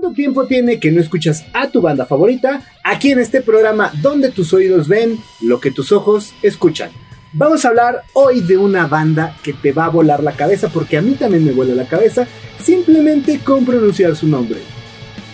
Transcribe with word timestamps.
¿Cuánto 0.00 0.16
tiempo 0.16 0.46
tiene 0.46 0.80
que 0.80 0.90
no 0.90 0.98
escuchas 0.98 1.44
a 1.52 1.68
tu 1.68 1.82
banda 1.82 2.06
favorita? 2.06 2.62
Aquí 2.82 3.10
en 3.10 3.18
este 3.18 3.42
programa 3.42 3.92
donde 4.00 4.30
tus 4.30 4.54
oídos 4.54 4.88
ven 4.88 5.18
lo 5.42 5.60
que 5.60 5.70
tus 5.70 5.92
ojos 5.92 6.32
escuchan. 6.40 6.90
Vamos 7.34 7.62
a 7.62 7.68
hablar 7.68 8.04
hoy 8.14 8.40
de 8.40 8.56
una 8.56 8.86
banda 8.86 9.36
que 9.42 9.52
te 9.52 9.72
va 9.72 9.84
a 9.84 9.90
volar 9.90 10.22
la 10.22 10.32
cabeza 10.32 10.70
porque 10.70 10.96
a 10.96 11.02
mí 11.02 11.16
también 11.16 11.44
me 11.44 11.52
vuela 11.52 11.74
la 11.74 11.86
cabeza 11.86 12.26
simplemente 12.58 13.40
con 13.40 13.66
pronunciar 13.66 14.16
su 14.16 14.26
nombre. 14.26 14.60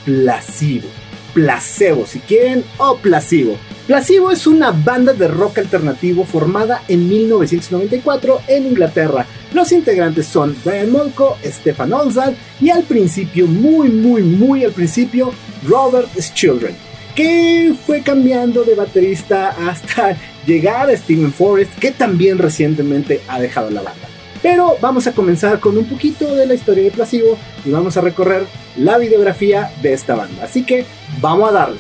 Placebo. 0.04 1.05
Placebo 1.36 2.06
si 2.06 2.20
quieren 2.20 2.64
o 2.78 2.96
Placebo. 2.96 3.58
Placebo 3.86 4.30
es 4.30 4.46
una 4.46 4.70
banda 4.70 5.12
de 5.12 5.28
rock 5.28 5.58
alternativo 5.58 6.24
formada 6.24 6.82
en 6.88 7.06
1994 7.06 8.40
en 8.48 8.68
Inglaterra. 8.68 9.26
Los 9.52 9.70
integrantes 9.70 10.24
son 10.26 10.56
Brian 10.64 10.90
Molko, 10.90 11.36
Stefan 11.44 11.92
Olzad 11.92 12.32
y 12.58 12.70
al 12.70 12.84
principio, 12.84 13.46
muy 13.46 13.90
muy 13.90 14.22
muy 14.22 14.64
al 14.64 14.72
principio, 14.72 15.30
Robert 15.68 16.08
Children, 16.32 16.74
que 17.14 17.74
fue 17.84 18.00
cambiando 18.00 18.64
de 18.64 18.74
baterista 18.74 19.54
hasta 19.68 20.16
llegar 20.46 20.88
a 20.88 20.96
Steven 20.96 21.34
Forrest, 21.34 21.74
que 21.78 21.90
también 21.90 22.38
recientemente 22.38 23.20
ha 23.28 23.38
dejado 23.38 23.68
la 23.68 23.82
banda. 23.82 24.15
Pero 24.48 24.76
vamos 24.80 25.08
a 25.08 25.12
comenzar 25.12 25.58
con 25.58 25.76
un 25.76 25.86
poquito 25.86 26.36
de 26.36 26.46
la 26.46 26.54
historia 26.54 26.84
de 26.84 26.92
Placebo 26.92 27.36
y 27.64 27.70
vamos 27.72 27.96
a 27.96 28.00
recorrer 28.00 28.46
la 28.76 28.96
videografía 28.96 29.72
de 29.82 29.92
esta 29.92 30.14
banda. 30.14 30.44
Así 30.44 30.64
que 30.64 30.86
vamos 31.20 31.48
a 31.48 31.52
darle. 31.52 31.78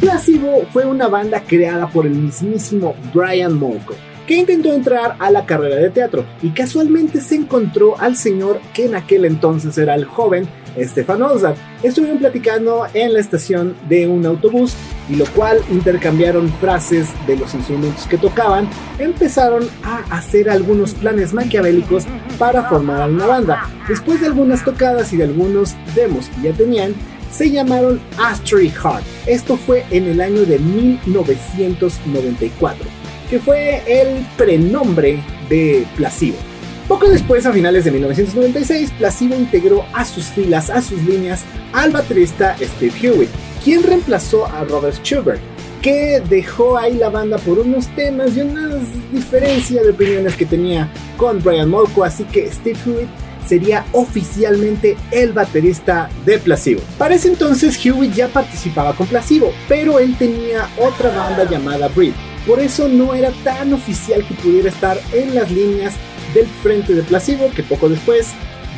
Placebo 0.00 0.64
fue 0.72 0.86
una 0.86 1.08
banda 1.08 1.42
creada 1.42 1.88
por 1.88 2.06
el 2.06 2.14
mismísimo 2.14 2.94
Brian 3.12 3.58
Molko, 3.58 3.96
que 4.28 4.36
intentó 4.36 4.72
entrar 4.72 5.16
a 5.18 5.32
la 5.32 5.44
carrera 5.44 5.74
de 5.74 5.90
teatro 5.90 6.24
y 6.40 6.50
casualmente 6.50 7.20
se 7.20 7.34
encontró 7.34 7.98
al 7.98 8.16
señor 8.16 8.60
que 8.72 8.84
en 8.84 8.94
aquel 8.94 9.24
entonces 9.24 9.76
era 9.76 9.96
el 9.96 10.04
joven 10.04 10.46
Stefan 10.78 11.22
Ozar. 11.22 11.54
Estuvieron 11.82 12.18
platicando 12.18 12.86
en 12.94 13.12
la 13.12 13.20
estación 13.20 13.76
de 13.88 14.06
un 14.06 14.24
autobús 14.26 14.74
y 15.08 15.16
lo 15.16 15.26
cual 15.26 15.58
intercambiaron 15.70 16.48
frases 16.60 17.08
de 17.26 17.36
los 17.36 17.54
instrumentos 17.54 18.06
que 18.06 18.18
tocaban, 18.18 18.68
empezaron 18.98 19.68
a 19.82 19.98
hacer 20.16 20.48
algunos 20.48 20.94
planes 20.94 21.32
maquiavélicos 21.32 22.04
para 22.38 22.68
formar 22.68 23.10
una 23.10 23.26
banda. 23.26 23.68
Después 23.88 24.20
de 24.20 24.26
algunas 24.26 24.64
tocadas 24.64 25.12
y 25.12 25.16
de 25.16 25.24
algunos 25.24 25.74
demos 25.94 26.28
que 26.28 26.48
ya 26.48 26.52
tenían, 26.52 26.94
se 27.30 27.50
llamaron 27.50 28.00
Astray 28.18 28.68
Heart. 28.68 29.04
Esto 29.26 29.56
fue 29.56 29.84
en 29.90 30.06
el 30.06 30.20
año 30.20 30.44
de 30.44 30.58
1994, 30.58 32.86
que 33.30 33.38
fue 33.38 33.82
el 33.86 34.26
prenombre 34.36 35.18
de 35.48 35.86
Placebo. 35.96 36.51
Poco 36.92 37.08
después, 37.08 37.46
a 37.46 37.54
finales 37.54 37.86
de 37.86 37.90
1996, 37.90 38.92
Placebo 38.98 39.34
integró 39.34 39.82
a 39.94 40.04
sus 40.04 40.26
filas, 40.26 40.68
a 40.68 40.82
sus 40.82 41.02
líneas, 41.04 41.42
al 41.72 41.90
baterista 41.90 42.54
Steve 42.60 42.92
Hewitt, 43.00 43.30
quien 43.64 43.82
reemplazó 43.82 44.44
a 44.44 44.62
Robert 44.64 45.02
Schubert, 45.02 45.40
que 45.80 46.22
dejó 46.28 46.76
ahí 46.76 46.98
la 46.98 47.08
banda 47.08 47.38
por 47.38 47.60
unos 47.60 47.88
temas 47.96 48.36
y 48.36 48.42
una 48.42 48.76
diferencia 49.10 49.82
de 49.82 49.88
opiniones 49.88 50.36
que 50.36 50.44
tenía 50.44 50.92
con 51.16 51.42
Brian 51.42 51.70
Molko, 51.70 52.04
así 52.04 52.24
que 52.24 52.52
Steve 52.52 52.78
Hewitt 52.84 53.08
sería 53.48 53.86
oficialmente 53.92 54.94
el 55.12 55.32
baterista 55.32 56.10
de 56.26 56.38
Placebo. 56.40 56.82
Para 56.98 57.14
ese 57.14 57.28
entonces 57.28 57.82
Hewitt 57.82 58.12
ya 58.12 58.28
participaba 58.28 58.94
con 58.94 59.06
Placebo, 59.06 59.50
pero 59.66 59.98
él 59.98 60.14
tenía 60.18 60.68
otra 60.76 61.08
banda 61.08 61.48
llamada 61.48 61.88
Breed. 61.88 62.12
Por 62.46 62.60
eso 62.60 62.86
no 62.86 63.14
era 63.14 63.30
tan 63.44 63.72
oficial 63.72 64.26
que 64.26 64.34
pudiera 64.34 64.68
estar 64.68 65.00
en 65.14 65.34
las 65.34 65.50
líneas 65.50 65.94
del 66.34 66.46
frente 66.46 66.94
de 66.94 67.02
Placebo, 67.02 67.50
que 67.54 67.62
poco 67.62 67.88
después 67.88 68.28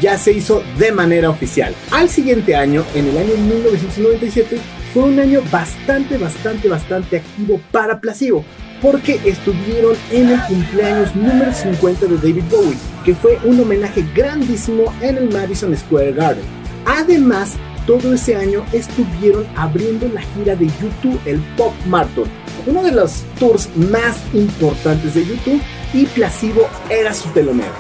ya 0.01 0.19
se 0.19 0.33
hizo 0.33 0.63
de 0.79 0.93
manera 0.93 1.31
oficial. 1.31 1.75
Al 1.91 2.09
siguiente 2.09 2.57
año, 2.57 2.85
en 2.95 3.09
el 3.09 3.19
año 3.19 3.37
1997, 3.37 4.59
fue 4.93 5.05
un 5.05 5.19
año 5.19 5.43
bastante, 5.51 6.19
bastante, 6.19 6.69
bastante 6.69 7.17
activo 7.19 7.61
para 7.70 8.01
Placebo, 8.01 8.45
porque 8.81 9.20
estuvieron 9.25 9.97
en 10.11 10.31
el 10.31 10.41
cumpleaños 10.47 11.14
número 11.17 11.53
50 11.53 12.07
de 12.07 12.17
David 12.17 12.45
Bowie, 12.51 12.79
que 13.05 13.14
fue 13.14 13.39
un 13.45 13.61
homenaje 13.61 14.05
grandísimo 14.14 14.93
en 15.01 15.17
el 15.17 15.31
Madison 15.31 15.77
Square 15.77 16.13
Garden. 16.13 16.45
Además, 16.87 17.55
todo 17.87 18.14
ese 18.14 18.37
año 18.37 18.64
estuvieron 18.73 19.47
abriendo 19.57 20.09
la 20.09 20.23
gira 20.23 20.57
de 20.57 20.67
YouTube, 20.67 21.20
el 21.27 21.39
Pop 21.57 21.73
Marathon, 21.87 22.29
uno 22.67 22.83
de 22.83 22.93
los 22.93 23.25
tours 23.39 23.69
más 23.77 24.23
importantes 24.33 25.14
de 25.14 25.27
YouTube, 25.27 25.61
y 25.95 26.07
Placebo 26.07 26.69
era 26.91 27.15
su 27.15 27.29
telonero. 27.31 27.73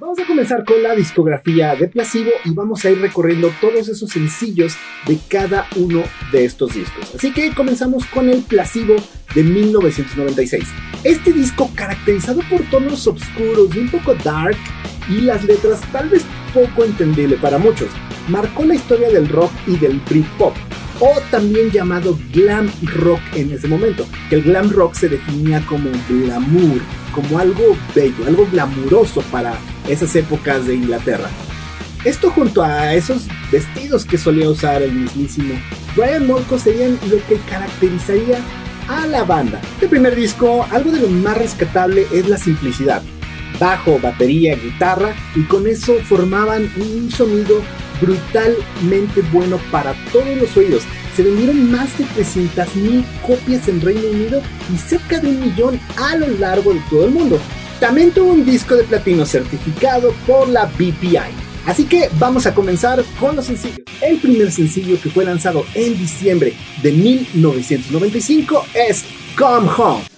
Vamos 0.00 0.18
a 0.18 0.26
comenzar 0.26 0.64
con 0.64 0.82
la 0.82 0.96
discografía 0.96 1.76
de 1.76 1.86
Placebo 1.86 2.32
y 2.44 2.50
vamos 2.50 2.84
a 2.84 2.90
ir 2.90 3.00
recorriendo 3.00 3.52
todos 3.60 3.88
esos 3.88 4.10
sencillos 4.10 4.76
de 5.06 5.16
cada 5.28 5.68
uno 5.76 6.02
de 6.32 6.44
estos 6.44 6.74
discos. 6.74 7.14
Así 7.14 7.32
que 7.32 7.54
comenzamos 7.54 8.04
con 8.06 8.28
el 8.28 8.42
Placebo 8.42 8.96
de 9.34 9.44
1996. 9.44 10.64
Este 11.04 11.32
disco 11.32 11.70
caracterizado 11.76 12.40
por 12.50 12.60
tonos 12.68 13.06
oscuros 13.06 13.74
y 13.76 13.78
un 13.78 13.90
poco 13.90 14.14
dark 14.16 14.56
y 15.08 15.20
las 15.20 15.44
letras 15.44 15.80
tal 15.92 16.08
vez 16.08 16.24
poco 16.52 16.84
entendible 16.84 17.36
para 17.36 17.58
muchos, 17.58 17.88
marcó 18.28 18.64
la 18.64 18.74
historia 18.74 19.10
del 19.10 19.28
rock 19.28 19.52
y 19.66 19.76
del 19.76 20.00
Britpop 20.08 20.54
o 21.00 21.20
también 21.30 21.70
llamado 21.70 22.16
glam 22.32 22.70
rock 22.94 23.20
en 23.34 23.52
ese 23.52 23.66
momento, 23.66 24.06
que 24.28 24.36
el 24.36 24.42
glam 24.42 24.70
rock 24.70 24.94
se 24.94 25.08
definía 25.08 25.60
como 25.66 25.90
glamour, 26.08 26.80
como 27.12 27.38
algo 27.38 27.76
bello, 27.94 28.26
algo 28.26 28.46
glamuroso 28.52 29.20
para 29.32 29.54
esas 29.88 30.14
épocas 30.14 30.66
de 30.66 30.76
Inglaterra. 30.76 31.28
Esto 32.04 32.30
junto 32.30 32.62
a 32.62 32.94
esos 32.94 33.26
vestidos 33.50 34.04
que 34.04 34.18
solía 34.18 34.48
usar 34.48 34.82
el 34.82 34.92
mismísimo 34.92 35.54
Brian 35.96 36.26
Molko 36.26 36.58
serían 36.58 36.98
lo 37.10 37.18
que 37.26 37.36
caracterizaría 37.48 38.38
a 38.88 39.06
la 39.06 39.24
banda. 39.24 39.60
Este 39.74 39.88
primer 39.88 40.16
disco, 40.16 40.66
algo 40.70 40.90
de 40.90 41.00
lo 41.00 41.08
más 41.08 41.36
rescatable 41.36 42.06
es 42.12 42.28
la 42.28 42.38
simplicidad. 42.38 43.02
Bajo, 43.60 43.98
batería, 44.00 44.56
guitarra 44.56 45.14
y 45.34 45.42
con 45.42 45.66
eso 45.66 45.94
formaban 46.04 46.70
un 46.76 47.10
sonido 47.10 47.62
brutalmente 48.02 49.22
bueno 49.32 49.58
para 49.70 49.94
todos 50.12 50.36
los 50.36 50.54
oídos. 50.56 50.82
Se 51.16 51.22
vendieron 51.22 51.70
más 51.70 51.96
de 51.96 52.04
300.000 52.04 53.04
copias 53.26 53.68
en 53.68 53.80
Reino 53.80 54.08
Unido 54.08 54.42
y 54.72 54.76
cerca 54.76 55.18
de 55.20 55.28
un 55.28 55.40
millón 55.40 55.80
a 55.96 56.16
lo 56.16 56.28
largo 56.38 56.74
de 56.74 56.80
todo 56.90 57.06
el 57.06 57.12
mundo. 57.12 57.38
También 57.80 58.10
tuvo 58.10 58.32
un 58.32 58.44
disco 58.44 58.76
de 58.76 58.84
platino 58.84 59.24
certificado 59.24 60.12
por 60.26 60.48
la 60.48 60.66
BPI. 60.66 61.18
Así 61.66 61.84
que 61.84 62.10
vamos 62.18 62.46
a 62.46 62.54
comenzar 62.54 63.04
con 63.20 63.36
los 63.36 63.46
sencillos. 63.46 63.82
El 64.00 64.18
primer 64.18 64.50
sencillo 64.50 65.00
que 65.00 65.10
fue 65.10 65.24
lanzado 65.24 65.64
en 65.74 65.96
diciembre 65.96 66.54
de 66.82 66.92
1995 66.92 68.66
es 68.74 69.04
Come 69.36 69.68
Home. 69.76 70.11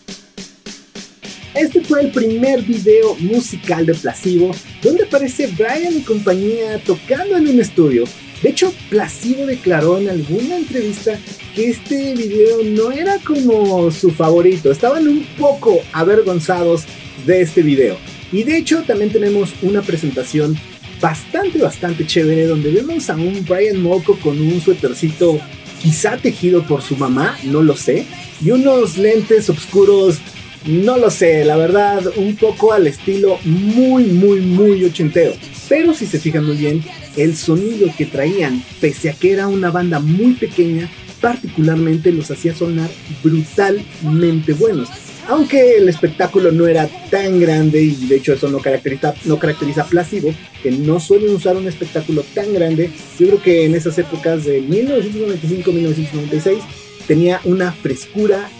Este 1.54 1.82
fue 1.82 2.00
el 2.00 2.10
primer 2.10 2.62
video 2.62 3.15
musical 3.20 3.87
de 3.87 3.94
Placebo 3.94 4.50
donde 4.82 5.04
aparece 5.04 5.47
Brian 5.47 5.97
y 5.97 6.00
compañía 6.00 6.81
tocando 6.84 7.37
en 7.37 7.47
un 7.47 7.60
estudio. 7.60 8.04
De 8.42 8.48
hecho, 8.50 8.75
Placebo 8.91 9.47
declaró 9.47 9.98
en 9.98 10.09
alguna 10.09 10.56
entrevista 10.56 11.16
que 11.54 11.70
este 11.70 12.15
video 12.15 12.65
no 12.65 12.91
era 12.91 13.19
como 13.20 13.88
su 13.92 14.10
favorito, 14.10 14.72
estaban 14.72 15.06
un 15.06 15.25
poco 15.38 15.81
avergonzados 15.92 16.87
de 17.25 17.42
este 17.42 17.62
video. 17.62 17.98
Y 18.32 18.42
de 18.42 18.56
hecho 18.56 18.82
también 18.82 19.12
tenemos 19.12 19.54
una 19.62 19.81
presentación 19.82 20.59
bastante, 21.00 21.60
bastante 21.60 22.04
chévere 22.04 22.47
donde 22.47 22.72
vemos 22.72 23.09
a 23.10 23.15
un 23.15 23.44
Brian 23.44 23.81
Molko 23.81 24.19
con 24.19 24.41
un 24.41 24.60
suétercito 24.60 25.38
quizá 25.81 26.16
tejido 26.16 26.66
por 26.66 26.82
su 26.82 26.97
mamá, 26.97 27.39
no 27.45 27.62
lo 27.62 27.77
sé, 27.77 28.07
y 28.42 28.50
unos 28.50 28.97
lentes 28.97 29.48
oscuros, 29.50 30.18
no 30.66 30.99
lo 30.99 31.11
sé, 31.11 31.45
la 31.45 31.57
verdad, 31.57 32.03
un 32.16 32.37
poco 32.37 32.72
al 32.72 32.87
estilo 32.87 33.39
muy, 33.45 34.05
muy, 34.05 34.41
muy 34.41 34.84
ochentero. 34.84 35.34
Pero 35.69 35.95
si 35.95 36.07
se 36.07 36.19
fijan 36.19 36.45
muy 36.45 36.57
bien, 36.57 36.83
el 37.16 37.37
sonido 37.37 37.89
que 37.97 38.07
traían, 38.07 38.63
pese 38.81 39.11
a 39.11 39.15
que 39.15 39.33
era 39.33 39.49
una 39.49 39.71
banda 39.71 40.01
muy 40.01 40.34
pequeña, 40.34 40.91
particularmente 41.21 42.13
los 42.13 42.31
hacía 42.31 42.55
sonar 42.55 42.91
brutalmente 43.22 44.53
buenos 44.53 44.91
aunque 45.28 45.78
el 45.78 45.89
espectáculo 45.89 46.53
no 46.53 46.67
era 46.67 46.89
tan 47.10 47.41
grande 47.41 47.81
y 47.81 48.07
de 48.07 48.17
hecho 48.17 48.34
eso 48.34 48.49
no 48.49 48.59
caracteriza, 48.59 49.15
no 49.25 49.39
caracteriza 49.39 49.84
Placebo, 49.87 50.34
que 50.63 50.71
no 50.71 51.01
suelen 51.01 51.34
usar 51.34 51.57
un 51.57 51.67
espectáculo 51.67 52.22
tan 52.34 52.53
grande, 52.53 52.91
yo 53.19 53.27
creo 53.27 53.43
que 53.43 53.65
en 53.65 53.75
esas 53.75 53.99
épocas 53.99 54.45
de 54.45 54.63
1995-1996 54.63 56.59
tenía 57.07 57.41
una 57.45 57.72
frescura 57.72 58.51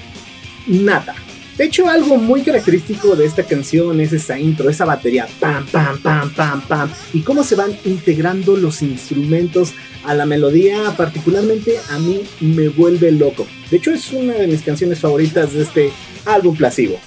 nata. 0.67 1.15
De 1.57 1.67
hecho, 1.67 1.89
algo 1.89 2.17
muy 2.17 2.43
característico 2.43 3.15
de 3.15 3.27
esta 3.27 3.45
canción 3.45 4.01
es 4.01 4.13
esa 4.13 4.37
intro, 4.41 4.69
esa 4.69 4.85
batería, 4.85 5.29
pam, 5.39 5.65
pam, 5.67 6.01
pam, 6.01 6.35
pam, 6.35 6.61
pam, 6.63 6.91
y 7.13 7.21
cómo 7.21 7.45
se 7.45 7.55
van 7.55 7.79
integrando 7.85 8.57
los 8.57 8.83
instrumentos 8.83 9.73
a 10.05 10.15
la 10.15 10.27
melodía, 10.27 10.93
particularmente 10.97 11.79
a 11.91 11.99
mí 12.01 12.23
me 12.41 12.69
vuelve 12.69 13.13
loco. 13.13 13.47
De 13.71 13.77
hecho, 13.77 13.93
es 13.93 14.13
una 14.13 14.33
de 14.35 14.49
mis 14.49 14.63
canciones 14.63 14.99
favoritas 14.99 15.53
de 15.53 15.63
este 15.63 15.93
álbum 16.27 16.57
Placebo. 16.57 16.99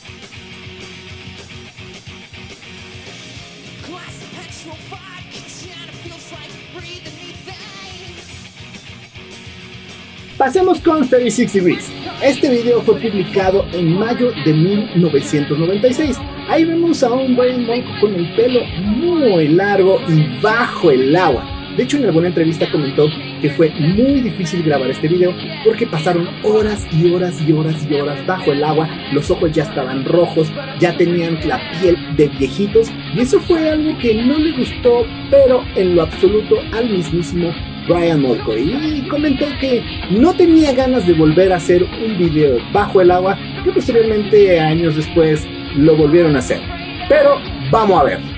Pasemos 10.37 10.79
con 10.79 11.09
36 11.09 11.51
Degrees. 11.51 12.06
Este 12.21 12.49
video 12.49 12.81
fue 12.81 12.95
publicado 12.95 13.63
en 13.73 13.95
mayo 13.95 14.31
de 14.43 14.51
1996. 14.51 16.17
Ahí 16.49 16.65
vemos 16.65 17.03
a 17.03 17.11
un 17.11 17.35
Brian 17.35 17.63
Monk 17.67 17.85
con 17.99 18.15
el 18.15 18.33
pelo 18.33 18.61
muy 18.81 19.47
largo 19.49 20.01
y 20.09 20.25
bajo 20.41 20.89
el 20.89 21.15
agua. 21.15 21.47
De 21.77 21.83
hecho, 21.83 21.97
en 21.97 22.05
alguna 22.05 22.29
entrevista 22.29 22.71
comentó 22.71 23.05
que 23.39 23.51
fue 23.51 23.69
muy 23.69 24.21
difícil 24.21 24.63
grabar 24.63 24.89
este 24.89 25.07
video 25.07 25.31
porque 25.63 25.85
pasaron 25.85 26.27
horas 26.41 26.87
y 26.91 27.13
horas 27.13 27.39
y 27.47 27.51
horas 27.51 27.85
y 27.87 27.93
horas 27.93 28.25
bajo 28.25 28.51
el 28.51 28.63
agua, 28.63 28.89
los 29.13 29.29
ojos 29.29 29.51
ya 29.51 29.61
estaban 29.61 30.03
rojos, 30.03 30.51
ya 30.79 30.97
tenían 30.97 31.37
la 31.47 31.61
piel 31.79 31.97
de 32.15 32.29
viejitos 32.29 32.91
y 33.15 33.21
eso 33.21 33.39
fue 33.41 33.69
algo 33.69 33.95
que 33.99 34.15
no 34.15 34.39
le 34.39 34.53
gustó, 34.53 35.05
pero 35.29 35.63
en 35.75 35.95
lo 35.95 36.01
absoluto 36.01 36.55
al 36.73 36.89
mismísimo 36.89 37.53
Brian 37.87 38.21
Molko 38.21 38.57
y 38.57 39.07
comentó 39.09 39.45
que 39.59 39.83
no 40.11 40.33
tenía 40.35 40.73
ganas 40.73 41.05
de 41.07 41.13
volver 41.13 41.51
a 41.53 41.57
hacer 41.57 41.83
un 41.83 42.17
video 42.17 42.57
bajo 42.71 43.01
el 43.01 43.11
agua 43.11 43.37
que 43.63 43.71
posteriormente 43.71 44.59
años 44.59 44.95
después 44.95 45.45
lo 45.75 45.95
volvieron 45.95 46.35
a 46.35 46.39
hacer. 46.39 46.61
Pero 47.09 47.39
vamos 47.71 48.01
a 48.01 48.03
ver. 48.03 48.36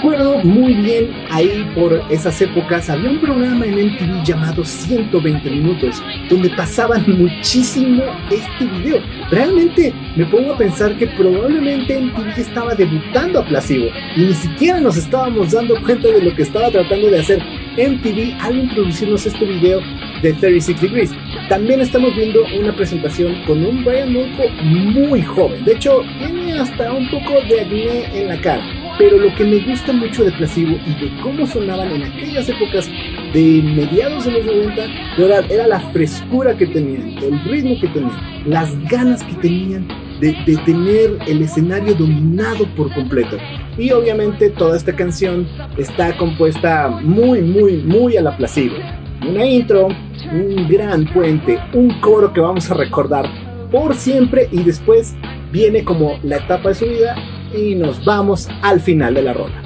Recuerdo 0.00 0.38
muy 0.38 0.72
bien 0.72 1.10
ahí 1.30 1.70
por 1.74 2.02
esas 2.08 2.40
épocas 2.40 2.88
había 2.88 3.10
un 3.10 3.20
programa 3.20 3.66
en 3.66 3.74
MTV 3.74 4.24
llamado 4.24 4.64
120 4.64 5.50
minutos 5.50 6.02
donde 6.30 6.48
pasaban 6.48 7.04
muchísimo 7.06 8.02
este 8.30 8.64
video. 8.64 9.02
Realmente 9.30 9.92
me 10.16 10.24
pongo 10.24 10.54
a 10.54 10.56
pensar 10.56 10.96
que 10.96 11.06
probablemente 11.06 12.00
MTV 12.00 12.28
estaba 12.38 12.74
debutando 12.74 13.40
a 13.40 13.44
Placebo 13.44 13.88
y 14.16 14.20
ni 14.20 14.32
siquiera 14.32 14.80
nos 14.80 14.96
estábamos 14.96 15.52
dando 15.52 15.78
cuenta 15.82 16.08
de 16.08 16.22
lo 16.22 16.34
que 16.34 16.42
estaba 16.44 16.70
tratando 16.70 17.10
de 17.10 17.20
hacer 17.20 17.42
MTV 17.76 18.40
al 18.40 18.58
introducirnos 18.58 19.26
este 19.26 19.44
video 19.44 19.80
de 20.22 20.32
36 20.32 20.80
Degrees. 20.80 21.10
También 21.50 21.82
estamos 21.82 22.16
viendo 22.16 22.40
una 22.58 22.74
presentación 22.74 23.34
con 23.46 23.62
un 23.62 23.84
Brian 23.84 24.14
Molko 24.14 24.48
muy 24.62 25.20
joven. 25.20 25.62
De 25.66 25.72
hecho, 25.72 26.00
tiene 26.18 26.58
hasta 26.58 26.90
un 26.90 27.10
poco 27.10 27.34
de 27.50 27.60
acné 27.60 28.18
en 28.18 28.28
la 28.28 28.40
cara 28.40 28.79
pero 29.00 29.16
lo 29.16 29.34
que 29.34 29.44
me 29.44 29.60
gusta 29.60 29.94
mucho 29.94 30.24
de 30.24 30.30
Placebo 30.32 30.72
y 30.72 30.92
de 31.02 31.22
cómo 31.22 31.46
sonaban 31.46 31.90
en 31.90 32.02
aquellas 32.02 32.46
épocas 32.50 32.86
de 33.32 33.62
mediados 33.62 34.26
de 34.26 34.32
los 34.32 34.44
90 34.44 34.84
era, 35.16 35.38
era 35.48 35.66
la 35.66 35.80
frescura 35.80 36.54
que 36.54 36.66
tenían, 36.66 37.16
el 37.22 37.42
ritmo 37.44 37.80
que 37.80 37.88
tenían, 37.88 38.12
las 38.44 38.78
ganas 38.90 39.24
que 39.24 39.32
tenían 39.36 39.88
de, 40.20 40.36
de, 40.44 40.54
tener 40.66 41.16
el 41.26 41.40
escenario 41.40 41.94
dominado 41.94 42.66
por 42.76 42.92
completo. 42.92 43.38
Y 43.78 43.90
obviamente 43.90 44.50
toda 44.50 44.76
esta 44.76 44.94
canción 44.94 45.48
está 45.78 46.14
compuesta 46.18 46.88
muy, 46.88 47.40
muy, 47.40 47.78
muy 47.78 48.18
a 48.18 48.20
la 48.20 48.36
Placebo. 48.36 48.76
Una 49.26 49.46
intro, 49.46 49.88
un 50.30 50.68
gran 50.68 51.06
puente, 51.06 51.58
un 51.72 51.88
coro 52.00 52.34
que 52.34 52.40
vamos 52.40 52.70
a 52.70 52.74
recordar 52.74 53.24
por 53.72 53.94
siempre 53.94 54.50
y 54.52 54.62
después 54.62 55.14
viene 55.50 55.84
como 55.84 56.18
la 56.22 56.36
etapa 56.36 56.68
de 56.68 56.74
su 56.74 56.84
vida 56.84 57.16
y 57.54 57.74
nos 57.74 58.04
vamos 58.04 58.48
al 58.62 58.80
final 58.80 59.14
de 59.14 59.22
la 59.22 59.32
rola. 59.32 59.62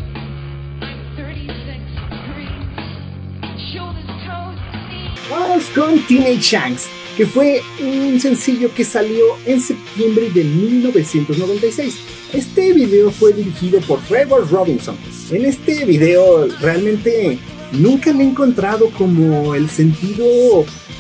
Vamos 5.31 5.65
con 5.75 5.99
Teenage 6.07 6.41
Shanks, 6.41 6.87
que 7.17 7.27
fue 7.27 7.61
un 7.81 8.21
sencillo 8.21 8.73
que 8.75 8.85
salió 8.85 9.25
en 9.47 9.61
septiembre 9.61 10.31
de 10.31 10.45
1996. 10.45 11.99
Este 12.33 12.73
video 12.73 13.11
fue 13.11 13.33
dirigido 13.33 13.81
por 13.81 14.01
Trevor 14.03 14.51
Robinson. 14.51 14.97
En 15.31 15.45
este 15.45 15.85
video 15.85 16.47
realmente 16.61 17.39
nunca 17.73 18.13
me 18.13 18.25
he 18.25 18.29
encontrado 18.29 18.91
como 18.91 19.55
el 19.55 19.69
sentido 19.69 20.27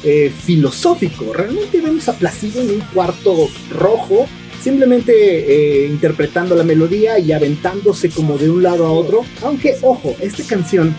eh, 0.03 0.33
filosófico. 0.45 1.33
Realmente 1.33 1.81
vemos 1.81 2.09
a 2.09 2.15
Placido 2.15 2.61
en 2.63 2.71
un 2.71 2.81
cuarto 2.93 3.49
rojo 3.71 4.27
simplemente 4.65 5.13
eh, 5.13 5.87
interpretando 5.89 6.57
la 6.57 6.65
melodía 6.65 7.19
y 7.19 7.33
aventándose 7.33 8.09
como 8.09 8.39
de 8.39 8.49
un 8.49 8.63
lado 8.63 8.87
a 8.87 8.91
otro. 8.91 9.21
Aunque, 9.43 9.77
ojo, 9.83 10.17
esta 10.21 10.43
canción 10.45 10.95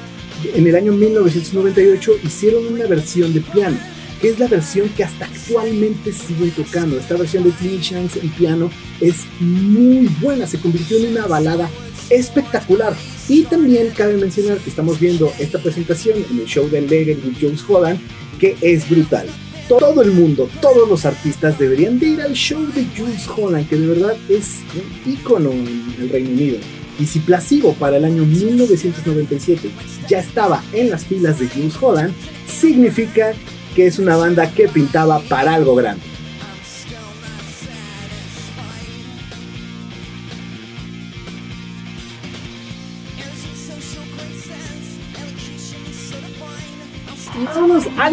en 0.54 0.68
el 0.68 0.76
año 0.76 0.94
1998 0.94 2.12
hicieron 2.24 2.68
una 2.68 2.86
versión 2.86 3.34
de 3.34 3.42
piano, 3.42 3.78
que 4.22 4.30
es 4.30 4.38
la 4.38 4.48
versión 4.48 4.88
que 4.90 5.04
hasta 5.04 5.26
actualmente 5.26 6.14
siguen 6.14 6.52
tocando. 6.52 7.00
Esta 7.00 7.18
versión 7.18 7.44
de 7.44 7.52
Shanks 7.60 8.18
en 8.18 8.30
piano 8.30 8.70
es 9.02 9.26
muy 9.40 10.10
buena, 10.22 10.46
se 10.46 10.60
convirtió 10.60 11.00
en 11.00 11.08
una 11.08 11.26
balada 11.26 11.68
espectacular. 12.12 12.96
Y 13.28 13.46
también 13.46 13.90
cabe 13.98 14.16
mencionar 14.18 14.60
que 14.60 14.70
estamos 14.70 15.00
viendo 15.00 15.34
esta 15.40 15.58
presentación 15.58 16.20
en 16.30 16.40
el 16.40 16.46
show 16.46 16.70
de 16.70 16.82
Legend 16.82 17.26
with 17.26 17.38
Jones 17.42 17.66
Holland, 17.68 18.00
que 18.40 18.56
es 18.62 18.88
brutal 18.88 19.28
todo 19.68 20.02
el 20.02 20.12
mundo, 20.12 20.50
todos 20.62 20.88
los 20.88 21.06
artistas 21.06 21.58
deberían 21.58 22.00
de 22.00 22.08
ir 22.08 22.22
al 22.22 22.34
show 22.34 22.66
de 22.74 22.86
Jules 22.96 23.28
Holland, 23.28 23.68
que 23.68 23.78
de 23.78 23.88
verdad 23.88 24.16
es 24.30 24.60
un 24.76 25.12
ícono 25.12 25.52
en 25.52 25.96
el 26.00 26.10
Reino 26.10 26.30
Unido. 26.32 26.58
Y 27.00 27.06
si 27.06 27.20
Placebo 27.20 27.74
para 27.74 27.98
el 27.98 28.06
año 28.06 28.24
1997 28.26 29.70
ya 30.08 30.20
estaba 30.20 30.64
en 30.72 30.90
las 30.90 31.06
filas 31.06 31.40
de 31.40 31.48
Jules 31.48 31.76
Holland, 31.80 32.14
significa 32.48 33.34
que 33.76 33.88
es 33.88 34.00
una 34.00 34.16
banda 34.16 34.50
que 34.52 34.70
pintaba 34.70 35.20
para 35.28 35.56
algo 35.56 35.76
grande. 35.76 36.15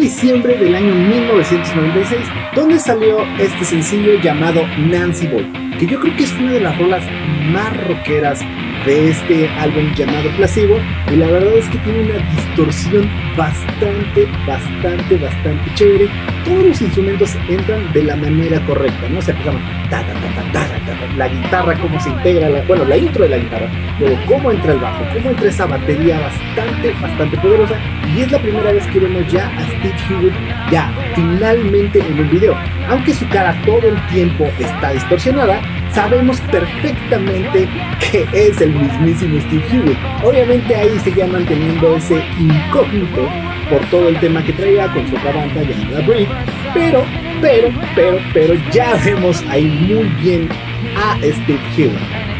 Diciembre 0.03 0.57
del 0.57 0.75
año 0.75 0.93
1996, 0.93 2.19
donde 2.53 2.77
salió 2.77 3.23
este 3.39 3.63
sencillo 3.63 4.19
llamado 4.19 4.61
Nancy 4.77 5.27
Boy, 5.27 5.49
que 5.79 5.87
yo 5.87 5.97
creo 5.97 6.13
que 6.17 6.23
es 6.25 6.33
una 6.33 6.51
de 6.51 6.59
las 6.59 6.77
rolas 6.77 7.05
más 7.53 7.87
rockeras 7.87 8.41
de 8.85 9.11
este 9.11 9.47
álbum 9.47 9.93
llamado 9.95 10.29
Placebo 10.35 10.75
y 11.09 11.15
la 11.15 11.27
verdad 11.27 11.53
es 11.53 11.69
que 11.69 11.77
tiene 11.77 12.01
una 12.01 12.15
distorsión 12.35 13.09
bastante, 13.37 14.27
bastante, 14.45 15.15
bastante 15.15 15.73
chévere. 15.73 16.09
Todos 16.43 16.65
los 16.65 16.81
instrumentos 16.81 17.37
entran 17.47 17.93
de 17.93 18.03
la 18.03 18.17
manera 18.17 18.59
correcta, 18.65 19.07
¿no? 19.07 19.21
Se 19.21 19.31
ta, 19.31 19.53
ta, 19.89 20.03
ta, 20.51 20.67
la 21.15 21.29
guitarra, 21.29 21.79
cómo 21.79 21.97
se 22.01 22.09
integra, 22.09 22.49
la, 22.49 22.61
bueno, 22.63 22.83
la 22.83 22.97
intro 22.97 23.23
de 23.23 23.29
la 23.29 23.37
guitarra, 23.37 23.69
luego 23.99 24.17
cómo 24.27 24.51
entra 24.51 24.73
el 24.73 24.79
bajo, 24.79 25.05
cómo 25.13 25.29
entra 25.29 25.47
esa 25.47 25.65
batería 25.65 26.19
bastante, 26.19 26.91
bastante 27.01 27.37
poderosa 27.37 27.79
y 28.15 28.21
es 28.21 28.31
la 28.31 28.39
primera 28.39 28.71
vez 28.71 28.85
que 28.87 28.99
vemos 28.99 29.31
ya 29.31 29.47
a 29.47 29.63
Steve 29.63 29.95
Hewitt 30.09 30.33
ya 30.71 30.93
finalmente 31.15 31.99
en 31.99 32.19
un 32.19 32.29
video. 32.29 32.55
Aunque 32.89 33.13
su 33.13 33.27
cara 33.29 33.59
todo 33.65 33.87
el 33.87 34.07
tiempo 34.07 34.45
está 34.59 34.91
distorsionada, 34.91 35.61
sabemos 35.91 36.39
perfectamente 36.51 37.67
que 37.99 38.27
es 38.33 38.61
el 38.61 38.73
mismísimo 38.73 39.39
Steve 39.41 39.65
Hewitt. 39.71 39.97
Obviamente 40.23 40.75
ahí 40.75 40.99
seguía 40.99 41.27
manteniendo 41.27 41.95
ese 41.95 42.23
incógnito 42.39 43.27
por 43.69 43.81
todo 43.89 44.09
el 44.09 44.19
tema 44.19 44.43
que 44.43 44.53
traía 44.53 44.87
con 44.91 45.07
su 45.07 45.15
otra 45.15 45.31
banda 45.31 45.61
llamada 45.63 46.05
Breed, 46.05 46.27
pero, 46.73 47.03
pero, 47.41 47.69
pero, 47.95 48.19
pero 48.33 48.53
ya 48.71 48.95
vemos 49.03 49.43
ahí 49.49 49.65
muy 49.65 50.07
bien 50.21 50.49
a 50.95 51.17
Steve 51.17 51.59
Hewitt. 51.77 52.32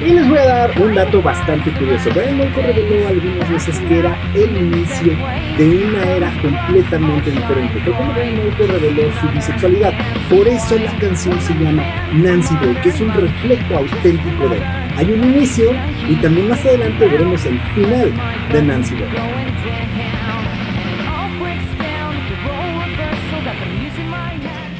Y 0.00 0.14
les 0.14 0.26
voy 0.28 0.38
a 0.38 0.46
dar 0.46 0.80
un 0.80 0.94
dato 0.94 1.20
bastante 1.20 1.70
curioso. 1.72 2.08
Brian 2.14 2.38
Molko 2.38 2.62
reveló 2.62 3.06
algunas 3.06 3.50
veces 3.50 3.78
que 3.80 3.98
era 3.98 4.16
el 4.34 4.56
inicio 4.56 5.12
de 5.58 5.68
una 5.68 6.02
era 6.04 6.32
completamente 6.40 7.30
diferente. 7.30 7.80
Fue 7.80 7.92
Brian 8.14 8.36
Molko 8.36 8.66
reveló 8.66 9.02
su 9.20 9.28
bisexualidad. 9.28 9.92
Por 10.30 10.48
eso 10.48 10.78
la 10.78 10.96
canción 10.96 11.38
se 11.40 11.52
llama 11.54 11.84
Nancy 12.14 12.56
Boy, 12.56 12.74
que 12.76 12.88
es 12.88 13.00
un 13.00 13.12
reflejo 13.12 13.76
auténtico 13.76 14.48
de 14.48 14.56
él. 14.56 14.62
Hay 14.96 15.10
un 15.10 15.22
inicio 15.34 15.70
y 16.08 16.14
también 16.16 16.48
más 16.48 16.64
adelante 16.64 17.06
veremos 17.06 17.44
el 17.44 17.60
final 17.74 18.10
de 18.52 18.62
Nancy 18.62 18.94
Boy. 18.94 19.08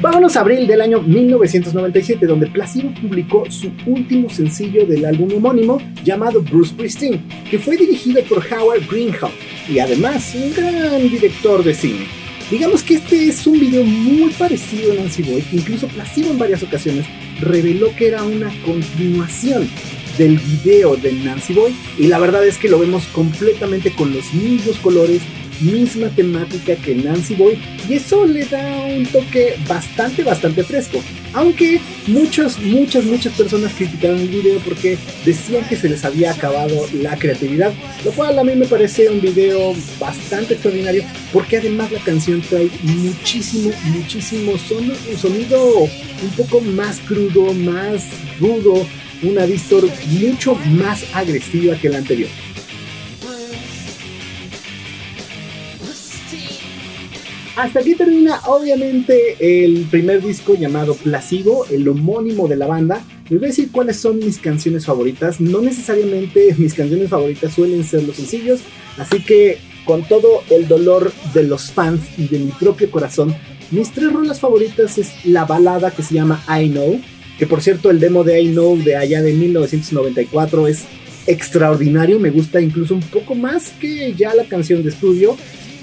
Vámonos 0.01 0.35
a 0.35 0.41
abril 0.41 0.67
del 0.67 0.81
año 0.81 1.03
1997, 1.03 2.25
donde 2.25 2.47
Placebo 2.47 2.91
publicó 3.03 3.45
su 3.51 3.71
último 3.85 4.31
sencillo 4.31 4.87
del 4.87 5.05
álbum 5.05 5.31
homónimo 5.35 5.77
llamado 6.03 6.41
Bruce 6.41 6.71
Springsteen, 6.71 7.23
que 7.51 7.59
fue 7.59 7.77
dirigido 7.77 8.23
por 8.23 8.43
Howard 8.51 8.87
Greenhow 8.91 9.29
y 9.69 9.79
además 9.79 10.35
un 10.35 10.55
gran 10.55 11.03
director 11.03 11.63
de 11.63 11.75
cine. 11.75 12.07
Digamos 12.51 12.83
que 12.83 12.95
este 12.95 13.29
es 13.29 13.47
un 13.47 13.61
video 13.61 13.85
muy 13.85 14.31
parecido 14.31 14.93
a 14.93 14.95
Nancy 14.95 15.23
Boy, 15.23 15.43
que 15.43 15.57
incluso 15.57 15.87
Placebo 15.89 16.31
en 16.31 16.39
varias 16.39 16.63
ocasiones 16.63 17.05
reveló 17.43 17.95
que 17.95 18.09
era 18.09 18.25
una 18.25 18.51
continuación 18.65 19.69
del 20.17 20.39
video 20.39 20.97
de 20.97 21.13
Nancy 21.13 21.53
Boy 21.53 21.75
y 21.99 22.07
la 22.07 22.19
verdad 22.19 22.47
es 22.47 22.57
que 22.57 22.71
lo 22.71 22.79
vemos 22.79 23.05
completamente 23.09 23.95
con 23.95 24.15
los 24.15 24.33
mismos 24.33 24.79
colores, 24.79 25.21
misma 25.61 26.09
temática 26.09 26.77
que 26.77 26.95
Nancy 26.95 27.35
Boy 27.35 27.59
y 27.89 27.95
eso 27.95 28.27
le 28.27 28.45
da 28.45 28.85
un 28.87 29.07
toque 29.07 29.57
bastante, 29.69 30.23
bastante 30.23 30.65
fresco. 30.65 31.03
Aunque 31.33 31.81
muchas, 32.07 32.59
muchas, 32.59 33.05
muchas 33.05 33.33
personas 33.35 33.73
criticaron 33.75 34.21
el 34.21 34.29
video 34.29 34.59
porque 34.61 34.99
decían 35.25 35.65
que 35.69 35.77
se 35.77 35.89
les 35.89 36.05
había 36.05 36.33
acabado 36.33 36.87
la 36.93 37.17
creatividad, 37.17 37.73
lo 38.05 38.11
cual 38.13 38.39
a 38.39 38.45
mí 38.45 38.55
me 38.57 38.67
parece 38.67 39.09
un 39.09 39.21
video 39.21 39.75
bastante 39.99 40.55
extraordinario 40.55 41.05
porque 41.33 41.59
además 41.59 41.93
la 41.93 42.01
canción 42.01 42.41
trae 42.41 42.69
muchísimo, 42.83 43.71
muchísimo 43.85 44.59
son, 44.59 44.91
un 44.91 45.17
sonido 45.17 45.83
un 45.85 46.31
poco 46.37 46.61
más 46.61 46.99
crudo, 47.01 47.53
más 47.55 48.09
rudo, 48.41 48.87
una 49.23 49.47
distor 49.47 49.89
mucho 50.21 50.55
más 50.73 51.05
agresiva 51.15 51.77
que 51.77 51.89
la 51.89 51.99
anterior. 51.99 52.29
Hasta 57.61 57.81
aquí 57.81 57.95
termina 57.95 58.41
obviamente 58.47 59.37
el 59.39 59.85
primer 59.91 60.23
disco 60.23 60.55
llamado 60.55 60.95
Placebo, 60.95 61.67
el 61.67 61.87
homónimo 61.87 62.49
de 62.49 62.57
la 62.57 62.67
banda. 62.67 63.05
Les 63.29 63.39
voy 63.39 63.49
a 63.49 63.51
decir 63.51 63.71
cuáles 63.71 63.99
son 63.99 64.19
mis 64.19 64.39
canciones 64.39 64.87
favoritas. 64.87 65.43
No 65.43 65.61
necesariamente 65.61 66.55
mis 66.57 66.73
canciones 66.73 67.11
favoritas 67.11 67.53
suelen 67.53 67.85
ser 67.85 68.05
los 68.05 68.17
sencillos, 68.17 68.61
así 68.97 69.23
que 69.23 69.59
con 69.85 70.09
todo 70.09 70.43
el 70.49 70.69
dolor 70.69 71.13
de 71.35 71.43
los 71.43 71.71
fans 71.71 72.01
y 72.17 72.29
de 72.29 72.39
mi 72.39 72.51
propio 72.51 72.91
corazón, 72.91 73.35
mis 73.71 73.93
tres 73.93 74.11
rolas 74.11 74.41
favoritas 74.41 74.97
es 74.97 75.27
la 75.27 75.45
balada 75.45 75.91
que 75.91 76.03
se 76.03 76.15
llama 76.15 76.43
I 76.49 76.71
Know, 76.71 76.99
que 77.39 77.47
por 77.47 77.61
cierto 77.61 77.91
el 77.91 78.01
demo 78.01 78.25
de 78.25 78.41
I 78.41 78.53
Know 78.53 78.79
de 78.79 78.97
allá 78.97 79.21
de 79.21 79.35
1994 79.35 80.67
es 80.67 80.87
extraordinario, 81.27 82.19
me 82.19 82.31
gusta 82.31 82.61
incluso 82.63 82.95
un 82.95 83.03
poco 83.03 83.35
más 83.35 83.73
que 83.79 84.15
ya 84.15 84.35
la 84.35 84.45
canción 84.45 84.83
de 84.83 84.89
estudio. 84.89 85.37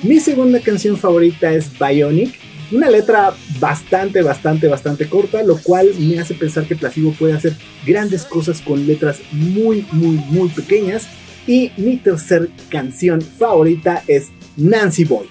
Mi 0.04 0.20
segunda 0.20 0.60
canción 0.60 0.96
favorita 0.96 1.51
es 1.51 1.72
Bionic, 1.80 2.36
una 2.72 2.89
letra 2.89 3.34
bastante, 3.60 4.22
bastante, 4.22 4.68
bastante 4.68 5.10
corta, 5.10 5.42
lo 5.42 5.58
cual 5.58 5.89
me 5.98 6.20
hace 6.20 6.36
pensar 6.36 6.68
que 6.68 6.75
Placebo 6.75 7.13
puede 7.13 7.34
hacer 7.34 7.56
grandes 7.86 8.24
cosas 8.24 8.62
con 8.62 8.86
letras 8.86 9.22
muy, 9.32 9.86
muy, 9.92 10.18
muy 10.30 10.50
pequeñas. 10.50 11.08
Y 11.48 11.72
mi 11.77 11.98
tercer 11.98 12.50
canción 12.70 13.22
favorita 13.22 14.04
es 14.08 14.27
Nancy 14.56 15.06
Boy. 15.06 15.27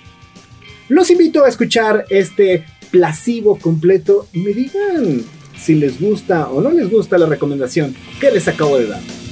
Los 0.89 1.11
invito 1.11 1.45
a 1.45 1.49
escuchar 1.49 2.05
este 2.11 2.65
Placebo 2.91 3.59
completo 3.59 4.27
y 4.33 4.41
me 4.41 4.53
digan 4.53 5.23
si 5.57 5.75
les 5.75 6.01
gusta 6.01 6.49
o 6.49 6.61
no 6.61 6.71
les 6.71 6.91
gusta 6.91 7.19
la 7.19 7.27
recomendación 7.27 7.95
que 8.21 8.31
les 8.31 8.49
acabo 8.49 8.79
de 8.79 8.87
dar. 8.87 9.26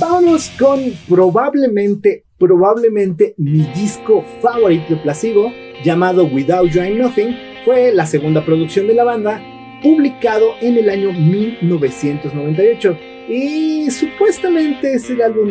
Vámonos 0.00 0.50
con 0.58 0.80
probablemente, 1.06 2.24
probablemente 2.38 3.34
mi 3.36 3.64
disco 3.74 4.24
favorito 4.40 4.94
de 4.94 4.96
Placebo, 4.96 5.52
llamado 5.84 6.24
Without 6.24 6.70
You 6.70 6.80
I'm 6.80 6.96
Nothing. 6.96 7.36
Fue 7.66 7.92
la 7.92 8.06
segunda 8.06 8.42
producción 8.42 8.86
de 8.86 8.94
la 8.94 9.04
banda, 9.04 9.42
publicado 9.82 10.54
en 10.62 10.78
el 10.78 10.88
año 10.88 11.12
1998 11.12 12.96
y 13.28 13.90
supuestamente 13.90 14.94
es 14.94 15.10
el 15.10 15.20
álbum 15.20 15.50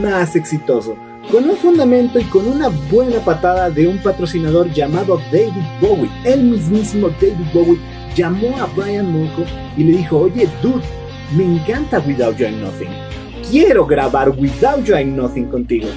más 0.00 0.36
exitoso, 0.36 0.96
con 1.32 1.50
un 1.50 1.56
fundamento 1.56 2.20
y 2.20 2.24
con 2.24 2.46
una 2.46 2.68
buena 2.92 3.18
patada 3.24 3.68
de 3.68 3.88
un 3.88 3.98
patrocinador 3.98 4.72
llamado 4.72 5.20
David 5.32 5.50
Bowie. 5.80 6.10
El 6.24 6.44
mismísimo 6.44 7.08
David 7.20 7.52
Bowie 7.52 7.80
llamó 8.14 8.56
a 8.58 8.66
Brian 8.76 9.10
Molko 9.12 9.42
y 9.76 9.82
le 9.82 9.98
dijo, 9.98 10.18
oye 10.18 10.48
dude, 10.62 10.84
me 11.36 11.42
encanta 11.42 11.98
Without 12.06 12.36
You 12.36 12.46
I'm 12.46 12.60
Nothing 12.60 13.07
quiero 13.50 13.86
grabar 13.86 14.30
Without 14.30 14.84
You 14.84 14.94
I'm 14.94 15.16
Nothing 15.16 15.46
contigo. 15.46 15.88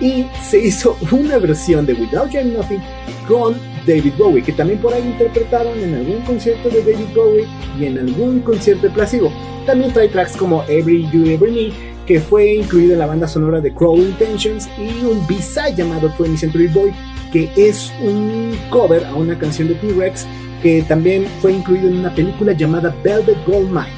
Y 0.00 0.26
se 0.42 0.58
hizo 0.58 0.96
una 1.10 1.38
versión 1.38 1.86
de 1.86 1.94
Without 1.94 2.30
You 2.30 2.40
I'm 2.40 2.54
Nothing 2.54 2.80
con 3.26 3.56
David 3.86 4.12
Bowie, 4.18 4.42
que 4.42 4.52
también 4.52 4.80
por 4.80 4.92
ahí 4.92 5.02
interpretaron 5.02 5.78
en 5.78 5.94
algún 5.94 6.20
concierto 6.22 6.68
de 6.68 6.82
David 6.82 7.08
Bowie 7.14 7.46
y 7.78 7.86
en 7.86 7.98
algún 7.98 8.40
concierto 8.40 8.86
de 8.86 8.94
Placebo. 8.94 9.32
También 9.66 9.92
trae 9.92 10.08
tracks 10.08 10.36
como 10.36 10.62
Every 10.68 11.08
You 11.10 11.26
Ever 11.26 11.50
Need, 11.50 11.72
que 12.06 12.20
fue 12.20 12.54
incluido 12.54 12.92
en 12.92 13.00
la 13.00 13.06
banda 13.06 13.26
sonora 13.26 13.60
de 13.60 13.74
Crawl 13.74 14.00
Intentions, 14.00 14.68
y 14.78 15.04
un 15.04 15.26
B-side 15.26 15.74
llamado 15.76 16.10
20th 16.10 16.36
Century 16.36 16.68
Boy, 16.68 16.92
que 17.32 17.50
es 17.56 17.92
un 18.02 18.56
cover 18.70 19.04
a 19.04 19.14
una 19.14 19.38
canción 19.38 19.68
de 19.68 19.74
T-Rex 19.74 20.26
que 20.62 20.82
también 20.82 21.26
fue 21.40 21.52
incluido 21.52 21.88
en 21.88 21.98
una 21.98 22.14
película 22.14 22.52
llamada 22.52 22.94
Velvet 23.04 23.38
Goldmine. 23.46 23.97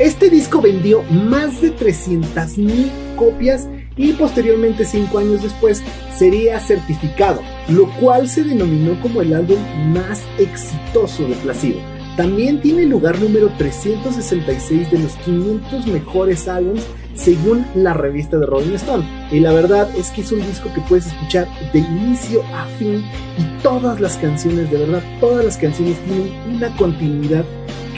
Este 0.00 0.30
disco 0.30 0.62
vendió 0.62 1.02
más 1.02 1.60
de 1.60 1.76
300.000 1.76 3.16
copias 3.16 3.68
y 3.98 4.14
posteriormente, 4.14 4.86
cinco 4.86 5.18
años 5.18 5.42
después, 5.42 5.82
sería 6.16 6.58
certificado, 6.58 7.42
lo 7.68 7.86
cual 8.00 8.26
se 8.26 8.42
denominó 8.42 8.98
como 9.02 9.20
el 9.20 9.34
álbum 9.34 9.58
más 9.92 10.22
exitoso 10.38 11.24
de 11.24 11.34
Placebo. 11.34 11.80
También 12.16 12.62
tiene 12.62 12.86
lugar 12.86 13.20
número 13.20 13.50
366 13.58 14.90
de 14.90 15.00
los 15.00 15.12
500 15.16 15.86
mejores 15.88 16.48
álbumes 16.48 16.86
según 17.12 17.66
la 17.74 17.92
revista 17.92 18.38
de 18.38 18.46
Rolling 18.46 18.76
Stone. 18.76 19.06
Y 19.30 19.40
la 19.40 19.52
verdad 19.52 19.90
es 19.98 20.08
que 20.10 20.22
es 20.22 20.32
un 20.32 20.40
disco 20.40 20.72
que 20.72 20.80
puedes 20.80 21.08
escuchar 21.08 21.46
de 21.74 21.80
inicio 21.80 22.42
a 22.54 22.64
fin 22.78 23.04
y 23.36 23.62
todas 23.62 24.00
las 24.00 24.16
canciones, 24.16 24.70
de 24.70 24.78
verdad, 24.78 25.02
todas 25.20 25.44
las 25.44 25.58
canciones 25.58 25.98
tienen 26.06 26.56
una 26.56 26.74
continuidad 26.76 27.44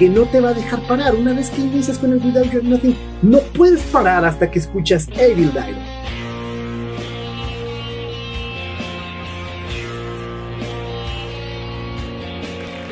que 0.02 0.08
no 0.08 0.24
te 0.24 0.40
va 0.40 0.48
a 0.48 0.54
dejar 0.54 0.80
parar. 0.88 1.14
Una 1.14 1.32
vez 1.32 1.48
que 1.50 1.60
inicias 1.60 1.96
con 1.96 2.12
el 2.12 2.18
Without 2.18 2.50
Your 2.50 2.64
Nothing, 2.64 2.96
no 3.22 3.38
puedes 3.38 3.82
parar 3.82 4.24
hasta 4.24 4.50
que 4.50 4.58
escuchas 4.58 5.06
Evil. 5.16 5.52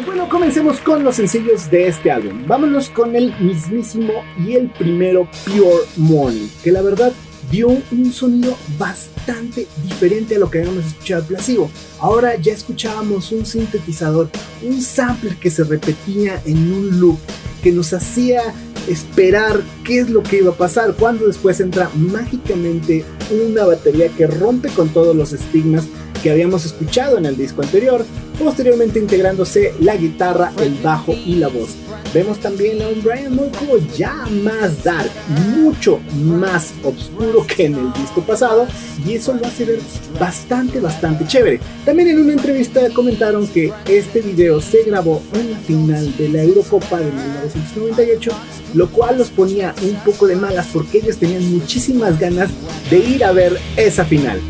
Bueno, 0.07 0.29
comencemos 0.29 0.79
con 0.79 1.03
los 1.03 1.17
sencillos 1.17 1.69
de 1.69 1.89
este 1.89 2.13
álbum. 2.13 2.47
Vámonos 2.47 2.91
con 2.91 3.17
el 3.17 3.35
mismísimo 3.41 4.13
y 4.47 4.55
el 4.55 4.69
primero 4.69 5.29
Pure 5.47 5.83
Morning, 5.97 6.47
que 6.63 6.71
la 6.71 6.81
verdad 6.81 7.13
dio 7.51 7.69
un 7.69 8.13
sonido 8.13 8.57
bastante 8.79 9.67
diferente 9.83 10.37
a 10.37 10.39
lo 10.39 10.51
que 10.51 10.59
habíamos 10.59 10.87
escuchado 10.87 11.25
al 11.37 11.69
Ahora 11.99 12.37
ya 12.37 12.53
escuchábamos 12.53 13.33
un 13.33 13.45
sintetizador, 13.45 14.31
un 14.63 14.81
sampler 14.81 15.37
que 15.37 15.51
se 15.51 15.65
repetía 15.65 16.41
en 16.47 16.73
un 16.73 17.01
loop, 17.01 17.19
que 17.63 17.73
nos 17.73 17.93
hacía 17.93 18.43
esperar 18.89 19.61
qué 19.85 20.01
es 20.01 20.11
lo 20.11 20.23
que 20.23 20.39
iba 20.39 20.53
a 20.53 20.57
pasar, 20.57 20.95
cuando 20.95 21.27
después 21.27 21.61
entra 21.61 21.91
mágicamente 21.95 23.05
una 23.45 23.65
batería 23.65 24.09
que 24.09 24.27
rompe 24.27 24.69
con 24.71 24.89
todos 24.89 25.15
los 25.15 25.33
estigmas 25.33 25.87
que 26.23 26.31
habíamos 26.31 26.65
escuchado 26.65 27.19
en 27.19 27.27
el 27.27 27.37
disco 27.37 27.63
anterior, 27.63 28.05
posteriormente 28.39 28.99
integrándose 28.99 29.75
la 29.81 29.97
guitarra, 29.97 30.53
el 30.61 30.75
bajo 30.83 31.13
y 31.13 31.37
la 31.37 31.49
voz. 31.49 31.77
Vemos 32.13 32.41
también 32.41 32.83
a 32.83 32.89
un 32.89 33.03
Brian 33.03 33.37
Molko 33.37 33.79
ya 33.97 34.27
más 34.43 34.83
dark, 34.83 35.11
mucho 35.55 36.01
más 36.25 36.73
oscuro 36.83 37.47
que 37.47 37.67
en 37.67 37.75
el 37.75 37.93
disco 37.93 38.21
pasado, 38.23 38.67
y 39.07 39.15
eso 39.15 39.33
lo 39.35 39.47
hace 39.47 39.65
ver 39.65 39.79
bastante, 40.19 40.81
bastante 40.81 41.25
chévere. 41.27 41.61
También 41.85 42.09
en 42.09 42.23
una 42.23 42.33
entrevista 42.33 42.81
comentaron 42.93 43.47
que 43.47 43.73
este 43.87 44.23
video 44.23 44.61
se 44.61 44.83
grabó 44.83 45.23
en 45.35 45.53
la 45.53 45.59
final 45.59 46.17
de 46.17 46.29
la 46.31 46.43
Eurocopa 46.43 46.99
de 46.99 47.13
1998, 47.13 48.33
lo 48.75 48.91
cual 48.91 49.19
los 49.19 49.31
ponía 49.31 49.73
un 49.83 49.95
poco 50.05 50.27
de 50.27 50.35
malas 50.35 50.67
porque 50.73 50.99
ellos 50.99 51.17
tenían 51.17 51.49
muchísimas 51.53 52.19
ganas 52.19 52.51
de 52.91 52.99
ir 52.99 53.25
a 53.25 53.31
ver 53.31 53.57
esa 53.77 54.05
final. 54.05 54.41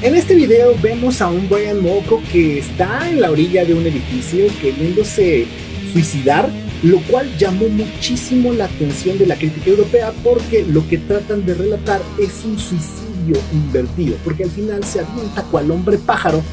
En 0.00 0.14
este 0.14 0.36
video 0.36 0.76
vemos 0.80 1.20
a 1.20 1.28
un 1.28 1.48
Brian 1.48 1.82
Molko 1.82 2.22
que 2.30 2.60
está 2.60 3.10
en 3.10 3.20
la 3.20 3.32
orilla 3.32 3.64
de 3.64 3.74
un 3.74 3.84
edificio 3.84 4.46
queriéndose 4.60 5.48
suicidar, 5.92 6.48
lo 6.84 7.00
cual 7.00 7.36
llamó 7.36 7.68
muchísimo 7.68 8.52
la 8.52 8.66
atención 8.66 9.18
de 9.18 9.26
la 9.26 9.34
crítica 9.34 9.70
europea 9.70 10.12
porque 10.22 10.64
lo 10.64 10.86
que 10.86 10.98
tratan 10.98 11.44
de 11.44 11.54
relatar 11.54 12.00
es 12.16 12.44
un 12.44 12.56
suicidio 12.60 13.40
invertido, 13.52 14.16
porque 14.22 14.44
al 14.44 14.50
final 14.50 14.84
se 14.84 15.00
avienta 15.00 15.42
cual 15.42 15.68
hombre 15.72 15.98
pájaro 15.98 16.44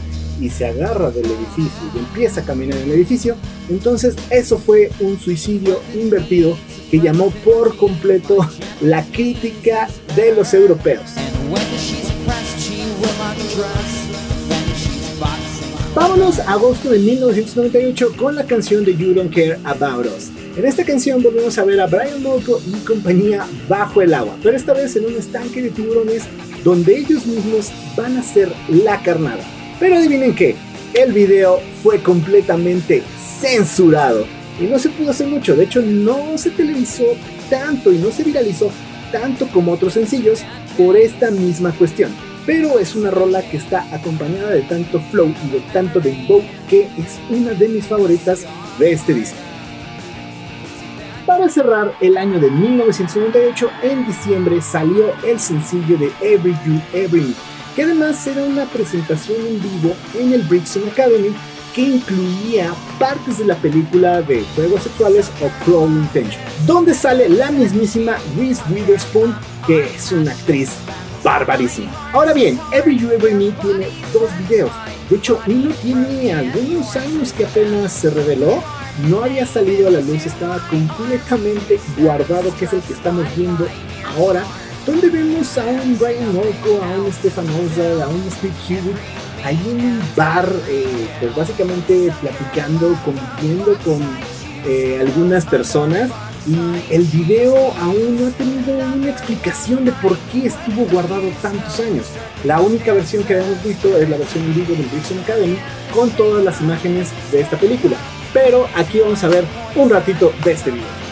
y 0.42 0.50
se 0.50 0.66
agarra 0.66 1.12
del 1.12 1.26
edificio 1.26 1.92
y 1.94 2.00
empieza 2.00 2.42
a 2.42 2.46
caminar 2.46 2.80
en 2.80 2.86
el 2.86 2.94
edificio, 2.94 3.36
entonces 3.70 4.16
eso 4.32 4.58
fue 4.58 4.90
un 5.00 5.20
suicidio 5.20 5.82
invertido 5.94 6.58
que 6.90 7.00
llamó 7.00 7.30
por 7.44 7.78
completo 7.78 8.38
la 8.82 9.06
crítica 9.06 9.88
de 10.16 10.34
los 10.34 10.52
europeos. 10.56 11.12
Vámonos 15.96 16.40
a 16.40 16.52
agosto 16.52 16.90
de 16.90 17.00
1998 17.00 18.18
con 18.18 18.36
la 18.36 18.46
canción 18.46 18.84
de 18.84 18.98
You 18.98 19.14
Don't 19.14 19.34
Care 19.34 19.58
About 19.64 20.08
Us. 20.08 20.30
En 20.58 20.66
esta 20.66 20.84
canción 20.84 21.24
volvemos 21.24 21.58
a 21.58 21.64
ver 21.64 21.80
a 21.80 21.88
Brian 21.88 22.22
Molko 22.22 22.62
y 22.68 22.74
compañía 22.86 23.48
bajo 23.70 24.02
el 24.02 24.14
agua, 24.14 24.36
pero 24.44 24.58
esta 24.58 24.74
vez 24.74 24.96
en 24.98 25.06
un 25.06 25.16
estanque 25.16 25.62
de 25.62 25.70
tiburones 25.70 26.24
donde 26.66 26.98
ellos 26.98 27.26
mismos 27.26 27.72
van 27.96 28.18
a 28.18 28.24
ser 28.24 28.52
la 28.68 29.02
carnada. 29.04 29.44
Pero 29.80 29.96
adivinen 29.96 30.36
qué, 30.36 30.56
el 30.94 31.14
video 31.14 31.62
fue 31.82 32.04
completamente 32.04 33.02
censurado 33.40 34.26
y 34.60 34.66
no 34.66 34.80
se 34.80 34.90
pudo 34.90 35.12
hacer 35.12 35.28
mucho, 35.28 35.56
de 35.56 35.64
hecho 35.64 35.82
no 35.82 36.38
se 36.38 36.50
televisó 36.50 37.06
tanto 37.50 37.94
y 37.94 38.00
no 38.00 38.12
se 38.12 38.24
viralizó 38.24 38.70
tanto 39.14 39.48
como 39.48 39.72
otros 39.72 39.94
sencillos 39.94 40.44
por 40.78 40.98
esta 40.98 41.32
misma 41.32 41.72
cuestión 41.72 42.12
pero 42.46 42.80
es 42.80 42.96
una 42.96 43.12
rola 43.12 43.42
que 43.42 43.58
está 43.58 43.86
acompañada 43.94 44.52
de 44.52 44.62
tanto 44.62 45.00
flow 45.12 45.34
y 45.46 45.50
de 45.50 45.60
tanto 45.74 46.00
dembow 46.00 46.44
que 46.70 46.84
es 46.98 47.20
una 47.30 47.52
de 47.52 47.68
mis 47.68 47.86
favoritas 47.86 48.46
de 48.78 48.92
este 48.92 49.14
disco. 49.14 49.38
Para 51.26 51.50
cerrar 51.50 51.94
el 52.02 52.18
año 52.18 52.40
de 52.40 52.52
1998, 52.52 53.70
en 53.82 54.06
diciembre 54.06 54.62
salió 54.62 55.12
el 55.26 55.40
sencillo 55.40 55.98
de 55.98 56.12
Every 56.22 56.56
You 56.66 56.80
Every 56.94 57.22
Me, 57.22 57.34
que 57.76 57.84
además 57.84 58.26
era 58.28 58.44
una 58.44 58.66
presentación 58.66 59.38
en 59.46 59.62
vivo 59.62 59.96
en 60.20 60.34
el 60.34 60.44
Brixton 60.44 60.88
Academy 60.88 61.36
que 61.74 61.82
incluía 61.82 62.74
partes 63.00 63.40
de 63.40 63.46
la 63.46 63.56
película 63.56 64.22
de 64.22 64.46
juegos 64.56 64.84
sexuales 64.84 65.30
o 65.42 65.50
Crawl 65.66 65.92
Intention, 65.92 66.42
donde 66.66 66.94
sale 66.94 67.28
la 67.28 67.52
mismísima 67.52 68.16
Reese 68.38 68.62
Witherspoon, 68.72 69.36
que 69.68 69.84
es 69.84 70.12
una 70.12 70.32
actriz 70.32 70.70
barbarísimo. 71.26 71.92
Ahora 72.14 72.32
bien, 72.32 72.60
Every 72.72 72.98
You 72.98 73.12
Ever 73.12 73.34
Me 73.34 73.52
tiene 73.52 73.88
dos 74.14 74.30
videos. 74.48 74.72
De 75.10 75.18
hecho, 75.18 75.42
uno 75.48 75.72
tiene 75.82 76.34
algunos 76.34 76.96
años 76.96 77.34
que 77.34 77.46
apenas 77.46 77.92
se 77.92 78.12
reveló. 78.12 78.64
No 79.10 79.24
había 79.24 79.46
salido 79.46 79.90
a 79.90 79.92
la 79.92 80.00
luz, 80.00 80.26
estaba 80.26 80.60
completamente 80.70 81.80
guardado, 81.98 82.56
que 82.56 82.66
es 82.66 82.74
el 82.74 82.82
que 82.82 82.94
estamos 82.94 83.26
viendo 83.36 83.68
ahora. 84.16 84.44
Donde 84.86 85.10
vemos 85.10 85.58
a 85.58 85.66
un 85.66 85.98
Brian 85.98 86.32
Molko, 86.32 86.84
a 86.84 87.02
un 87.02 87.12
Stefan 87.12 87.48
Ozar, 87.50 88.04
a 88.04 88.08
un 88.08 88.32
Steve 88.32 88.54
Hewitt 88.70 88.96
ahí 89.44 89.60
en 89.70 89.80
un 89.80 90.02
bar, 90.16 90.48
eh, 90.68 91.08
pues 91.20 91.36
básicamente 91.36 92.14
platicando, 92.22 92.96
conviviendo 93.04 93.76
con 93.84 94.00
eh, 94.66 95.00
algunas 95.02 95.46
personas 95.46 96.12
y 96.48 96.94
el 96.94 97.04
video 97.06 97.74
aún 97.82 98.22
no 98.22 98.28
ha 98.28 98.32
tenido 98.32 98.78
una 98.78 99.10
explicación 99.10 99.86
de 99.86 99.92
por 99.94 100.18
qué 100.32 100.48
estuvo 100.48 100.86
guardado 100.86 101.24
tantos 101.42 101.80
años. 101.80 102.08
La 102.44 102.60
única 102.60 102.94
versión 102.94 103.24
que 103.24 103.38
hemos 103.38 103.64
visto 103.64 103.98
es 103.98 104.08
la 104.10 104.18
versión 104.18 104.44
en 104.46 104.56
vivo 104.56 104.74
del 104.74 104.86
Brixton 104.86 105.20
Academy 105.20 105.58
con 105.94 106.10
todas 106.12 106.44
las 106.44 106.62
imágenes 106.62 107.10
de 107.32 107.42
esta 107.42 107.58
película. 107.58 107.98
Pero 108.34 108.68
aquí 108.76 109.00
vamos 109.00 109.24
a 109.24 109.28
ver 109.28 109.46
un 109.76 109.90
ratito 109.90 110.32
de 110.44 110.52
este 110.52 110.72
video. 110.72 111.06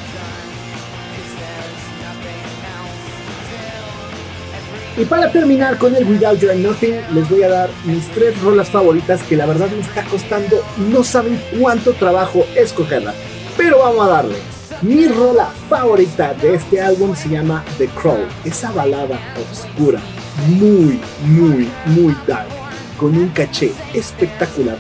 Y 4.96 5.06
para 5.06 5.32
terminar 5.32 5.80
con 5.80 5.96
el 5.96 6.06
Without 6.06 6.40
You 6.40 6.54
Nothing, 6.54 7.02
les 7.16 7.28
voy 7.28 7.42
a 7.42 7.50
dar 7.50 7.70
mis 7.86 8.08
tres 8.10 8.40
rolas 8.42 8.70
favoritas 8.70 9.24
que 9.24 9.36
la 9.36 9.48
verdad 9.48 9.68
me 9.72 9.82
está 9.82 10.04
costando, 10.04 10.63
no 10.78 11.04
saben 11.04 11.42
cuánto 11.60 11.94
trabajo 11.94 12.46
escogerla. 12.56 13.16
Pero 13.58 13.80
vamos 13.80 14.06
a 14.06 14.10
darle. 14.10 14.53
Mi 14.84 15.08
rola 15.08 15.46
favorita 15.70 16.34
de 16.34 16.56
este 16.56 16.82
álbum 16.82 17.16
se 17.16 17.30
llama 17.30 17.63
The 17.78 17.88
Crow, 17.88 18.18
esa 18.44 18.70
balada 18.74 19.18
oscura, 19.50 20.02
muy, 20.46 21.00
muy, 21.25 21.70
muy 21.86 22.13
dark, 22.28 22.50
con 22.98 23.18
un 23.18 23.30
caché 23.30 23.72
espectacular 23.94 24.75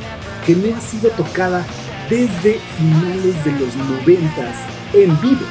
que 0.45 0.55
no 0.57 0.75
ha 0.75 0.81
sido 0.81 1.09
tocada 1.11 1.65
desde 2.09 2.59
finales 2.77 3.45
de 3.45 3.51
los 3.53 3.77
noventas 3.77 4.57
en 4.91 5.21
vivo. 5.21 5.45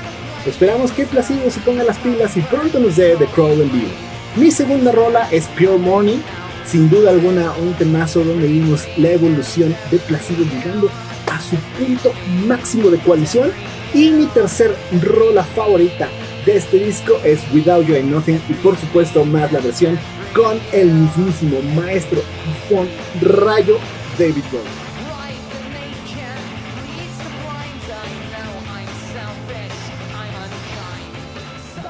Esperamos 0.45 0.93
que 0.93 1.07
Placido 1.07 1.51
se 1.51 1.61
ponga 1.61 1.83
las 1.83 1.97
pilas 1.97 2.37
y 2.37 2.43
pronto 2.43 2.79
nos 2.79 2.97
dé 2.97 3.17
The 3.17 3.25
Crow 3.29 3.53
en 3.53 3.73
vivo. 3.73 3.91
Mi 4.37 4.51
segunda 4.51 4.93
rola 4.93 5.31
es 5.31 5.47
Pure 5.47 5.79
Morning, 5.79 6.19
sin 6.67 6.91
duda 6.91 7.09
alguna 7.09 7.53
un 7.53 7.73
temazo 7.73 8.23
donde 8.23 8.49
vimos 8.49 8.87
la 8.99 9.13
evolución 9.13 9.75
de 9.91 9.97
Placido 9.97 10.45
llegando 10.45 10.91
a 11.33 11.41
su 11.41 11.57
punto 11.79 12.13
máximo 12.47 12.91
de 12.91 12.99
coalición 12.99 13.51
y 13.95 14.11
mi 14.11 14.27
tercer 14.27 14.75
rola 15.03 15.45
favorita 15.45 16.09
de 16.47 16.57
este 16.57 16.79
disco 16.79 17.15
es 17.25 17.41
Without 17.53 17.87
You 17.87 17.95
I'm 17.95 18.11
Nothing 18.11 18.41
y 18.49 18.55
por 18.55 18.77
supuesto 18.77 19.25
más 19.25 19.53
la 19.53 19.61
versión 19.61 19.99
con 20.35 20.59
el 20.73 20.91
mismísimo 20.91 21.61
maestro 21.77 22.21
con 22.69 22.89
Rayo 23.21 23.77
David 24.19 24.45
Bowie. 24.51 24.83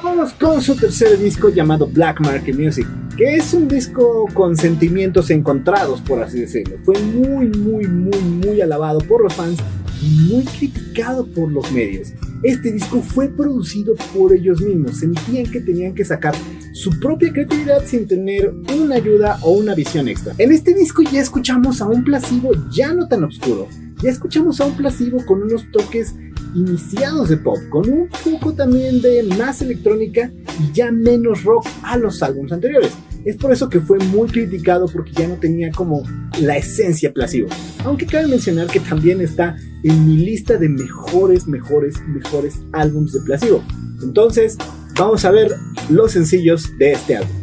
Vamos 0.02 0.32
con 0.34 0.60
su 0.60 0.74
tercer 0.74 1.16
disco 1.16 1.48
llamado 1.48 1.86
Black 1.86 2.20
Market 2.20 2.58
Music, 2.58 2.86
que 3.16 3.36
es 3.36 3.54
un 3.54 3.68
disco 3.68 4.26
con 4.34 4.56
sentimientos 4.56 5.30
encontrados, 5.30 6.00
por 6.00 6.20
así 6.22 6.40
decirlo. 6.40 6.76
Fue 6.84 6.98
muy, 6.98 7.46
muy, 7.46 7.86
muy, 7.86 8.18
muy 8.18 8.60
alabado 8.60 8.98
por 8.98 9.22
los 9.22 9.32
fans 9.32 9.58
muy 10.02 10.44
criticado 10.44 11.26
por 11.26 11.50
los 11.50 11.70
medios. 11.72 12.12
Este 12.42 12.72
disco 12.72 13.00
fue 13.02 13.28
producido 13.28 13.94
por 14.14 14.32
ellos 14.32 14.60
mismos, 14.60 14.98
sentían 14.98 15.50
que 15.50 15.60
tenían 15.60 15.94
que 15.94 16.04
sacar 16.04 16.34
su 16.72 16.90
propia 16.98 17.32
creatividad 17.32 17.84
sin 17.86 18.08
tener 18.08 18.52
una 18.74 18.96
ayuda 18.96 19.38
o 19.42 19.52
una 19.52 19.74
visión 19.74 20.08
extra. 20.08 20.34
En 20.38 20.50
este 20.50 20.74
disco 20.74 21.02
ya 21.02 21.20
escuchamos 21.20 21.80
a 21.80 21.86
un 21.86 22.02
placebo 22.02 22.50
ya 22.72 22.92
no 22.92 23.06
tan 23.06 23.24
oscuro, 23.24 23.68
ya 24.02 24.10
escuchamos 24.10 24.60
a 24.60 24.66
un 24.66 24.76
placebo 24.76 25.24
con 25.24 25.42
unos 25.42 25.70
toques 25.70 26.14
iniciados 26.54 27.28
de 27.28 27.36
pop, 27.36 27.58
con 27.70 27.88
un 27.88 28.08
poco 28.24 28.52
también 28.52 29.00
de 29.00 29.22
más 29.38 29.62
electrónica 29.62 30.30
y 30.60 30.72
ya 30.72 30.90
menos 30.90 31.44
rock 31.44 31.66
a 31.82 31.96
los 31.96 32.22
álbumes 32.22 32.52
anteriores. 32.52 32.92
Es 33.24 33.36
por 33.36 33.52
eso 33.52 33.68
que 33.68 33.80
fue 33.80 33.98
muy 33.98 34.28
criticado 34.28 34.86
porque 34.88 35.12
ya 35.12 35.28
no 35.28 35.36
tenía 35.36 35.70
como 35.70 36.02
la 36.40 36.56
esencia 36.56 37.12
placebo. 37.12 37.48
Aunque 37.84 38.06
cabe 38.06 38.26
mencionar 38.26 38.66
que 38.66 38.80
también 38.80 39.20
está 39.20 39.56
en 39.84 40.06
mi 40.06 40.16
lista 40.16 40.56
de 40.56 40.68
mejores, 40.68 41.46
mejores, 41.46 42.00
mejores 42.08 42.60
álbumes 42.72 43.12
de 43.12 43.20
placebo. 43.20 43.62
Entonces, 44.02 44.56
vamos 44.98 45.24
a 45.24 45.30
ver 45.30 45.52
los 45.88 46.12
sencillos 46.12 46.76
de 46.78 46.92
este 46.92 47.16
álbum. 47.16 47.36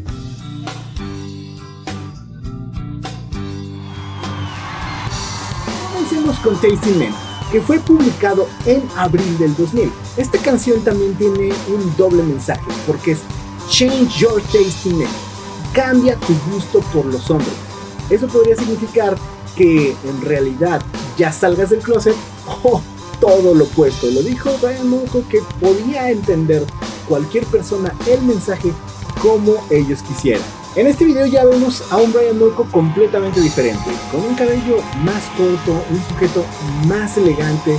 Comencemos 5.93 6.39
con 6.39 6.53
Tasting 6.55 6.99
Men, 6.99 7.13
que 7.51 7.61
fue 7.61 7.79
publicado 7.79 8.47
en 8.65 8.83
abril 8.97 9.37
del 9.37 9.55
2000. 9.55 9.89
Esta 10.17 10.37
canción 10.39 10.83
también 10.83 11.13
tiene 11.15 11.51
un 11.67 11.95
doble 11.97 12.23
mensaje, 12.23 12.69
porque 12.85 13.11
es 13.11 13.19
Change 13.69 14.19
Your 14.19 14.41
Tasting 14.41 14.97
Men, 14.97 15.07
cambia 15.73 16.15
tu 16.15 16.33
gusto 16.51 16.79
por 16.93 17.05
los 17.05 17.29
hombres. 17.29 17.53
Eso 18.09 18.27
podría 18.27 18.55
significar 18.55 19.15
que 19.55 19.95
en 20.03 20.21
realidad 20.21 20.81
ya 21.17 21.31
salgas 21.31 21.69
del 21.69 21.79
closet 21.79 22.15
o 22.63 22.81
todo 23.19 23.53
lo 23.53 23.65
opuesto. 23.65 24.07
Lo 24.07 24.21
dijo 24.21 24.51
Brian 24.61 24.89
Molko 24.89 25.23
que 25.29 25.41
podía 25.59 26.09
entender 26.09 26.65
cualquier 27.07 27.45
persona 27.45 27.93
el 28.07 28.21
mensaje 28.21 28.71
como 29.21 29.55
ellos 29.69 30.01
quisieran. 30.01 30.43
En 30.75 30.87
este 30.87 31.03
video 31.03 31.25
ya 31.25 31.43
vemos 31.45 31.83
a 31.91 31.97
un 31.97 32.13
Brian 32.13 32.37
Molko 32.37 32.63
completamente 32.65 33.41
diferente, 33.41 33.89
con 34.11 34.21
un 34.21 34.35
cabello 34.35 34.77
más 35.03 35.23
corto, 35.35 35.83
un 35.89 36.01
sujeto 36.07 36.45
más 36.87 37.17
elegante, 37.17 37.77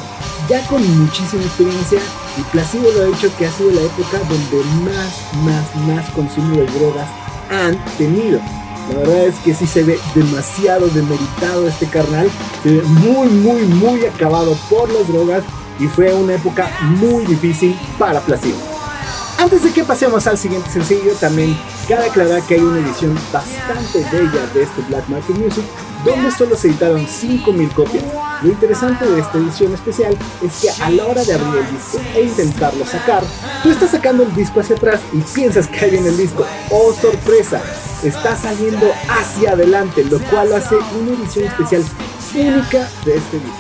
ya 0.49 0.67
con 0.67 0.83
muchísima 0.99 1.43
experiencia 1.43 2.01
y 2.37 2.43
Placido 2.51 2.91
lo 2.93 3.03
ha 3.03 3.05
dicho 3.07 3.31
que 3.39 3.47
ha 3.47 3.53
sido 3.53 3.71
la 3.71 3.83
época 3.83 4.19
donde 4.29 4.65
más, 4.85 5.15
más, 5.45 5.77
más 5.87 6.11
consumo 6.11 6.57
de 6.57 6.67
drogas 6.67 7.09
han 7.51 7.77
tenido. 7.99 8.41
La 8.91 8.99
verdad 8.99 9.27
es 9.27 9.37
que 9.41 9.55
sí 9.55 9.67
se 9.67 9.85
ve 9.85 9.99
demasiado 10.15 10.89
demeritado 10.89 11.69
este 11.69 11.87
carnal. 11.87 12.31
Se 12.63 12.77
ve 12.77 12.83
muy, 12.83 13.29
muy, 13.29 13.63
muy 13.63 14.05
acabado 14.07 14.57
por 14.69 14.91
las 14.91 15.07
drogas 15.09 15.45
y 15.79 15.87
fue 15.87 16.13
una 16.15 16.35
época 16.35 16.71
muy 16.99 17.25
difícil 17.27 17.77
para 17.99 18.21
Placido. 18.21 18.57
Antes 19.39 19.63
de 19.65 19.73
que 19.73 19.85
pasemos 19.85 20.27
al 20.27 20.37
siguiente 20.37 20.69
sencillo, 20.71 21.15
también 21.19 21.57
cabe 21.89 22.11
aclarar 22.11 22.43
que 22.43 22.55
hay 22.55 22.61
una 22.61 22.81
edición 22.81 23.19
bastante 23.33 24.05
bella 24.13 24.47
de 24.53 24.63
este 24.63 24.83
Black 24.83 25.09
Market 25.09 25.37
Music, 25.37 25.65
donde 26.05 26.31
solo 26.31 26.57
se 26.57 26.69
editaron 26.69 27.07
5.000 27.07 27.73
copias. 27.73 28.05
Lo 28.43 28.49
interesante 28.49 29.07
de 29.07 29.21
esta 29.21 29.39
edición 29.39 29.75
especial 29.75 30.17
es 30.43 30.61
que 30.61 30.83
a 30.83 30.91
la 30.91 31.07
hora 31.07 31.23
de 31.25 31.35
abrir 31.35 31.63
el 31.63 31.71
disco 31.71 32.01
e 32.15 32.23
intentarlo 32.23 32.87
sacar, 32.87 33.23
tú 33.63 33.71
estás 33.71 33.91
sacando 33.91 34.23
el 34.23 34.35
disco 34.35 34.61
hacia 34.61 34.77
atrás 34.77 35.01
y 35.13 35.19
piensas 35.35 35.67
que 35.67 35.85
hay 35.85 35.97
en 35.97 36.07
el 36.07 36.17
disco. 36.17 36.47
¡Oh, 36.71 36.93
sorpresa! 36.93 37.61
Está 38.03 38.35
saliendo 38.35 38.91
hacia 39.09 39.53
adelante, 39.53 40.05
lo 40.05 40.19
cual 40.21 40.53
hace 40.55 40.77
una 40.77 41.13
edición 41.13 41.47
especial 41.47 41.85
única 42.35 42.89
de 43.05 43.17
este 43.17 43.37
disco. 43.39 43.57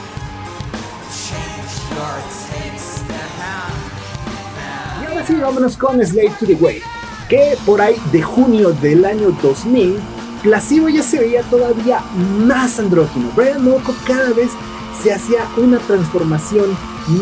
Y 5.02 5.06
ahora 5.06 5.26
sí, 5.26 5.34
vámonos 5.34 5.76
con 5.76 6.04
Slave 6.04 6.32
to 6.40 6.46
the 6.46 6.54
Way, 6.54 6.82
que 7.28 7.58
por 7.66 7.82
ahí 7.82 7.96
de 8.12 8.22
junio 8.22 8.70
del 8.72 9.04
año 9.04 9.30
2000 9.42 10.00
Placebo 10.42 10.88
ya 10.88 11.02
se 11.02 11.18
veía 11.18 11.42
todavía 11.42 12.02
más 12.46 12.78
andrógino. 12.78 13.30
Brian 13.36 13.62
Molko 13.64 13.94
cada 14.06 14.30
vez 14.30 14.50
se 15.02 15.12
hacía 15.12 15.40
una 15.56 15.78
transformación 15.78 16.70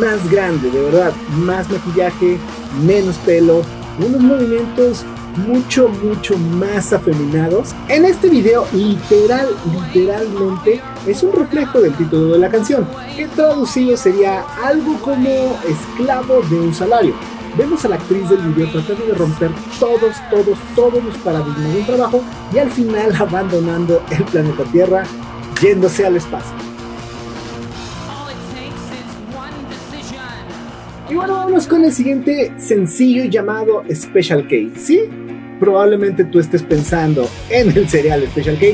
más 0.00 0.30
grande, 0.30 0.70
de 0.70 0.82
verdad, 0.82 1.12
más 1.38 1.68
maquillaje, 1.70 2.38
menos 2.84 3.16
pelo, 3.18 3.62
unos 3.98 4.20
movimientos 4.20 5.04
mucho, 5.46 5.88
mucho 5.88 6.36
más 6.36 6.92
afeminados. 6.92 7.70
En 7.88 8.04
este 8.04 8.28
video, 8.28 8.66
literal, 8.72 9.48
literalmente, 9.72 10.80
es 11.06 11.22
un 11.22 11.32
reflejo 11.32 11.80
del 11.80 11.94
título 11.94 12.32
de 12.32 12.38
la 12.38 12.48
canción, 12.48 12.88
que 13.16 13.26
traducido 13.28 13.96
sería 13.96 14.44
algo 14.64 14.98
como 15.00 15.58
esclavo 15.66 16.40
de 16.50 16.60
un 16.60 16.74
salario. 16.74 17.14
Vemos 17.56 17.84
a 17.84 17.88
la 17.88 17.96
actriz 17.96 18.28
del 18.28 18.38
video 18.38 18.70
tratando 18.70 19.06
de 19.06 19.14
romper 19.14 19.50
todos, 19.80 20.16
todos, 20.30 20.58
todos 20.76 21.02
los 21.02 21.16
paradigmas 21.18 21.72
de 21.72 21.80
un 21.80 21.86
trabajo 21.86 22.22
y 22.54 22.58
al 22.58 22.70
final 22.70 23.14
abandonando 23.18 24.02
el 24.10 24.24
planeta 24.24 24.64
Tierra, 24.64 25.04
yéndose 25.60 26.06
al 26.06 26.16
espacio. 26.16 26.52
Y 31.10 31.14
bueno, 31.14 31.34
vamos 31.34 31.66
con 31.66 31.84
el 31.84 31.92
siguiente 31.92 32.52
sencillo 32.58 33.24
llamado 33.24 33.82
Special 33.90 34.46
K. 34.46 34.78
¿Sí? 34.78 35.00
Probablemente 35.58 36.24
tú 36.24 36.38
estés 36.38 36.62
pensando 36.62 37.28
en 37.48 37.70
el 37.76 37.88
serial 37.88 38.24
Special 38.28 38.58
K 38.58 38.66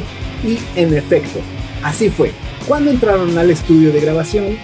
y 0.45 0.59
en 0.77 0.93
efecto, 0.95 1.39
así 1.83 2.11
fue. 2.11 2.33
Cuando 2.67 2.91
entraron 2.91 3.39
al 3.39 3.51
estudio 3.51 3.93
de 3.93 4.01
grabación, 4.01 4.57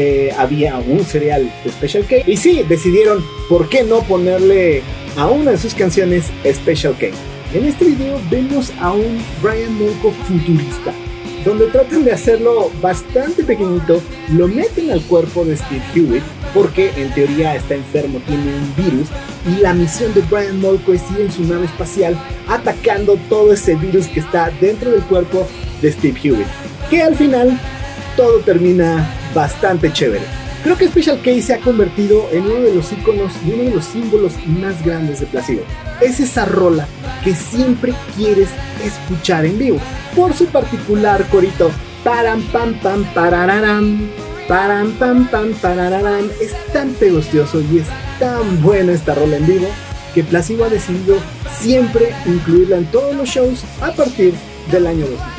eh, 0.00 0.32
había 0.38 0.78
un 0.78 1.04
serial 1.04 1.52
de 1.64 1.72
Special 1.72 2.06
K 2.06 2.18
y 2.24 2.36
sí, 2.36 2.62
decidieron 2.68 3.24
por 3.48 3.68
qué 3.68 3.82
no 3.82 4.02
ponerle 4.02 4.80
a 5.16 5.26
una 5.26 5.50
de 5.50 5.58
sus 5.58 5.74
canciones 5.74 6.26
Special 6.46 6.96
K. 6.96 7.08
En 7.52 7.64
este 7.64 7.86
video 7.86 8.20
vemos 8.30 8.72
a 8.78 8.92
un 8.92 9.20
Brian 9.42 9.74
Molko 9.76 10.12
futurista, 10.28 10.92
donde 11.44 11.66
tratan 11.66 12.04
de 12.04 12.12
hacerlo 12.12 12.70
bastante 12.80 13.42
pequeñito, 13.42 14.00
lo 14.34 14.46
meten 14.46 14.92
al 14.92 15.02
cuerpo 15.02 15.44
de 15.44 15.56
Steve 15.56 15.82
Hewitt 15.92 16.22
porque 16.54 16.92
en 16.96 17.12
teoría 17.12 17.56
está 17.56 17.74
enfermo, 17.74 18.20
tiene 18.24 18.54
un 18.54 18.76
virus 18.76 19.08
y 19.48 19.60
la 19.60 19.74
misión 19.74 20.14
de 20.14 20.20
Brian 20.30 20.60
Molko 20.60 20.92
es 20.92 21.02
ir 21.10 21.22
en 21.22 21.32
su 21.32 21.42
nave 21.42 21.64
espacial 21.64 22.16
atacando 22.46 23.18
todo 23.28 23.52
ese 23.52 23.74
virus 23.74 24.06
que 24.06 24.20
está 24.20 24.52
dentro 24.60 24.92
del 24.92 25.02
cuerpo 25.02 25.44
de 25.82 25.90
Steve 25.90 26.20
Hewitt. 26.22 26.46
Que 26.88 27.02
al 27.02 27.16
final 27.16 27.58
todo 28.16 28.38
termina 28.38 29.17
bastante 29.34 29.92
chévere. 29.92 30.24
Creo 30.62 30.76
que 30.76 30.88
Special 30.88 31.20
K 31.22 31.40
se 31.40 31.54
ha 31.54 31.60
convertido 31.60 32.28
en 32.32 32.42
uno 32.42 32.60
de 32.60 32.74
los 32.74 32.92
iconos 32.92 33.32
y 33.46 33.52
uno 33.52 33.64
de 33.64 33.74
los 33.76 33.84
símbolos 33.84 34.32
más 34.46 34.84
grandes 34.84 35.20
de 35.20 35.26
Placido. 35.26 35.62
Es 36.00 36.20
esa 36.20 36.44
rola 36.44 36.86
que 37.22 37.34
siempre 37.34 37.94
quieres 38.16 38.48
escuchar 38.84 39.44
en 39.46 39.58
vivo, 39.58 39.78
por 40.16 40.34
su 40.34 40.46
particular 40.46 41.24
corito. 41.28 41.70
Param 42.04 42.42
pam 42.52 42.74
pam 42.74 43.04
parararam 43.14 44.08
Param, 44.48 44.92
pam, 44.92 45.28
pam, 45.28 45.52
parararán. 45.60 46.30
Es 46.40 46.54
tan 46.72 46.94
pegostioso 46.94 47.60
y 47.60 47.80
es 47.80 47.86
tan 48.18 48.62
buena 48.62 48.92
esta 48.92 49.14
rola 49.14 49.36
en 49.36 49.46
vivo 49.46 49.68
que 50.14 50.24
Placebo 50.24 50.64
ha 50.64 50.70
decidido 50.70 51.18
siempre 51.60 52.14
incluirla 52.24 52.78
en 52.78 52.86
todos 52.86 53.14
los 53.14 53.28
shows 53.28 53.64
a 53.82 53.92
partir 53.92 54.32
del 54.72 54.86
año 54.86 55.06
2000. 55.06 55.37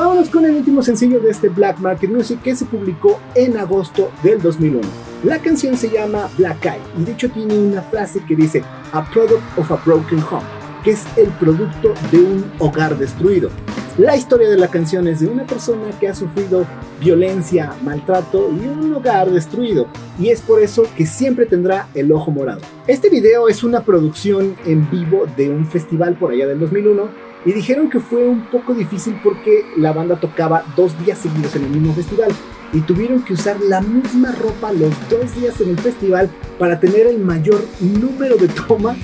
Vámonos 0.00 0.30
con 0.30 0.46
el 0.46 0.54
último 0.54 0.82
sencillo 0.82 1.20
de 1.20 1.28
este 1.28 1.50
Black 1.50 1.78
Market 1.78 2.08
Music 2.08 2.40
que 2.42 2.56
se 2.56 2.64
publicó 2.64 3.20
en 3.34 3.58
agosto 3.58 4.10
del 4.22 4.40
2001. 4.40 4.80
La 5.24 5.40
canción 5.40 5.76
se 5.76 5.90
llama 5.90 6.30
Black 6.38 6.64
Eye 6.64 6.80
y 6.98 7.04
de 7.04 7.12
hecho 7.12 7.28
tiene 7.28 7.58
una 7.58 7.82
frase 7.82 8.24
que 8.26 8.34
dice 8.34 8.62
A 8.92 9.04
product 9.10 9.42
of 9.58 9.70
a 9.70 9.76
broken 9.84 10.20
home, 10.20 10.46
que 10.82 10.92
es 10.92 11.04
el 11.18 11.28
producto 11.32 11.92
de 12.10 12.18
un 12.18 12.50
hogar 12.60 12.96
destruido. 12.96 13.50
La 13.98 14.16
historia 14.16 14.48
de 14.48 14.56
la 14.56 14.68
canción 14.68 15.06
es 15.06 15.20
de 15.20 15.26
una 15.26 15.44
persona 15.44 15.90
que 16.00 16.08
ha 16.08 16.14
sufrido 16.14 16.64
violencia, 16.98 17.74
maltrato 17.82 18.50
y 18.50 18.68
un 18.68 18.94
hogar 18.94 19.30
destruido, 19.30 19.86
y 20.18 20.30
es 20.30 20.40
por 20.40 20.62
eso 20.62 20.84
que 20.96 21.04
siempre 21.04 21.44
tendrá 21.44 21.88
el 21.94 22.10
ojo 22.10 22.30
morado. 22.30 22.62
Este 22.86 23.10
video 23.10 23.50
es 23.50 23.62
una 23.62 23.82
producción 23.82 24.56
en 24.64 24.88
vivo 24.90 25.26
de 25.36 25.50
un 25.50 25.66
festival 25.66 26.14
por 26.14 26.32
allá 26.32 26.46
del 26.46 26.58
2001, 26.58 27.29
y 27.44 27.52
dijeron 27.52 27.88
que 27.88 28.00
fue 28.00 28.28
un 28.28 28.46
poco 28.46 28.74
difícil 28.74 29.18
porque 29.22 29.64
la 29.76 29.92
banda 29.92 30.16
tocaba 30.16 30.64
dos 30.76 30.98
días 31.04 31.18
seguidos 31.18 31.56
en 31.56 31.64
el 31.64 31.70
mismo 31.70 31.94
festival, 31.94 32.32
y 32.72 32.80
tuvieron 32.80 33.22
que 33.24 33.32
usar 33.32 33.60
la 33.60 33.80
misma 33.80 34.32
ropa 34.32 34.72
los 34.72 34.92
dos 35.08 35.34
días 35.34 35.60
en 35.60 35.70
el 35.70 35.78
festival 35.78 36.30
para 36.58 36.78
tener 36.78 37.06
el 37.06 37.18
mayor 37.18 37.64
número 37.80 38.36
de 38.36 38.48
tomas 38.48 38.96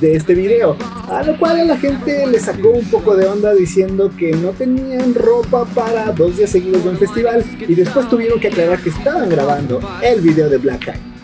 de 0.00 0.16
este 0.16 0.34
video, 0.34 0.76
a 1.08 1.22
lo 1.22 1.38
cual 1.38 1.60
a 1.60 1.64
la 1.64 1.78
gente 1.78 2.26
le 2.26 2.38
sacó 2.38 2.70
un 2.70 2.84
poco 2.90 3.16
de 3.16 3.26
onda 3.26 3.54
diciendo 3.54 4.10
que 4.18 4.32
no 4.32 4.50
tenían 4.50 5.14
ropa 5.14 5.64
para 5.64 6.12
dos 6.12 6.36
días 6.36 6.50
seguidos 6.50 6.84
de 6.84 6.90
un 6.90 6.98
festival 6.98 7.44
y 7.60 7.74
después 7.74 8.08
tuvieron 8.08 8.38
que 8.40 8.48
aclarar 8.48 8.80
que 8.80 8.90
estaban 8.90 9.30
grabando 9.30 9.80
el 10.02 10.20
video 10.20 10.50
de 10.50 10.58
Black 10.58 10.88
Eye. 10.88 11.15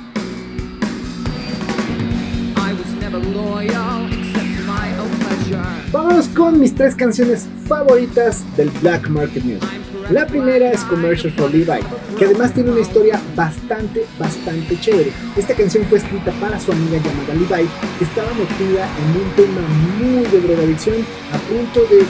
Con 6.29 6.59
mis 6.61 6.75
tres 6.75 6.95
canciones 6.95 7.47
favoritas 7.67 8.45
del 8.57 8.71
Black 8.81 9.09
Market 9.09 9.43
Music. 9.45 9.69
La 10.11 10.27
primera 10.27 10.71
es 10.71 10.81
Commercial 10.85 11.33
for 11.35 11.51
Levi, 11.51 11.81
que 12.19 12.25
además 12.25 12.55
tiene 12.55 12.71
una 12.71 12.81
historia 12.81 13.21
bastante, 13.37 14.07
bastante 14.19 14.79
chévere. 14.81 15.13
Esta 15.37 15.55
canción 15.55 15.85
fue 15.87 15.99
escrita 15.99 16.33
para 16.41 16.59
su 16.59 16.73
amiga 16.73 16.99
llamada 16.99 17.35
Levi, 17.35 17.69
que 17.99 18.05
estaba 18.05 18.31
metida 18.35 18.89
en 18.99 19.21
un 19.21 19.31
tema 19.37 19.61
muy 19.99 20.25
de 20.31 20.41
drogadicción, 20.41 20.97
a 21.33 21.39
punto 21.39 21.81
de... 21.93 22.07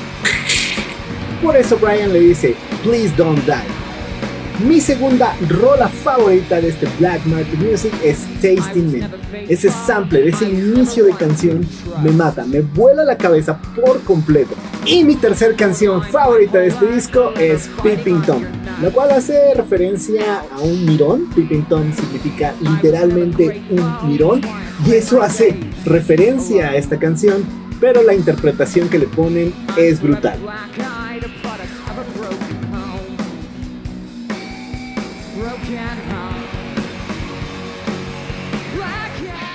Por 1.42 1.56
eso 1.56 1.76
Brian 1.78 2.12
le 2.12 2.20
dice, 2.20 2.54
Please 2.84 3.12
don't 3.16 3.44
die. 3.44 3.81
Mi 4.60 4.80
segunda 4.80 5.34
rola 5.48 5.88
favorita 5.88 6.60
de 6.60 6.68
este 6.68 6.86
Black 6.98 7.24
Market 7.26 7.58
Music 7.58 7.92
es 8.04 8.26
Tasting 8.40 8.92
Me. 8.92 9.10
Ese 9.48 9.70
sampler, 9.70 10.28
ese 10.28 10.48
inicio 10.48 11.04
de 11.04 11.14
canción 11.14 11.66
me 12.02 12.10
mata, 12.10 12.44
me 12.44 12.60
vuela 12.60 13.02
la 13.02 13.16
cabeza 13.16 13.60
por 13.74 14.02
completo. 14.02 14.54
Y 14.84 15.04
mi 15.04 15.16
tercer 15.16 15.56
canción 15.56 16.02
favorita 16.02 16.58
de 16.58 16.68
este 16.68 16.86
disco 16.86 17.32
es 17.40 17.68
Peeping 17.82 18.22
Tom, 18.22 18.42
la 18.82 18.90
cual 18.90 19.10
hace 19.10 19.54
referencia 19.54 20.40
a 20.52 20.60
un 20.60 20.84
mirón. 20.84 21.28
Peeping 21.34 21.64
Tom 21.64 21.92
significa 21.92 22.54
literalmente 22.60 23.62
un 23.70 24.08
mirón 24.08 24.42
y 24.86 24.92
eso 24.92 25.22
hace 25.22 25.58
referencia 25.86 26.68
a 26.68 26.76
esta 26.76 26.98
canción, 26.98 27.44
pero 27.80 28.02
la 28.02 28.14
interpretación 28.14 28.88
que 28.88 28.98
le 28.98 29.06
ponen 29.06 29.52
es 29.76 30.00
brutal. 30.00 30.38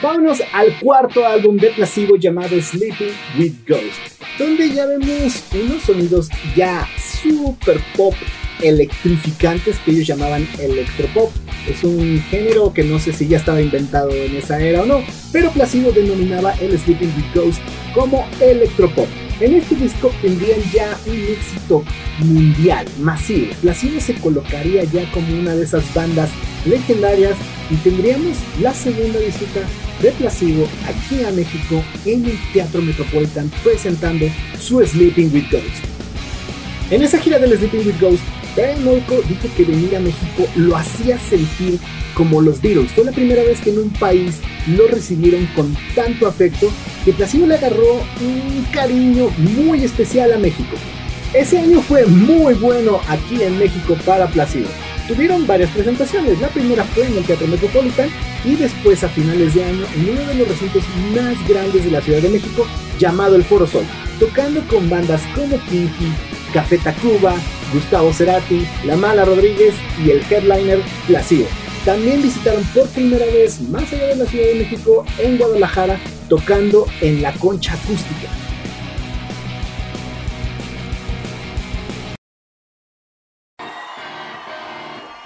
Vámonos 0.01 0.43
al 0.53 0.79
cuarto 0.79 1.25
álbum 1.25 1.57
de 1.57 1.69
Placebo 1.71 2.17
llamado 2.17 2.61
Sleeping 2.61 3.13
with 3.39 3.53
Ghost, 3.67 4.21
donde 4.37 4.71
ya 4.71 4.85
vemos 4.85 5.43
unos 5.51 5.81
sonidos 5.81 6.29
ya 6.55 6.87
super 7.23 7.81
pop 7.95 8.13
electrificantes 8.61 9.77
que 9.79 9.91
ellos 9.91 10.07
llamaban 10.07 10.47
electropop. 10.59 11.31
Es 11.67 11.83
un 11.83 12.21
género 12.29 12.73
que 12.73 12.83
no 12.83 12.97
sé 12.99 13.11
si 13.13 13.27
ya 13.27 13.37
estaba 13.37 13.61
inventado 13.61 14.09
en 14.11 14.35
esa 14.35 14.59
era 14.59 14.83
o 14.83 14.85
no, 14.85 15.03
pero 15.31 15.51
Placebo 15.51 15.91
denominaba 15.91 16.53
el 16.53 16.77
Sleeping 16.79 17.13
with 17.15 17.33
Ghost 17.35 17.59
como 17.93 18.25
electropop. 18.39 19.07
En 19.39 19.53
este 19.53 19.75
disco 19.75 20.11
tendrían 20.21 20.59
ya 20.73 20.97
un 21.05 21.15
éxito 21.15 21.83
mundial, 22.19 22.87
masivo. 22.99 23.53
Placebo 23.61 23.99
se 23.99 24.15
colocaría 24.15 24.83
ya 24.85 25.09
como 25.11 25.27
una 25.37 25.53
de 25.55 25.63
esas 25.63 25.93
bandas 25.93 26.29
legendarias 26.65 27.35
y 27.69 27.75
tendríamos 27.75 28.37
la 28.61 28.73
segunda 28.73 29.19
visita 29.19 29.61
de 30.01 30.11
Placebo 30.11 30.67
aquí 30.87 31.23
a 31.23 31.31
México 31.31 31.83
en 32.05 32.25
el 32.25 32.37
Teatro 32.53 32.81
Metropolitan 32.81 33.51
presentando 33.63 34.25
su 34.59 34.83
Sleeping 34.85 35.31
with 35.33 35.45
Ghost. 35.51 35.85
En 36.89 37.03
esa 37.03 37.19
gira 37.19 37.37
del 37.37 37.57
Sleeping 37.57 37.85
with 37.85 37.99
Ghost, 37.99 38.23
Brian 38.57 38.83
Molko 38.83 39.21
dijo 39.29 39.47
que 39.55 39.65
venir 39.65 39.95
a 39.95 39.99
México 39.99 40.47
lo 40.55 40.75
hacía 40.75 41.19
sentir 41.19 41.79
como 42.15 42.41
los 42.41 42.59
Beatles. 42.59 42.91
Fue 42.91 43.03
la 43.03 43.11
primera 43.11 43.43
vez 43.43 43.61
que 43.61 43.69
en 43.69 43.77
un 43.77 43.89
país 43.91 44.39
lo 44.65 44.87
recibieron 44.87 45.45
con 45.55 45.77
tanto 45.93 46.25
afecto 46.25 46.71
que 47.05 47.13
Placebo 47.13 47.45
le 47.45 47.53
agarró 47.53 48.01
un 48.19 48.65
cariño 48.73 49.29
muy 49.37 49.83
especial 49.83 50.33
a 50.33 50.39
México. 50.39 50.75
Ese 51.35 51.59
año 51.59 51.81
fue 51.83 52.07
muy 52.07 52.55
bueno 52.55 52.99
aquí 53.07 53.43
en 53.43 53.59
México 53.59 53.95
para 54.03 54.25
Placebo. 54.25 54.69
Tuvieron 55.07 55.45
varias 55.45 55.69
presentaciones. 55.69 56.41
La 56.41 56.47
primera 56.47 56.83
fue 56.83 57.05
en 57.05 57.15
el 57.15 57.25
Teatro 57.25 57.45
Metropolitan 57.45 58.09
y 58.43 58.55
después 58.55 59.03
a 59.03 59.09
finales 59.09 59.53
de 59.53 59.65
año 59.65 59.85
en 59.95 60.09
uno 60.09 60.21
de 60.25 60.33
los 60.33 60.47
recintos 60.47 60.83
más 61.15 61.47
grandes 61.47 61.85
de 61.85 61.91
la 61.91 62.01
Ciudad 62.01 62.23
de 62.23 62.29
México 62.29 62.65
llamado 62.97 63.35
el 63.35 63.43
Foro 63.43 63.67
Sol, 63.67 63.85
tocando 64.19 64.65
con 64.67 64.89
bandas 64.89 65.21
como 65.35 65.59
Kinky, 65.65 66.11
Café 66.51 66.79
Tacuba, 66.79 67.35
Gustavo 67.73 68.13
Cerati, 68.13 68.65
La 68.85 68.95
Mala 68.95 69.25
Rodríguez 69.25 69.75
y 70.03 70.11
el 70.11 70.21
headliner 70.29 70.79
Placío. 71.07 71.45
También 71.85 72.21
visitaron 72.21 72.63
por 72.73 72.87
primera 72.89 73.25
vez 73.25 73.61
más 73.61 73.91
allá 73.93 74.07
de 74.07 74.15
la 74.17 74.25
Ciudad 74.25 74.47
de 74.47 74.55
México 74.55 75.05
en 75.19 75.37
Guadalajara 75.37 75.99
tocando 76.27 76.85
en 77.01 77.21
la 77.21 77.33
concha 77.33 77.73
acústica. 77.73 78.29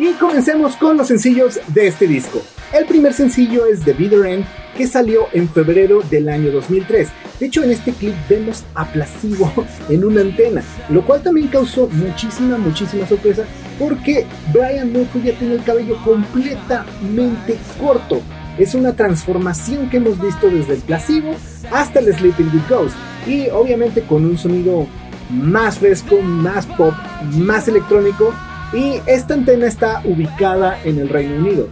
Y 0.01 0.13
comencemos 0.13 0.75
con 0.77 0.97
los 0.97 1.09
sencillos 1.09 1.59
de 1.67 1.85
este 1.85 2.07
disco. 2.07 2.41
El 2.73 2.87
primer 2.87 3.13
sencillo 3.13 3.67
es 3.67 3.81
The 3.81 3.93
Bitter 3.93 4.25
End, 4.25 4.45
que 4.75 4.87
salió 4.87 5.27
en 5.31 5.47
febrero 5.47 6.01
del 6.09 6.27
año 6.27 6.49
2003. 6.49 7.09
De 7.39 7.45
hecho, 7.45 7.61
en 7.63 7.69
este 7.69 7.91
clip 7.91 8.15
vemos 8.27 8.63
a 8.73 8.91
Placebo 8.91 9.53
en 9.89 10.03
una 10.03 10.21
antena, 10.21 10.63
lo 10.89 11.05
cual 11.05 11.21
también 11.21 11.49
causó 11.49 11.87
muchísima, 11.87 12.57
muchísima 12.57 13.05
sorpresa 13.05 13.45
porque 13.77 14.25
Brian 14.51 14.91
Molko 14.91 15.19
ya 15.19 15.37
tiene 15.37 15.53
el 15.53 15.63
cabello 15.63 15.95
completamente 16.03 17.59
corto. 17.79 18.23
Es 18.57 18.73
una 18.73 18.95
transformación 18.95 19.87
que 19.91 19.97
hemos 19.97 20.19
visto 20.19 20.49
desde 20.49 20.73
el 20.73 20.81
Placebo 20.81 21.35
hasta 21.71 21.99
el 21.99 22.11
Sleeping 22.11 22.49
with 22.51 22.67
Ghost 22.67 22.95
y 23.27 23.49
obviamente 23.49 24.01
con 24.01 24.25
un 24.25 24.35
sonido 24.35 24.87
más 25.29 25.77
fresco, 25.77 26.19
más 26.23 26.65
pop, 26.65 26.95
más 27.37 27.67
electrónico 27.67 28.33
y 28.73 29.01
esta 29.05 29.33
antena 29.33 29.67
está 29.67 30.01
ubicada 30.05 30.79
en 30.83 30.99
el 30.99 31.09
Reino 31.09 31.35
Unido. 31.35 31.67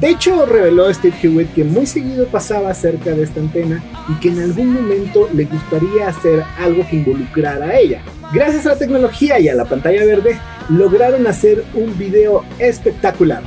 De 0.00 0.10
hecho, 0.10 0.44
reveló 0.44 0.92
Steve 0.92 1.16
Hewitt 1.22 1.54
que 1.54 1.64
muy 1.64 1.86
seguido 1.86 2.26
pasaba 2.26 2.74
cerca 2.74 3.12
de 3.12 3.22
esta 3.22 3.40
antena 3.40 3.82
y 4.08 4.20
que 4.20 4.28
en 4.28 4.40
algún 4.40 4.74
momento 4.74 5.28
le 5.32 5.46
gustaría 5.46 6.08
hacer 6.08 6.44
algo 6.58 6.86
que 6.88 6.96
involucrara 6.96 7.66
a 7.66 7.78
ella. 7.78 8.02
Gracias 8.32 8.66
a 8.66 8.70
la 8.70 8.78
tecnología 8.78 9.40
y 9.40 9.48
a 9.48 9.54
la 9.54 9.64
pantalla 9.64 10.04
verde, 10.04 10.38
lograron 10.68 11.26
hacer 11.26 11.64
un 11.74 11.96
video 11.96 12.44
espectacular. 12.58 13.42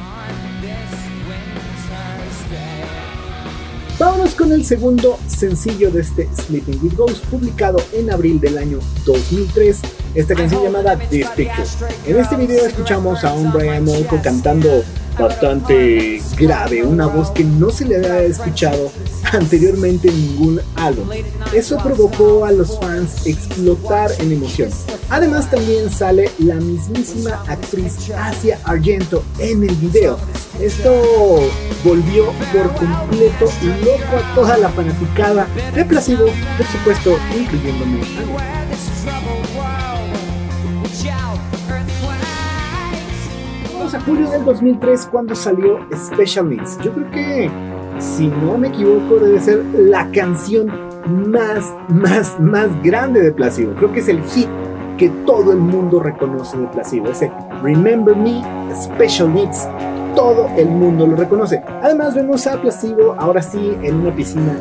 Vámonos 3.99 4.33
con 4.33 4.53
el 4.53 4.65
segundo 4.65 5.19
sencillo 5.27 5.91
de 5.91 6.01
este 6.01 6.29
Sleeping 6.33 6.79
with 6.81 6.95
Ghosts, 6.95 7.19
publicado 7.29 7.79
en 7.93 8.09
abril 8.09 8.39
del 8.39 8.57
año 8.57 8.79
2003 9.05 9.81
esta 10.15 10.35
canción 10.35 10.63
llamada 10.63 10.97
This 10.97 11.27
Picture. 11.35 11.67
En 12.05 12.19
este 12.19 12.35
video 12.35 12.65
escuchamos 12.65 13.23
a 13.23 13.33
un 13.33 13.51
Brian 13.51 13.85
Molko 13.85 14.19
cantando 14.21 14.83
bastante 15.17 16.21
grave, 16.37 16.83
una 16.83 17.07
voz 17.07 17.31
que 17.31 17.43
no 17.43 17.69
se 17.69 17.85
le 17.85 17.97
había 17.97 18.21
escuchado 18.21 18.91
anteriormente 19.31 20.09
en 20.09 20.15
ningún 20.15 20.61
álbum. 20.75 21.09
Eso 21.53 21.77
provocó 21.77 22.45
a 22.45 22.51
los 22.51 22.79
fans 22.79 23.25
explotar 23.27 24.11
en 24.19 24.31
emoción. 24.31 24.69
Además 25.09 25.49
también 25.49 25.89
sale 25.89 26.31
la 26.39 26.55
mismísima 26.55 27.43
actriz 27.47 28.09
Asia 28.11 28.59
Argento 28.63 29.23
en 29.39 29.63
el 29.63 29.75
video. 29.75 30.17
Esto 30.59 31.49
volvió 31.83 32.25
por 32.51 32.73
completo 32.75 33.45
loco 33.83 34.17
a 34.17 34.35
toda 34.35 34.57
la 34.57 34.69
fanaticada 34.69 35.47
de 35.73 35.85
Placebo, 35.85 36.25
por 36.57 36.67
supuesto, 36.67 37.17
incluyéndome 37.37 38.01
a 38.01 38.58
a 43.93 44.01
julio 44.01 44.29
del 44.29 44.45
2003 44.45 45.07
cuando 45.11 45.35
salió 45.35 45.79
Special 45.95 46.49
Needs. 46.49 46.77
Yo 46.79 46.93
creo 46.93 47.09
que, 47.11 47.49
si 47.97 48.27
no 48.27 48.57
me 48.57 48.67
equivoco, 48.67 49.15
debe 49.15 49.39
ser 49.39 49.65
la 49.73 50.09
canción 50.11 50.71
más, 51.07 51.73
más, 51.87 52.39
más 52.39 52.67
grande 52.83 53.21
de 53.21 53.31
Placebo. 53.31 53.73
Creo 53.75 53.91
que 53.91 53.99
es 53.99 54.09
el 54.09 54.21
hit 54.23 54.47
que 54.97 55.09
todo 55.25 55.51
el 55.51 55.59
mundo 55.59 55.99
reconoce 55.99 56.57
de 56.57 56.67
Placebo. 56.67 57.09
Ese 57.09 57.31
Remember 57.63 58.15
Me, 58.15 58.43
Special 58.75 59.33
Needs. 59.33 59.67
Todo 60.15 60.49
el 60.57 60.67
mundo 60.67 61.07
lo 61.07 61.15
reconoce. 61.15 61.63
Además 61.81 62.13
vemos 62.13 62.45
a 62.47 62.61
Placebo 62.61 63.15
ahora 63.17 63.41
sí 63.41 63.77
en 63.81 64.01
una 64.01 64.13
piscina 64.13 64.53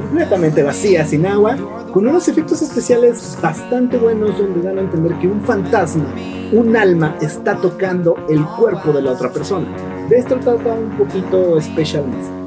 completamente 0.00 0.62
vacía, 0.62 1.04
sin 1.04 1.26
agua, 1.26 1.56
con 1.92 2.06
unos 2.06 2.28
efectos 2.28 2.60
especiales 2.60 3.38
bastante 3.40 3.96
buenos 3.96 4.36
donde 4.36 4.60
dan 4.60 4.78
a 4.78 4.82
entender 4.82 5.18
que 5.18 5.26
un 5.26 5.40
fantasma, 5.42 6.04
un 6.52 6.76
alma, 6.76 7.16
está 7.22 7.56
tocando 7.56 8.16
el 8.28 8.44
cuerpo 8.44 8.92
de 8.92 9.02
la 9.02 9.12
otra 9.12 9.30
persona. 9.30 9.66
De 10.08 10.18
esto 10.18 10.36
trata 10.36 10.74
un 10.74 10.90
poquito 10.98 11.60
Special 11.60 12.04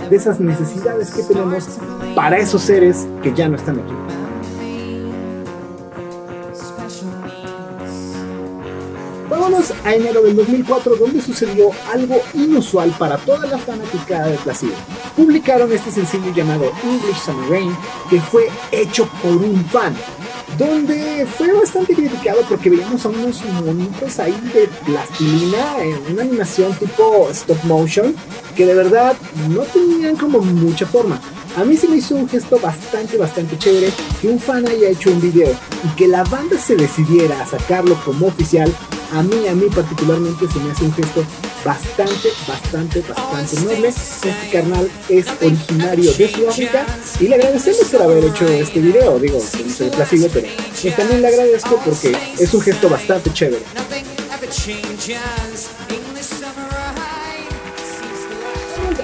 de 0.09 0.15
esas 0.15 0.39
necesidades 0.39 1.11
que 1.11 1.23
tenemos 1.23 1.79
para 2.15 2.37
esos 2.37 2.61
seres 2.61 3.07
que 3.21 3.33
ya 3.33 3.49
no 3.49 3.55
están 3.55 3.79
aquí. 3.79 3.93
Vámonos 9.49 9.73
a 9.83 9.95
enero 9.95 10.21
del 10.21 10.35
2004 10.35 10.95
donde 10.97 11.23
sucedió 11.23 11.71
algo 11.91 12.21
inusual 12.35 12.93
para 12.99 13.17
toda 13.17 13.47
la 13.47 13.57
fanaticada 13.57 14.27
de 14.27 14.37
Placebo. 14.37 14.75
Publicaron 15.15 15.71
este 15.73 15.89
sencillo 15.89 16.31
llamado 16.35 16.71
English 16.83 17.17
Summer 17.25 17.49
Rain 17.49 17.75
que 18.11 18.21
fue 18.21 18.47
hecho 18.71 19.09
por 19.23 19.31
un 19.31 19.65
fan 19.65 19.95
donde 20.59 21.25
fue 21.35 21.51
bastante 21.51 21.95
criticado 21.95 22.41
porque 22.47 22.69
veíamos 22.69 23.03
a 23.03 23.09
unos 23.09 23.43
monitos 23.65 24.19
ahí 24.19 24.39
de 24.53 24.69
plastilina 24.85 25.81
en 25.81 26.13
una 26.13 26.21
animación 26.21 26.71
tipo 26.75 27.27
stop 27.31 27.63
motion 27.63 28.15
que 28.55 28.67
de 28.67 28.75
verdad 28.75 29.17
no 29.49 29.61
tenían 29.61 30.15
como 30.15 30.41
mucha 30.41 30.85
forma. 30.85 31.19
A 31.55 31.63
mí 31.65 31.75
se 31.75 31.87
me 31.87 31.97
hizo 31.97 32.15
un 32.15 32.29
gesto 32.29 32.59
bastante, 32.59 33.17
bastante 33.17 33.57
chévere 33.57 33.91
que 34.21 34.27
un 34.27 34.39
fan 34.39 34.67
haya 34.67 34.89
hecho 34.89 35.09
un 35.11 35.19
video 35.19 35.51
y 35.83 35.95
que 35.95 36.07
la 36.07 36.23
banda 36.23 36.57
se 36.57 36.75
decidiera 36.75 37.41
a 37.41 37.45
sacarlo 37.45 37.95
como 38.05 38.27
oficial. 38.27 38.73
A 39.13 39.23
mí, 39.23 39.47
a 39.47 39.55
mí 39.55 39.65
particularmente 39.73 40.47
se 40.47 40.59
me 40.59 40.71
hace 40.71 40.85
un 40.85 40.93
gesto 40.93 41.25
bastante, 41.65 42.29
bastante, 42.47 43.01
bastante 43.01 43.61
noble. 43.61 43.87
Este 43.89 44.33
carnal 44.51 44.89
es 45.09 45.25
originario 45.41 46.13
de 46.13 46.29
Sudáfrica 46.29 46.85
y 47.19 47.27
le 47.27 47.35
agradecemos 47.35 47.85
por 47.89 48.01
haber 48.03 48.25
hecho 48.25 48.47
este 48.47 48.79
video. 48.79 49.19
Digo, 49.19 49.39
no 49.39 49.73
soy 49.73 49.89
plástico, 49.89 50.27
pero 50.31 50.47
también 50.95 51.21
le 51.21 51.27
agradezco 51.27 51.81
porque 51.83 52.15
es 52.37 52.53
un 52.53 52.61
gesto 52.61 52.89
bastante 52.89 53.33
chévere 53.33 53.63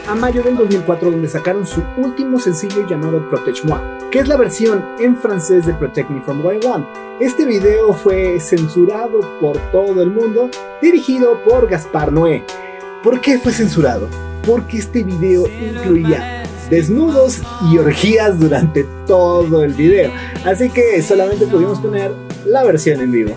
a 0.08 0.14
mayo 0.14 0.44
del 0.44 0.56
2004 0.56 1.12
donde 1.12 1.28
sacaron 1.28 1.66
su 1.66 1.82
último 1.98 2.40
sencillo 2.40 2.88
llamado 2.88 3.28
Protege 3.30 3.68
Moi, 3.68 3.80
que 4.12 4.20
es 4.20 4.28
la 4.28 4.38
versión 4.38 4.86
en 5.00 5.16
francés 5.18 5.66
de 5.66 5.74
Protect 5.74 6.10
Me 6.10 6.22
From 6.22 6.46
What 6.46 6.56
I. 6.56 6.86
Este 7.20 7.46
video 7.46 7.94
fue 7.94 8.40
censurado 8.40 9.22
por 9.40 9.58
todo 9.72 10.02
el 10.02 10.12
mundo, 10.12 10.50
dirigido 10.82 11.42
por 11.44 11.68
Gaspar 11.68 12.12
Noé. 12.12 12.44
¿Por 13.04 13.20
qué 13.22 13.40
fue 13.40 13.52
censurado? 13.52 14.08
Porque 14.46 14.78
este 14.78 15.04
video 15.04 15.48
incluía 15.48 16.44
desnudos 16.70 17.42
y 17.72 17.78
orgías 17.78 18.40
durante 18.40 18.86
todo 19.08 19.64
el 19.64 19.74
video, 19.74 20.12
así 20.46 20.70
que 20.70 21.02
solamente 21.02 21.48
pudimos 21.48 21.80
poner 21.80 22.12
la 22.46 22.64
versión 22.64 23.02
en 23.02 23.12
vivo. 23.12 23.36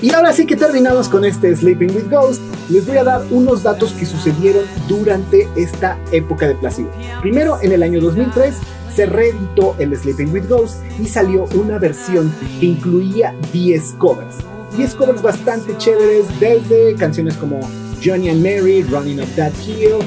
Y 0.00 0.12
ahora 0.12 0.32
sí 0.32 0.46
que 0.46 0.54
terminamos 0.54 1.08
con 1.08 1.24
este 1.24 1.54
Sleeping 1.56 1.90
with 1.90 2.08
Ghost, 2.08 2.40
les 2.70 2.86
voy 2.86 2.98
a 2.98 3.04
dar 3.04 3.22
unos 3.30 3.64
datos 3.64 3.92
que 3.92 4.06
sucedieron 4.06 4.64
durante 4.86 5.48
esta 5.56 5.98
época 6.12 6.46
de 6.46 6.54
Placebo. 6.54 6.90
Primero, 7.20 7.58
en 7.62 7.72
el 7.72 7.82
año 7.82 8.00
2003 8.00 8.54
se 8.94 9.06
reeditó 9.06 9.74
el 9.80 9.96
Sleeping 9.96 10.32
with 10.32 10.48
Ghost 10.48 10.76
y 11.00 11.06
salió 11.06 11.46
una 11.54 11.78
versión 11.78 12.32
que 12.60 12.66
incluía 12.66 13.34
10 13.52 13.94
covers. 13.98 14.36
10 14.76 14.94
covers 14.94 15.20
bastante 15.20 15.76
chéveres, 15.78 16.26
desde 16.38 16.94
canciones 16.94 17.34
como 17.36 17.58
Johnny 18.04 18.28
and 18.28 18.40
Mary, 18.40 18.84
Running 18.84 19.20
Up 19.20 19.28
That 19.34 19.52
Hill, 19.66 19.98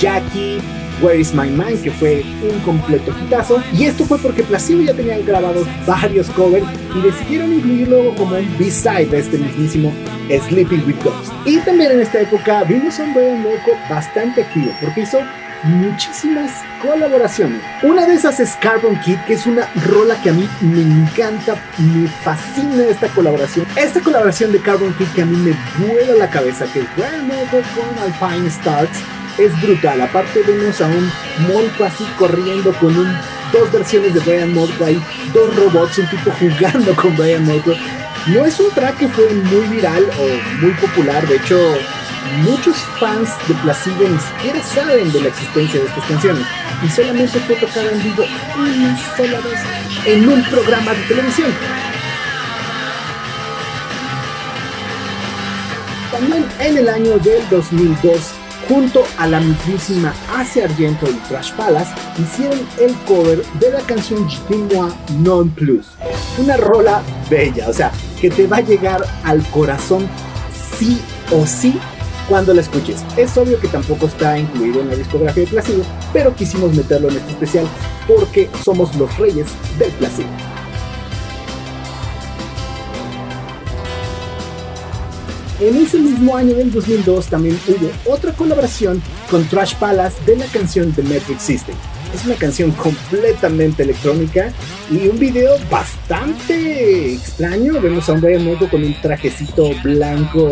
Jackie, 0.00 0.58
Where 1.00 1.18
Is 1.18 1.34
My 1.34 1.48
Mind, 1.48 1.82
que 1.82 1.90
fue 1.90 2.24
un 2.42 2.58
completo 2.60 3.14
hitazo. 3.22 3.62
Y 3.72 3.84
esto 3.84 4.04
fue 4.04 4.18
porque 4.18 4.42
Placebo 4.42 4.82
ya 4.82 4.94
tenía 4.94 5.18
grabados 5.18 5.66
varios 5.86 6.28
covers 6.30 6.66
y 6.94 7.00
decidieron 7.00 7.52
incluirlo 7.52 8.14
como 8.16 8.36
un 8.36 8.58
B-side 8.58 9.06
de 9.06 9.18
este 9.18 9.38
mismísimo 9.38 9.92
Sleeping 10.28 10.84
with 10.86 11.02
Ghosts. 11.04 11.32
Y 11.44 11.58
también 11.58 11.92
en 11.92 12.00
esta 12.00 12.20
época 12.20 12.64
vimos 12.64 12.98
a 12.98 13.04
un 13.04 13.14
Brian 13.14 13.42
Molko 13.42 13.72
bastante 13.88 14.42
activo 14.42 14.72
porque 14.80 15.02
hizo 15.02 15.18
muchísimas 15.62 16.50
colaboraciones. 16.82 17.60
Una 17.82 18.06
de 18.06 18.14
esas 18.14 18.40
es 18.40 18.56
Carbon 18.56 19.00
Kid, 19.00 19.18
que 19.26 19.34
es 19.34 19.46
una 19.46 19.68
rola 19.86 20.20
que 20.22 20.30
a 20.30 20.32
mí 20.32 20.48
me 20.60 20.82
encanta, 20.82 21.56
me 21.78 22.08
fascina 22.08 22.84
esta 22.88 23.08
colaboración. 23.08 23.66
Esta 23.76 24.00
colaboración 24.00 24.52
de 24.52 24.60
Carbon 24.60 24.92
Kid 24.94 25.06
que 25.14 25.22
a 25.22 25.26
mí 25.26 25.36
me 25.36 25.86
vuela 25.86 26.14
la 26.14 26.30
cabeza, 26.30 26.66
que 26.72 26.80
es 26.80 26.86
Molko 27.22 27.62
con 27.74 27.98
Alpine 27.98 28.48
Stars 28.48 28.98
es 29.38 29.60
brutal. 29.60 30.00
Aparte 30.00 30.42
vemos 30.46 30.80
a 30.80 30.86
un 30.86 31.12
Molko 31.48 31.84
así 31.84 32.04
corriendo 32.18 32.72
con 32.74 32.94
dos 33.52 33.72
versiones 33.72 34.14
de 34.14 34.20
Brian 34.20 34.52
Molko, 34.52 34.84
hay 34.84 35.00
dos 35.32 35.54
robots, 35.56 35.98
un 35.98 36.08
tipo 36.08 36.30
jugando 36.32 36.94
con 36.94 37.16
Brian 37.16 37.44
Molko. 37.44 37.72
No 38.26 38.44
es 38.44 38.58
un 38.58 38.70
track 38.70 38.98
que 38.98 39.08
fue 39.08 39.32
muy 39.32 39.66
viral 39.68 40.04
o 40.18 40.62
muy 40.64 40.72
popular, 40.72 41.26
de 41.28 41.36
hecho 41.36 41.58
muchos 42.42 42.76
fans 42.98 43.30
de 43.46 43.54
Placebo 43.54 44.08
ni 44.08 44.18
siquiera 44.18 44.62
saben 44.62 45.12
de 45.12 45.20
la 45.20 45.28
existencia 45.28 45.80
de 45.80 45.86
estas 45.86 46.04
canciones 46.06 46.44
y 46.84 46.88
solamente 46.88 47.38
fue 47.40 47.54
tocada 47.54 47.88
en 47.92 48.02
vivo 48.02 48.24
una 48.58 49.16
sola 49.16 49.38
vez 49.40 49.60
en 50.06 50.28
un 50.28 50.42
programa 50.44 50.92
de 50.92 51.02
televisión. 51.02 51.52
También 56.10 56.44
en 56.58 56.78
el 56.78 56.88
año 56.88 57.18
del 57.18 57.48
2002 57.48 58.45
junto 58.68 59.04
a 59.18 59.26
la 59.26 59.40
mismísima 59.40 60.14
Ace 60.36 60.64
Argento 60.64 61.06
y 61.08 61.14
Trash 61.28 61.52
Palace, 61.52 61.92
hicieron 62.18 62.58
el 62.80 62.94
cover 63.06 63.44
de 63.60 63.70
la 63.70 63.80
canción 63.80 64.26
Moi 64.48 64.92
Non 65.18 65.50
Plus. 65.50 65.86
Una 66.38 66.56
rola 66.56 67.02
bella, 67.30 67.68
o 67.68 67.72
sea, 67.72 67.92
que 68.20 68.30
te 68.30 68.46
va 68.46 68.58
a 68.58 68.60
llegar 68.60 69.04
al 69.24 69.42
corazón 69.50 70.08
sí 70.78 71.00
o 71.32 71.46
sí 71.46 71.78
cuando 72.28 72.54
la 72.54 72.60
escuches. 72.60 73.04
Es 73.16 73.36
obvio 73.36 73.60
que 73.60 73.68
tampoco 73.68 74.06
está 74.06 74.38
incluido 74.38 74.80
en 74.80 74.88
la 74.88 74.96
discografía 74.96 75.44
de 75.44 75.50
Placebo, 75.50 75.84
pero 76.12 76.34
quisimos 76.34 76.74
meterlo 76.74 77.08
en 77.08 77.16
este 77.16 77.30
especial 77.30 77.66
porque 78.06 78.50
somos 78.62 78.94
los 78.96 79.16
reyes 79.18 79.48
del 79.78 79.90
Placebo. 79.92 80.55
En 85.58 85.74
ese 85.76 85.98
mismo 85.98 86.36
año 86.36 86.54
del 86.54 86.70
2002 86.70 87.28
también 87.28 87.58
hubo 87.66 88.12
otra 88.12 88.32
colaboración 88.32 89.02
con 89.30 89.42
Trash 89.48 89.74
Palace 89.76 90.22
de 90.26 90.36
la 90.36 90.44
canción 90.46 90.92
The 90.92 91.02
Metric 91.02 91.38
System. 91.38 91.74
Es 92.14 92.26
una 92.26 92.34
canción 92.34 92.72
completamente 92.72 93.82
electrónica 93.82 94.52
y 94.90 95.08
un 95.08 95.18
video 95.18 95.54
bastante 95.70 97.14
extraño. 97.14 97.80
Vemos 97.80 98.06
a 98.08 98.12
un 98.12 98.20
Brian 98.20 98.56
con 98.70 98.84
un 98.84 99.00
trajecito 99.00 99.70
blanco 99.82 100.46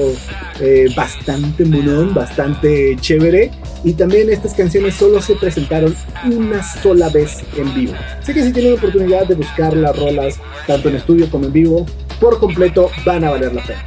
eh, 0.61 0.87
bastante 0.97 1.67
monón, 1.67 2.15
bastante 2.15 2.97
chévere. 2.99 3.51
Y 3.85 3.93
también 3.93 4.31
estas 4.31 4.55
canciones 4.55 4.95
solo 4.95 5.21
se 5.21 5.35
presentaron 5.35 5.95
una 6.25 6.63
sola 6.63 7.11
vez 7.11 7.45
en 7.59 7.75
vivo. 7.75 7.93
Así 8.21 8.33
que 8.33 8.43
si 8.43 8.53
tienen 8.53 8.73
la 8.73 8.79
oportunidad 8.79 9.27
de 9.27 9.35
buscar 9.35 9.77
las 9.77 9.97
rolas 9.99 10.41
tanto 10.67 10.89
en 10.89 10.97
estudio 10.97 11.29
como 11.31 11.45
en 11.47 11.53
vivo, 11.53 11.87
por 12.19 12.41
completo 12.41 12.91
van 13.05 13.25
a 13.25 13.31
valer 13.31 13.55
la 13.55 13.63
pena. 13.63 13.85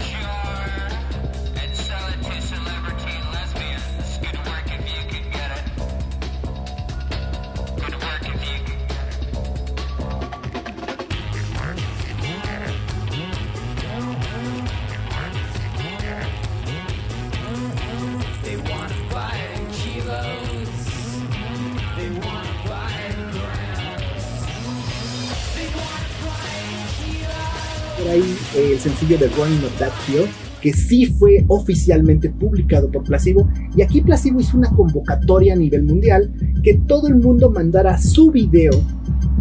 Sencillo 29.07 29.17
de 29.17 29.27
Running 29.35 29.63
of 29.63 29.79
That 29.79 29.91
Hill, 30.07 30.25
que 30.61 30.73
sí 30.73 31.05
fue 31.05 31.45
oficialmente 31.47 32.29
publicado 32.29 32.91
por 32.91 33.03
Placebo. 33.03 33.47
Y 33.75 33.81
aquí 33.81 34.01
Placebo 34.01 34.39
hizo 34.39 34.57
una 34.57 34.69
convocatoria 34.69 35.53
a 35.53 35.55
nivel 35.55 35.83
mundial 35.83 36.31
que 36.63 36.73
todo 36.73 37.07
el 37.07 37.15
mundo 37.15 37.49
mandara 37.49 37.97
su 37.97 38.31
video 38.31 38.71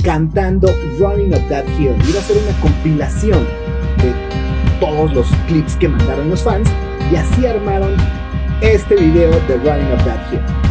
cantando 0.02 0.68
Running 0.98 1.35
Up 1.35 1.48
That 1.48 1.64
Hill. 1.79 1.94
Iba 2.09 2.20
a 2.20 2.22
ser 2.22 2.37
una 2.37 2.61
compilación 2.61 3.40
de 3.98 4.81
todos 4.81 5.12
los 5.14 5.26
clips 5.48 5.76
que 5.76 5.88
mandaron 5.88 6.31
los 6.31 6.42
fans 6.42 6.68
y 7.12 7.16
así 7.16 7.46
armaron 7.46 7.92
este 8.61 8.94
video 8.96 9.31
de 9.31 9.57
Running 9.57 9.92
Up 9.92 10.05
That 10.05 10.33
Hill. 10.33 10.65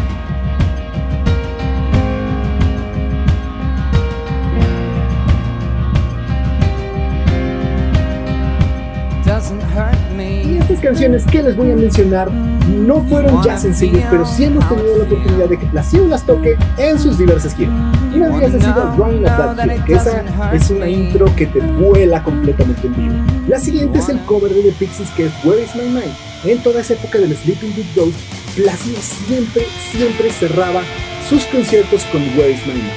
Estas 10.76 10.92
canciones 10.92 11.26
que 11.26 11.42
les 11.42 11.56
voy 11.56 11.72
a 11.72 11.76
mencionar 11.76 12.30
no 12.32 13.02
fueron 13.06 13.42
ya 13.44 13.58
sencillos, 13.58 14.04
pero 14.10 14.26
sí 14.26 14.46
hemos 14.46 14.68
tenido 14.68 14.98
la 14.98 15.04
oportunidad 15.06 15.48
de 15.48 15.58
que 15.58 15.66
Placebo 15.68 16.08
las 16.08 16.26
toque 16.26 16.58
en 16.78 17.00
sus 17.00 17.18
diversas 17.18 17.56
giras. 17.56 17.74
Una 18.14 18.30
de 18.30 18.38
ellas 18.38 18.56
ha 18.56 18.60
sido 18.60 18.96
Running 18.98 19.24
Up 19.24 19.56
That 19.56 19.66
Hill, 19.66 19.84
que 19.86 19.94
esa 19.94 20.24
es 20.54 20.70
una 20.70 20.88
intro 20.88 21.34
que 21.36 21.46
te 21.48 21.60
vuela 21.62 22.22
completamente 22.24 22.88
en 22.88 22.96
vivo. 22.96 23.16
La 23.48 23.60
siguiente 23.60 24.00
es 24.00 24.10
el 24.10 24.20
cover 24.26 24.54
de 24.54 24.64
The 24.64 24.72
Pixies, 24.74 25.10
que 25.12 25.26
es 25.28 25.32
Where 25.46 25.64
Is 25.64 25.76
My 25.76 25.84
Mind. 25.84 26.14
En 26.44 26.62
toda 26.62 26.82
esa 26.82 26.94
época 26.94 27.20
del 27.20 27.36
Sleeping 27.36 27.74
with 27.78 27.96
Ghost, 27.96 28.18
Placebo 28.56 28.98
siempre, 29.00 29.64
siempre 29.92 30.30
cerraba 30.32 30.82
sus 31.30 31.46
conciertos 31.46 32.04
con 32.06 32.22
Where 32.38 32.52
Is 32.52 32.66
My 32.68 32.74
Mind. 32.74 32.92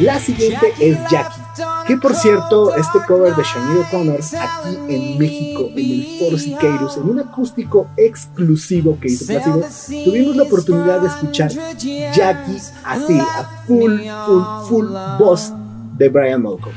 La 0.00 0.18
siguiente 0.18 0.72
es 0.80 0.98
Jackie 1.10 1.41
que 1.86 1.96
por 1.96 2.14
cierto, 2.14 2.74
este 2.76 2.98
cover 3.06 3.34
de 3.34 3.42
Shania 3.42 3.86
O'Connor 3.86 4.20
aquí 4.20 4.78
en 4.88 5.18
México, 5.18 5.68
en 5.70 5.90
el 5.90 6.18
Foro 6.18 6.38
Siqueiros, 6.38 6.96
en 6.96 7.08
un 7.08 7.20
acústico 7.20 7.88
exclusivo 7.96 8.98
que 9.00 9.08
hizo 9.08 9.26
Placido, 9.26 10.04
tuvimos 10.04 10.36
la 10.36 10.42
oportunidad 10.44 11.00
de 11.00 11.08
escuchar 11.08 11.50
Jackie 11.76 12.58
así, 12.84 13.18
a 13.18 13.64
full, 13.66 14.00
full, 14.26 14.42
full 14.68 14.86
voz 15.18 15.52
de 15.96 16.08
Brian 16.08 16.42
Molko. 16.42 16.70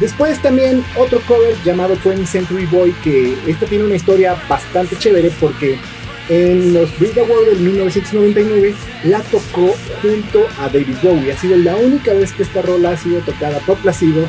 Después 0.00 0.40
también 0.40 0.84
otro 0.96 1.20
cover 1.26 1.56
llamado 1.64 1.96
20th 1.96 2.26
Century 2.26 2.66
Boy, 2.66 2.92
que 3.02 3.36
esta 3.50 3.66
tiene 3.66 3.84
una 3.84 3.96
historia 3.96 4.36
bastante 4.48 4.96
chévere 4.96 5.32
porque 5.40 5.76
en 6.28 6.74
los 6.74 6.96
Brit 6.98 7.16
Awards 7.16 7.46
del 7.46 7.60
1999 7.60 8.74
la 9.04 9.20
tocó 9.22 9.74
junto 10.02 10.46
a 10.58 10.68
David 10.68 10.96
Bowie. 11.02 11.32
Ha 11.32 11.36
sido 11.38 11.56
la 11.56 11.76
única 11.76 12.12
vez 12.12 12.32
que 12.32 12.42
esta 12.42 12.62
rola 12.62 12.92
ha 12.92 12.96
sido 12.96 13.20
tocada 13.20 13.58
por 13.60 13.78
Placido 13.78 14.26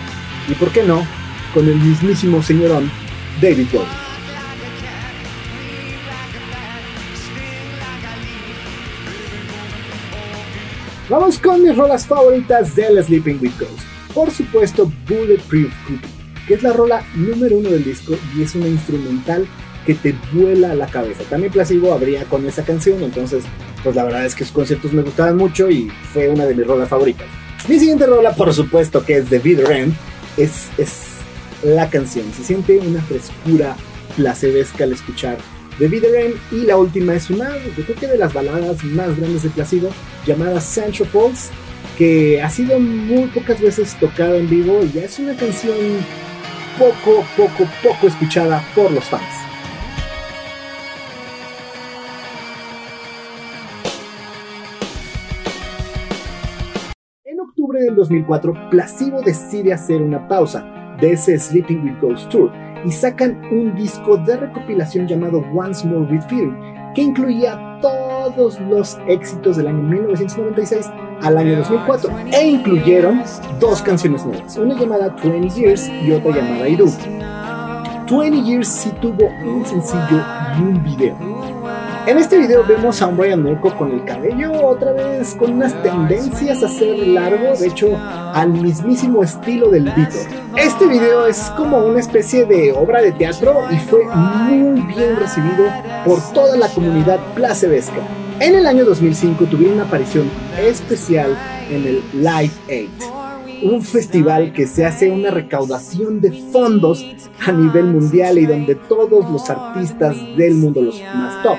y, 0.48 0.54
por 0.54 0.72
qué 0.72 0.84
no, 0.84 1.06
con 1.54 1.68
el 1.68 1.76
mismísimo 1.76 2.42
señorón 2.42 2.90
David 3.42 3.68
Bowie. 3.72 4.10
Vamos 11.10 11.40
con 11.40 11.64
mis 11.64 11.76
rolas 11.76 12.06
favoritas 12.06 12.76
del 12.76 13.04
Sleeping 13.04 13.40
with 13.42 13.54
Ghost. 13.60 13.88
Por 14.14 14.30
supuesto, 14.30 14.92
Bulletproof 15.08 15.74
Cookie, 15.88 16.08
que 16.48 16.54
es 16.54 16.62
la 16.62 16.72
rola 16.72 17.04
número 17.16 17.58
uno 17.58 17.70
del 17.70 17.84
disco 17.84 18.16
y 18.36 18.44
es 18.44 18.54
una 18.54 18.68
instrumental 18.68 19.48
que 19.86 19.96
te 19.96 20.16
vuela 20.32 20.76
la 20.76 20.88
cabeza. 20.88 21.24
También 21.30 21.52
Placebo 21.52 21.94
abría 21.94 22.26
con 22.26 22.46
esa 22.46 22.64
canción, 22.64 23.02
entonces, 23.04 23.44
pues 23.84 23.96
la 23.96 24.04
verdad 24.04 24.26
es 24.26 24.36
que 24.36 24.44
sus 24.44 24.54
conciertos 24.54 24.94
me 24.94 25.02
gustaban 25.02 25.38
mucho 25.38 25.70
y 25.70 25.90
fue 26.14 26.30
una 26.30 26.46
de 26.46 26.56
mis 26.56 26.68
rolas 26.68 26.90
favoritas. 26.90 27.28
Mi 27.68 27.80
siguiente 27.80 28.06
rola, 28.06 28.32
por 28.32 28.54
supuesto, 28.54 29.04
que 29.04 29.18
es 29.18 29.30
Bitter 29.30 29.72
End, 29.72 29.94
es, 30.38 30.70
es 30.78 31.18
la 31.64 31.90
canción. 31.90 32.26
Se 32.36 32.44
siente 32.44 32.78
una 32.80 33.02
frescura 33.02 33.76
placebesca 34.16 34.84
al 34.84 34.94
escuchar 34.94 35.38
The 35.80 35.86
End. 35.86 36.36
Y 36.52 36.66
la 36.66 36.78
última 36.78 37.14
es 37.14 37.30
una, 37.30 37.56
yo 37.78 37.84
creo 37.84 37.96
que 37.96 38.08
de 38.08 38.18
las 38.18 38.34
baladas 38.34 38.84
más 38.84 39.18
grandes 39.18 39.44
de 39.44 39.50
Placebo, 39.50 39.90
llamada 40.26 40.60
Sancho 40.60 41.06
Falls, 41.06 41.50
que 41.98 42.42
ha 42.42 42.50
sido 42.50 42.80
muy 42.80 43.28
pocas 43.28 43.60
veces 43.62 43.96
tocada 44.00 44.38
en 44.38 44.50
vivo 44.50 44.82
y 44.84 44.92
ya 44.92 45.04
es 45.04 45.20
una 45.20 45.36
canción 45.36 45.76
poco, 46.78 47.26
poco, 47.36 47.70
poco 47.84 48.08
escuchada 48.08 48.64
por 48.76 48.92
los 48.92 49.06
fans. 49.06 49.49
Del 57.80 57.96
2004, 57.96 58.70
Placebo 58.70 59.22
decide 59.22 59.74
hacer 59.74 60.02
una 60.02 60.28
pausa 60.28 60.66
de 61.00 61.14
ese 61.14 61.38
Sleeping 61.40 61.84
with 61.84 62.00
Ghost 62.02 62.30
Tour 62.30 62.52
y 62.86 62.92
sacan 62.92 63.42
un 63.52 63.76
disco 63.76 64.18
de 64.18 64.38
recopilación 64.38 65.08
llamado 65.08 65.44
Once 65.54 65.88
More 65.88 66.12
with 66.12 66.24
Feeling, 66.28 66.56
que 66.94 67.02
incluía 67.02 67.80
todos 67.82 68.60
los 68.62 68.98
éxitos 69.08 69.58
del 69.58 69.68
año 69.68 69.82
1996 69.84 70.90
al 71.22 71.38
año 71.38 71.58
2004 71.58 72.12
e 72.34 72.48
incluyeron 72.48 73.24
dos 73.60 73.82
canciones 73.82 74.26
nuevas, 74.26 74.58
una 74.58 74.80
llamada 74.80 75.16
20 75.24 75.50
Years 75.50 75.90
y 75.90 76.12
otra 76.12 76.36
llamada 76.36 76.68
I 76.68 76.76
Do. 76.76 76.86
20 78.10 78.44
Years 78.44 78.68
sí 78.68 78.92
tuvo 79.02 79.30
un 79.46 79.66
sencillo 79.66 80.24
y 80.58 80.62
un 80.62 80.84
video 80.84 81.39
en 82.10 82.18
este 82.18 82.40
video 82.40 82.66
vemos 82.66 83.04
a 83.04 83.08
un 83.08 83.18
Brian 83.18 83.44
Molko 83.44 83.78
con 83.78 83.92
el 83.92 84.04
cabello 84.04 84.52
otra 84.66 84.94
vez 84.94 85.36
con 85.36 85.54
unas 85.54 85.80
tendencias 85.84 86.64
a 86.64 86.68
ser 86.68 86.98
largo, 86.98 87.56
de 87.56 87.68
hecho 87.68 87.96
al 87.96 88.50
mismísimo 88.50 89.22
estilo 89.22 89.70
del 89.70 89.84
Beatle. 89.84 90.26
Este 90.58 90.88
video 90.88 91.28
es 91.28 91.38
como 91.56 91.78
una 91.86 92.00
especie 92.00 92.46
de 92.48 92.72
obra 92.72 93.04
de 93.04 93.12
teatro 93.12 93.62
y 93.70 93.78
fue 93.78 94.06
muy 94.06 94.82
bien 94.88 95.18
recibido 95.18 95.66
por 96.04 96.20
toda 96.34 96.58
la 96.58 96.68
comunidad 96.70 97.20
placebesca. 97.36 98.02
En 98.40 98.56
el 98.56 98.66
año 98.66 98.86
2005 98.86 99.46
tuvieron 99.46 99.76
una 99.76 99.84
aparición 99.84 100.32
especial 100.58 101.38
en 101.70 101.86
el 101.86 102.04
Live 102.14 102.88
8 103.02 103.20
un 103.62 103.82
festival 103.82 104.54
que 104.54 104.66
se 104.68 104.86
hace 104.86 105.12
una 105.12 105.32
recaudación 105.32 106.22
de 106.22 106.32
fondos 106.32 107.06
a 107.46 107.52
nivel 107.52 107.88
mundial 107.88 108.40
y 108.40 108.46
donde 108.46 108.76
todos 108.76 109.30
los 109.30 109.50
artistas 109.50 110.16
del 110.38 110.56
mundo, 110.56 110.82
los 110.82 111.02
más 111.02 111.44
top, 111.44 111.58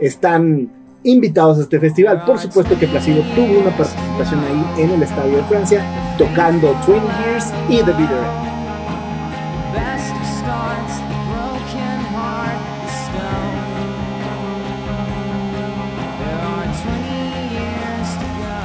están 0.00 0.70
invitados 1.04 1.58
a 1.58 1.62
este 1.62 1.78
festival. 1.80 2.24
Por 2.24 2.38
supuesto 2.38 2.78
que 2.78 2.86
Placido 2.86 3.22
tuvo 3.34 3.60
una 3.60 3.76
participación 3.76 4.40
ahí 4.40 4.84
en 4.84 4.90
el 4.90 5.02
Estadio 5.02 5.36
de 5.36 5.44
Francia, 5.44 5.84
tocando 6.16 6.74
20 6.86 7.06
Years 7.24 7.52
y 7.68 7.76
The 7.82 7.92
Bitter 7.92 8.48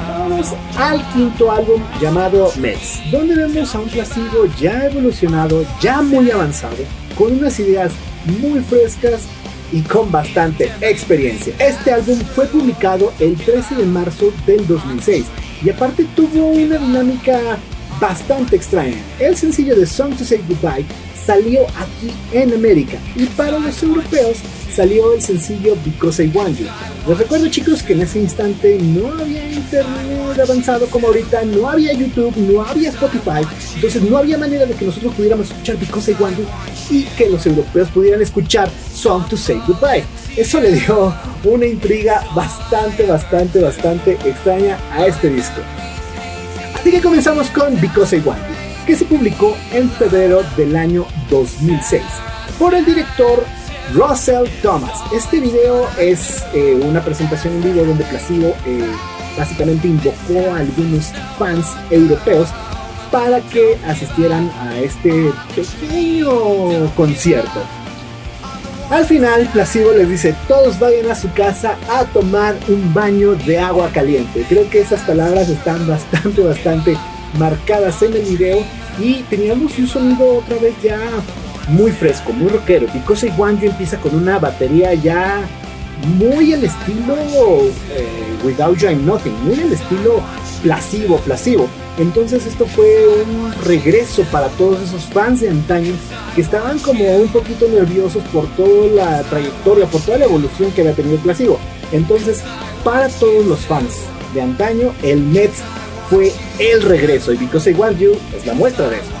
Pasamos 0.06 0.54
al 0.76 1.12
quinto 1.12 1.50
álbum 1.52 1.82
llamado 2.00 2.50
Mets, 2.58 3.02
donde 3.10 3.36
vemos 3.36 3.74
a 3.74 3.80
un 3.80 3.88
placebo 3.88 4.46
ya 4.58 4.86
evolucionado, 4.86 5.64
ya 5.80 6.02
muy 6.02 6.30
avanzado, 6.30 6.76
con 7.16 7.32
unas 7.32 7.58
ideas 7.60 7.92
muy 8.40 8.60
frescas 8.60 9.28
y 9.74 9.82
con 9.82 10.10
bastante 10.12 10.70
experiencia. 10.80 11.52
Este 11.58 11.90
álbum 11.90 12.16
fue 12.34 12.46
publicado 12.46 13.12
el 13.18 13.34
13 13.34 13.74
de 13.74 13.84
marzo 13.84 14.32
del 14.46 14.64
2006 14.68 15.24
y 15.64 15.70
aparte 15.70 16.06
tuvo 16.14 16.46
una 16.46 16.78
dinámica 16.78 17.58
bastante 18.00 18.54
extraña. 18.54 18.96
El 19.18 19.36
sencillo 19.36 19.74
de 19.74 19.84
Song 19.84 20.14
to 20.16 20.24
Say 20.24 20.40
Goodbye 20.48 20.86
salió 21.26 21.62
aquí 21.76 22.12
en 22.32 22.52
América 22.54 22.98
y 23.16 23.24
para 23.26 23.58
los 23.58 23.82
europeos 23.82 24.38
salió 24.72 25.12
el 25.12 25.20
sencillo 25.20 25.76
Because 25.84 26.22
I 26.22 26.30
Want 26.32 26.56
You. 26.58 26.66
Les 27.08 27.18
recuerdo 27.18 27.48
chicos 27.48 27.82
que 27.82 27.94
en 27.94 28.02
ese 28.02 28.20
instante 28.20 28.78
no 28.80 29.12
había 29.20 29.50
internet 29.50 30.38
avanzado 30.40 30.86
como 30.86 31.08
ahorita, 31.08 31.44
no 31.46 31.68
había 31.68 31.92
YouTube, 31.94 32.36
no 32.36 32.62
había 32.62 32.90
Spotify, 32.90 33.46
entonces 33.74 34.02
no 34.02 34.18
había 34.18 34.38
manera 34.38 34.66
de 34.66 34.74
que 34.74 34.84
nosotros 34.84 35.14
pudiéramos 35.14 35.50
escuchar 35.50 35.76
Because 35.78 36.12
I 36.12 36.16
Want 36.20 36.38
You 36.38 36.44
y 36.90 37.04
que 37.04 37.28
los 37.28 37.46
europeos 37.46 37.88
pudieran 37.88 38.22
escuchar 38.22 38.70
Song 38.92 39.26
to 39.28 39.36
Say 39.36 39.60
Goodbye. 39.66 40.04
Eso 40.36 40.60
le 40.60 40.72
dio 40.72 41.14
una 41.44 41.66
intriga 41.66 42.24
bastante, 42.34 43.06
bastante, 43.06 43.60
bastante 43.60 44.12
extraña 44.24 44.78
a 44.92 45.06
este 45.06 45.30
disco. 45.30 45.60
Así 46.74 46.90
que 46.90 47.00
comenzamos 47.00 47.48
con 47.50 47.80
Because 47.80 48.16
I 48.16 48.20
Want 48.24 48.40
You, 48.40 48.86
que 48.86 48.96
se 48.96 49.04
publicó 49.04 49.56
en 49.72 49.90
febrero 49.90 50.42
del 50.56 50.76
año 50.76 51.06
2006 51.30 52.02
por 52.58 52.74
el 52.74 52.84
director 52.84 53.44
Russell 53.92 54.46
Thomas. 54.62 54.98
Este 55.12 55.40
video 55.40 55.88
es 55.98 56.44
eh, 56.54 56.74
una 56.82 57.04
presentación 57.04 57.54
en 57.54 57.62
vivo 57.62 57.84
donde 57.84 58.04
Placebo 58.04 58.54
eh, 58.66 58.90
básicamente 59.36 59.88
invocó 59.88 60.52
a 60.52 60.58
algunos 60.58 61.12
fans 61.38 61.66
europeos 61.90 62.48
para 63.14 63.40
que 63.42 63.78
asistieran 63.86 64.50
a 64.60 64.76
este 64.80 65.30
pequeño 65.54 66.92
concierto. 66.96 67.60
Al 68.90 69.04
final, 69.04 69.48
Placebo 69.52 69.92
les 69.92 70.08
dice, 70.08 70.34
todos 70.48 70.80
vayan 70.80 71.08
a 71.08 71.14
su 71.14 71.32
casa 71.32 71.76
a 71.88 72.06
tomar 72.06 72.56
un 72.66 72.92
baño 72.92 73.36
de 73.36 73.60
agua 73.60 73.88
caliente. 73.92 74.44
Creo 74.48 74.68
que 74.68 74.80
esas 74.80 75.00
palabras 75.02 75.48
están 75.48 75.86
bastante, 75.86 76.42
bastante 76.42 76.96
marcadas 77.38 78.02
en 78.02 78.14
el 78.14 78.22
video 78.22 78.64
y 78.98 79.22
teníamos 79.30 79.78
un 79.78 79.86
sonido 79.86 80.38
otra 80.38 80.58
vez 80.58 80.74
ya 80.82 80.98
muy 81.68 81.92
fresco, 81.92 82.32
muy 82.32 82.48
rockero. 82.48 82.88
Because 82.92 83.28
I 83.28 83.32
Want 83.38 83.62
empieza 83.62 83.96
con 83.98 84.16
una 84.16 84.40
batería 84.40 84.92
ya 84.94 85.40
muy 86.18 86.52
al 86.52 86.64
estilo 86.64 87.14
eh, 87.92 88.08
Without 88.44 88.76
You 88.76 88.88
I'm 88.88 89.06
Nothing, 89.06 89.34
muy 89.44 89.60
al 89.60 89.72
estilo 89.72 90.20
plasivo, 90.64 91.18
plasivo. 91.18 91.68
Entonces 91.98 92.46
esto 92.46 92.66
fue 92.66 93.06
un 93.06 93.52
regreso 93.64 94.24
para 94.32 94.48
todos 94.48 94.80
esos 94.80 95.02
fans 95.02 95.42
de 95.42 95.50
antaño 95.50 95.92
que 96.34 96.40
estaban 96.40 96.78
como 96.78 97.04
un 97.16 97.28
poquito 97.28 97.68
nerviosos 97.68 98.24
por 98.32 98.46
toda 98.56 98.88
la 98.88 99.22
trayectoria, 99.24 99.86
por 99.86 100.00
toda 100.00 100.18
la 100.18 100.24
evolución 100.24 100.72
que 100.72 100.80
había 100.80 100.94
tenido 100.94 101.18
Plasivo. 101.18 101.60
Entonces, 101.92 102.42
para 102.82 103.08
todos 103.08 103.46
los 103.46 103.60
fans 103.60 104.00
de 104.32 104.40
antaño, 104.40 104.92
el 105.02 105.20
Mets 105.20 105.58
fue 106.08 106.32
el 106.58 106.82
regreso 106.82 107.32
y 107.32 107.36
Because 107.36 107.70
I 107.70 107.74
Want 107.74 107.98
You 107.98 108.12
es 108.36 108.46
la 108.46 108.54
muestra 108.54 108.88
de 108.88 108.96
eso. 108.96 109.13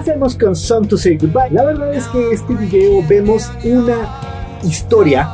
Hacemos 0.00 0.34
con 0.34 0.56
Song 0.56 0.88
to 0.88 0.96
Say 0.96 1.18
Goodbye? 1.18 1.50
La 1.50 1.62
verdad 1.62 1.92
es 1.92 2.06
que 2.08 2.30
este 2.30 2.54
video 2.54 3.04
vemos 3.06 3.50
una 3.64 4.58
historia 4.62 5.28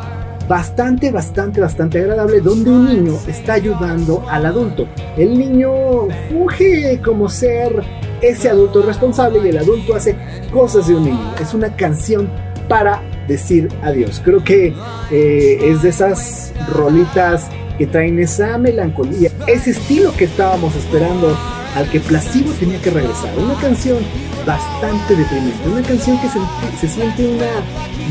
bastante, 0.48 1.12
bastante, 1.12 1.60
bastante 1.60 1.98
agradable 2.00 2.40
donde 2.40 2.70
un 2.70 2.86
niño 2.86 3.16
está 3.28 3.54
ayudando 3.54 4.24
al 4.28 4.44
adulto. 4.44 4.88
El 5.16 5.38
niño 5.38 6.08
funge 6.28 7.00
como 7.00 7.28
ser 7.28 7.80
ese 8.20 8.50
adulto 8.50 8.82
responsable 8.82 9.38
y 9.44 9.50
el 9.50 9.58
adulto 9.58 9.94
hace 9.94 10.16
cosas 10.52 10.88
de 10.88 10.96
un 10.96 11.04
niño. 11.04 11.34
Es 11.40 11.54
una 11.54 11.76
canción 11.76 12.28
para 12.68 13.00
decir 13.28 13.68
adiós. 13.84 14.20
Creo 14.24 14.42
que 14.42 14.74
eh, 15.12 15.58
es 15.62 15.82
de 15.82 15.90
esas 15.90 16.52
rolitas 16.74 17.48
que 17.78 17.86
traen 17.86 18.18
esa 18.18 18.58
melancolía, 18.58 19.30
ese 19.46 19.70
estilo 19.70 20.12
que 20.16 20.24
estábamos 20.24 20.74
esperando 20.74 21.36
al 21.76 21.88
que 21.90 22.00
Placebo 22.00 22.50
tenía 22.52 22.80
que 22.80 22.90
regresar. 22.90 23.30
Una 23.38 23.54
canción 23.60 23.98
bastante 24.46 25.14
deprimente, 25.14 25.68
una 25.68 25.82
canción 25.82 26.18
que 26.20 26.28
se, 26.80 26.88
siente 26.88 27.28
una 27.28 27.46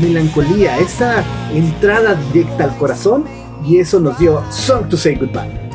melancolía, 0.00 0.78
esa 0.78 1.24
entrada 1.52 2.14
directa 2.32 2.64
al 2.64 2.76
corazón 2.76 3.24
y 3.64 3.78
eso 3.78 3.98
nos 3.98 4.18
dio 4.18 4.42
Song 4.50 4.88
to 4.88 4.96
Say 4.96 5.16
Goodbye. 5.16 5.66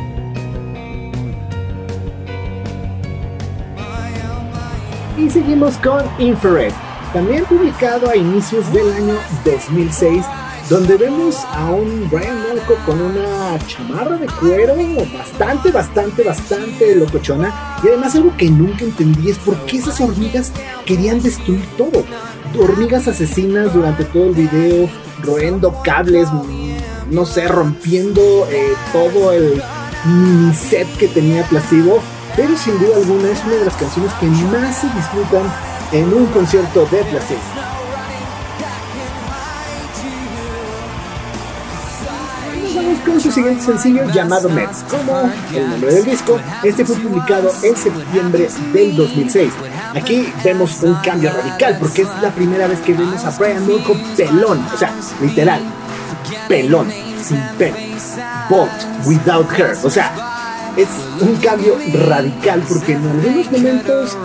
Y 5.17 5.29
seguimos 5.29 5.75
con 5.77 6.01
Infrared, 6.17 6.71
también 7.11 7.43
publicado 7.45 8.09
a 8.09 8.15
inicios 8.15 8.71
del 8.71 8.91
año 8.93 9.15
2006 9.43 10.25
donde 10.72 10.95
vemos 10.95 11.36
a 11.51 11.69
un 11.69 12.09
Brian 12.09 12.47
Malco 12.47 12.76
con 12.86 13.01
una 13.01 13.59
chamarra 13.67 14.15
de 14.15 14.26
cuero 14.28 14.74
bastante, 15.17 15.69
bastante, 15.69 16.24
bastante 16.24 16.95
locochona. 16.95 17.78
Y 17.84 17.89
además 17.89 18.15
algo 18.15 18.38
que 18.38 18.49
nunca 18.49 18.86
entendí 18.86 19.32
es 19.32 19.38
por 19.39 19.57
qué 19.65 19.80
esas 19.80 19.99
hormigas 19.99 20.53
querían 20.86 21.22
destruir 21.22 21.67
todo. 21.78 22.05
Hormigas 22.57 23.09
asesinas 23.09 23.74
durante 23.74 24.05
todo 24.05 24.28
el 24.28 24.32
video, 24.34 24.89
roendo 25.22 25.76
cables, 25.84 26.30
no 27.09 27.26
sé, 27.26 27.49
rompiendo 27.49 28.47
eh, 28.49 28.74
todo 28.93 29.34
el 29.34 29.61
set 30.55 30.88
que 30.97 31.09
tenía 31.09 31.43
Placebo. 31.49 31.99
Pero 32.38 32.55
sin 32.55 32.80
duda 32.80 32.95
alguna 32.95 33.30
es 33.30 33.43
una 33.43 33.55
de 33.55 33.65
las 33.65 33.76
canciones 33.76 34.13
que 34.22 34.26
más 34.28 34.78
se 34.78 34.88
disfrutan 34.88 35.51
en 35.91 36.13
un 36.13 36.28
concierto 36.28 36.86
de 36.86 37.03
Placebo. 37.03 37.61
Su 43.22 43.32
siguiente 43.32 43.63
sencillo 43.63 44.03
llamado 44.11 44.49
Mets. 44.49 44.84
Como 44.89 45.32
el 45.53 45.69
nombre 45.69 45.93
del 45.93 46.05
disco, 46.05 46.39
este 46.63 46.84
fue 46.84 46.95
publicado 46.95 47.51
en 47.61 47.76
septiembre 47.76 48.49
del 48.74 48.95
2006. 48.95 49.53
Aquí 49.95 50.34
vemos 50.43 50.82
un 50.82 50.95
cambio 50.95 51.32
radical 51.32 51.78
porque 51.80 52.01
es 52.01 52.09
la 52.22 52.32
primera 52.32 52.67
vez 52.67 52.80
que 52.80 52.93
vemos 52.93 53.24
a 53.24 53.30
Brian 53.32 53.65
Molko 53.67 53.95
pelón, 54.17 54.65
o 54.74 54.78
sea, 54.78 54.93
literal, 55.22 55.61
pelón, 56.47 56.89
sin 57.24 57.39
pelo, 57.57 57.78
bolt, 58.49 58.72
without 59.05 59.51
hair, 59.51 59.78
o 59.84 59.89
sea, 59.89 60.13
es 60.78 60.88
un 61.19 61.36
cambio 61.38 61.78
radical 62.07 62.63
porque 62.67 62.93
en 62.93 63.05
algunos 63.05 63.51
momentos 63.51 64.17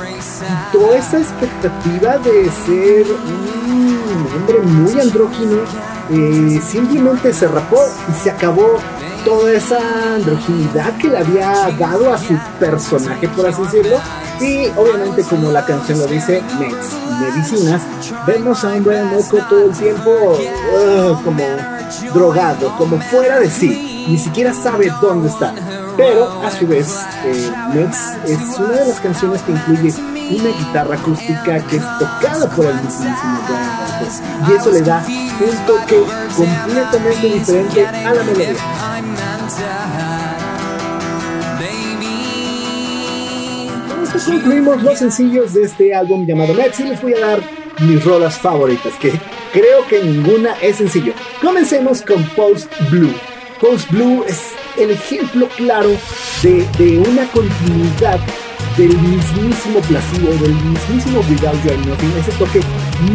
quitó 0.72 0.94
esa 0.94 1.18
expectativa 1.18 2.18
de 2.18 2.50
ser 2.64 3.06
un 3.26 4.28
hombre 4.34 4.60
muy 4.60 5.00
andrógino 5.00 5.85
eh, 6.10 6.60
simplemente 6.64 7.32
se 7.32 7.48
rapó 7.48 7.80
y 8.08 8.22
se 8.22 8.30
acabó 8.30 8.78
toda 9.24 9.52
esa 9.52 9.78
androginidad 10.14 10.96
que 10.98 11.08
le 11.08 11.18
había 11.18 11.70
dado 11.78 12.12
a 12.12 12.18
su 12.18 12.38
personaje, 12.60 13.28
por 13.28 13.46
así 13.46 13.62
decirlo. 13.62 13.98
Y 14.40 14.66
obviamente, 14.76 15.22
como 15.24 15.50
la 15.50 15.64
canción 15.64 15.98
lo 15.98 16.06
dice, 16.06 16.42
meds, 16.60 16.96
medicinas, 17.20 17.82
vemos 18.26 18.62
a 18.64 18.78
Brian 18.78 19.10
Moco 19.10 19.38
todo 19.48 19.64
el 19.64 19.72
tiempo 19.72 20.38
como 21.24 21.42
drogado, 22.12 22.76
como 22.76 23.00
fuera 23.00 23.40
de 23.40 23.50
sí, 23.50 24.06
ni 24.08 24.18
siquiera 24.18 24.52
sabe 24.52 24.92
dónde 25.00 25.28
está. 25.28 25.54
Pero 25.96 26.42
a 26.42 26.50
su 26.50 26.66
vez, 26.66 26.94
eh, 27.24 27.50
Meds 27.74 28.16
es 28.26 28.58
una 28.58 28.72
de 28.72 28.88
las 28.88 29.00
canciones 29.00 29.40
que 29.42 29.52
incluye 29.52 29.94
una 30.38 30.50
guitarra 30.58 30.94
acústica 30.94 31.58
que 31.66 31.76
es 31.76 31.98
tocada 31.98 32.48
por 32.50 32.66
el 32.66 32.74
mismísimo 32.74 33.38
Y 34.48 34.52
eso 34.52 34.70
le 34.70 34.80
da 34.82 35.04
un 35.06 35.66
toque 35.66 36.02
completamente 36.36 37.26
diferente 37.28 37.86
a 37.86 38.14
la 38.14 38.22
melodía. 38.22 38.54
Concluimos 44.24 44.82
los 44.82 44.98
sencillos 44.98 45.52
de 45.52 45.64
este 45.64 45.94
álbum 45.94 46.24
llamado 46.26 46.54
Mets 46.54 46.80
y 46.80 46.84
les 46.84 47.02
voy 47.02 47.14
a 47.14 47.20
dar 47.20 47.40
mis 47.80 48.02
rolas 48.04 48.38
favoritas, 48.38 48.94
que 48.94 49.12
creo 49.52 49.86
que 49.88 50.02
ninguna 50.02 50.54
es 50.62 50.76
sencillo. 50.76 51.12
Comencemos 51.40 52.02
con 52.02 52.22
Post 52.30 52.72
Blue. 52.90 53.14
Post 53.60 53.90
Blue 53.90 54.24
es 54.26 54.52
el 54.78 54.90
ejemplo 54.90 55.48
claro 55.56 55.90
de, 56.42 56.66
de 56.78 56.98
una 56.98 57.26
continuidad 57.30 58.20
del 58.76 58.96
mismísimo 58.98 59.80
Placebo, 59.88 60.32
del 60.42 60.54
mismísimo 60.54 61.20
Without 61.30 61.56
You 61.64 61.88
Nothing, 61.88 62.12
ese 62.18 62.32
toque 62.38 62.60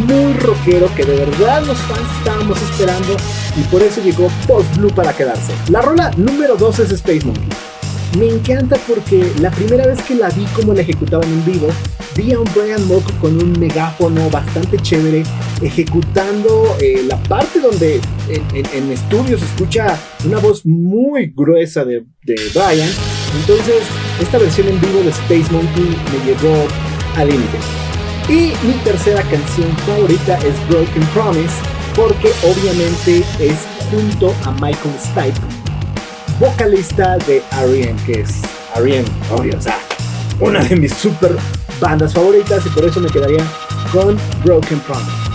muy 0.08 0.32
rockero 0.34 0.92
que 0.96 1.04
de 1.04 1.16
verdad 1.16 1.64
los 1.64 1.78
fans 1.78 2.00
estábamos 2.18 2.60
esperando 2.62 3.16
y 3.56 3.62
por 3.64 3.82
eso 3.82 4.02
llegó 4.02 4.28
Post 4.46 4.76
Blue 4.76 4.90
para 4.90 5.12
quedarse. 5.12 5.52
La 5.70 5.80
rola 5.80 6.10
número 6.16 6.56
2 6.56 6.78
es 6.80 6.92
Space 6.92 7.24
Monkey. 7.24 7.48
Me 8.18 8.28
encanta 8.28 8.76
porque 8.86 9.32
la 9.40 9.50
primera 9.50 9.86
vez 9.86 10.02
que 10.02 10.14
la 10.14 10.28
vi 10.30 10.44
como 10.54 10.74
la 10.74 10.82
ejecutaban 10.82 11.28
en 11.28 11.44
vivo, 11.44 11.68
vi 12.16 12.32
a 12.32 12.40
un 12.40 12.48
Brian 12.54 12.86
Mock 12.86 13.10
con 13.20 13.42
un 13.42 13.58
megáfono 13.58 14.28
bastante 14.28 14.76
chévere 14.78 15.22
ejecutando 15.62 16.76
eh, 16.80 17.04
la 17.06 17.16
parte 17.22 17.60
donde 17.60 18.00
en, 18.28 18.92
estudio 18.92 19.38
se 19.38 19.46
escucha 19.46 19.98
una 20.26 20.38
voz 20.38 20.66
muy 20.66 21.32
gruesa 21.34 21.84
de, 21.84 22.04
de 22.24 22.34
Brian. 22.52 22.90
Entonces, 23.40 23.82
esta 24.20 24.38
versión 24.38 24.68
en 24.68 24.80
vivo 24.80 25.00
de 25.00 25.10
Space 25.10 25.52
Monkey 25.52 25.96
me 26.12 26.24
llevó 26.24 26.66
al 27.16 27.28
límite. 27.28 27.58
Y 28.28 28.52
mi 28.66 28.74
tercera 28.84 29.22
canción 29.22 29.76
favorita 29.78 30.38
es 30.38 30.68
Broken 30.68 31.04
Promise, 31.14 31.54
porque 31.94 32.32
obviamente 32.44 33.24
es 33.38 33.66
junto 33.90 34.34
a 34.44 34.52
Michael 34.52 34.94
Stipe, 34.98 35.40
vocalista 36.38 37.18
de 37.18 37.42
R.E.M., 37.62 38.00
que 38.06 38.20
es 38.20 38.42
R.E.M., 38.76 39.04
obvio, 39.30 39.58
o 39.58 39.60
sea, 39.60 39.78
una 40.40 40.62
de 40.62 40.76
mis 40.76 40.94
super 40.94 41.36
bandas 41.80 42.14
favoritas 42.14 42.64
y 42.64 42.68
por 42.70 42.84
eso 42.84 43.00
me 43.00 43.08
quedaría 43.08 43.44
con 43.92 44.16
Broken 44.44 44.80
Promise. 44.80 45.31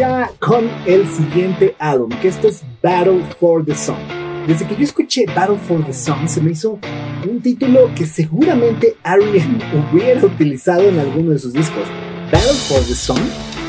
Ya 0.00 0.32
con 0.38 0.66
el 0.86 1.06
siguiente 1.06 1.76
álbum, 1.78 2.08
que 2.22 2.28
esto 2.28 2.48
es 2.48 2.62
Battle 2.82 3.22
for 3.38 3.62
the 3.62 3.74
Sun. 3.74 3.98
Desde 4.46 4.66
que 4.66 4.74
yo 4.74 4.84
escuché 4.84 5.26
Battle 5.26 5.58
for 5.58 5.84
the 5.84 5.92
Sun 5.92 6.26
se 6.26 6.40
me 6.40 6.52
hizo 6.52 6.78
un 7.30 7.42
título 7.42 7.90
que 7.94 8.06
seguramente 8.06 8.96
Arian 9.02 9.60
hubiera 9.92 10.24
utilizado 10.24 10.88
en 10.88 10.98
alguno 10.98 11.32
de 11.32 11.38
sus 11.38 11.52
discos. 11.52 11.86
Battle 12.32 12.54
for 12.66 12.80
the 12.80 12.94
Sun, 12.94 13.20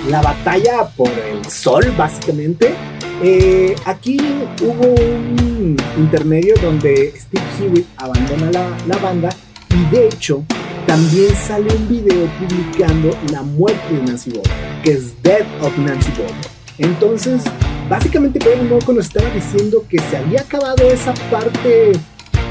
la 0.09 0.21
batalla 0.21 0.87
por 0.95 1.09
el 1.09 1.43
sol 1.51 1.83
básicamente, 1.97 2.75
eh, 3.21 3.75
aquí 3.83 4.17
hubo 4.61 4.87
un 4.87 5.75
intermedio 5.97 6.55
donde 6.61 7.11
Steve 7.13 7.43
Hewitt 7.59 7.87
abandona 7.97 8.51
la, 8.87 8.97
banda 8.99 9.29
y 9.69 9.93
de 9.93 10.07
hecho 10.07 10.45
también 10.87 11.35
sale 11.35 11.73
un 11.75 11.87
video 11.87 12.27
publicando 12.39 13.09
la 13.31 13.41
muerte 13.41 13.93
de 13.93 14.03
Nancy 14.03 14.31
Ball, 14.31 14.43
que 14.83 14.93
es 14.93 15.21
Death 15.21 15.47
of 15.61 15.77
Nancy 15.77 16.11
Ball. 16.17 16.33
Entonces, 16.77 17.43
básicamente 17.89 18.39
Brian 18.39 18.69
Molko 18.69 18.93
nos 18.93 19.05
estaba 19.07 19.29
diciendo 19.29 19.85
que 19.89 19.99
se 19.99 20.17
había 20.17 20.41
acabado 20.41 20.89
esa 20.89 21.13
parte 21.29 21.91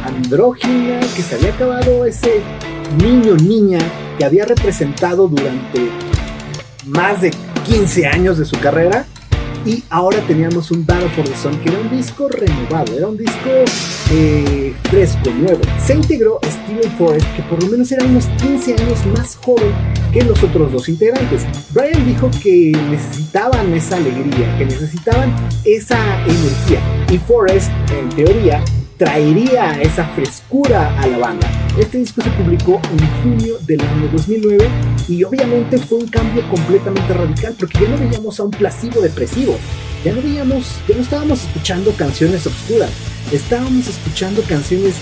andrógina, 0.04 1.00
que 1.00 1.22
se 1.22 1.34
había 1.34 1.52
acabado 1.52 2.04
ese 2.04 2.40
niño 3.02 3.36
niña 3.36 3.78
que 4.18 4.24
había 4.24 4.44
representado 4.44 5.28
durante 5.28 5.88
más 6.86 7.22
de 7.22 7.30
15 7.66 8.06
años 8.06 8.38
de 8.38 8.44
su 8.44 8.58
carrera 8.58 9.06
y 9.64 9.82
ahora 9.90 10.18
teníamos 10.26 10.70
un 10.70 10.84
Battle 10.86 11.08
for 11.10 11.24
the 11.24 11.36
Sun 11.36 11.58
que 11.60 11.68
era 11.68 11.78
un 11.78 11.90
disco 11.90 12.28
renovado, 12.28 12.96
era 12.96 13.08
un 13.08 13.16
disco 13.16 13.50
eh, 14.12 14.74
fresco, 14.84 15.30
nuevo. 15.30 15.60
Se 15.84 15.94
integró 15.94 16.40
Steven 16.44 16.90
Forrest, 16.96 17.26
que 17.36 17.42
por 17.42 17.62
lo 17.62 17.70
menos 17.70 17.90
era 17.92 18.04
unos 18.04 18.26
15 18.40 18.74
años 18.74 19.06
más 19.16 19.36
joven 19.36 19.72
que 20.12 20.24
los 20.24 20.42
otros 20.42 20.72
dos 20.72 20.88
integrantes. 20.88 21.46
Brian 21.70 22.06
dijo 22.06 22.30
que 22.42 22.72
necesitaban 22.90 23.72
esa 23.74 23.96
alegría, 23.96 24.58
que 24.58 24.64
necesitaban 24.64 25.34
esa 25.64 25.98
energía. 26.24 26.80
Y 27.10 27.18
Forrest, 27.18 27.70
en 27.92 28.08
teoría, 28.10 28.62
traería 28.96 29.80
esa 29.80 30.04
frescura 30.08 30.98
a 31.00 31.06
la 31.06 31.18
banda. 31.18 31.50
Este 31.78 31.98
disco 31.98 32.20
se 32.22 32.30
publicó 32.30 32.80
en 32.92 33.22
junio 33.22 33.54
del 33.66 33.80
año 33.80 34.08
2009 34.12 34.68
y 35.08 35.24
obviamente 35.24 35.78
fue 35.78 35.98
un 35.98 36.08
cambio 36.08 36.48
completamente 36.48 37.12
radical 37.12 37.54
porque 37.58 37.80
ya 37.80 37.88
no 37.88 37.98
veíamos 37.98 38.38
a 38.40 38.44
un 38.44 38.50
placebo 38.50 39.00
depresivo, 39.00 39.58
ya 40.04 40.12
no 40.12 40.22
veíamos, 40.22 40.76
ya 40.88 40.96
no 40.96 41.02
estábamos 41.02 41.44
escuchando 41.44 41.92
canciones 41.92 42.46
oscuras, 42.46 42.90
estábamos 43.32 43.88
escuchando 43.88 44.42
canciones 44.42 44.94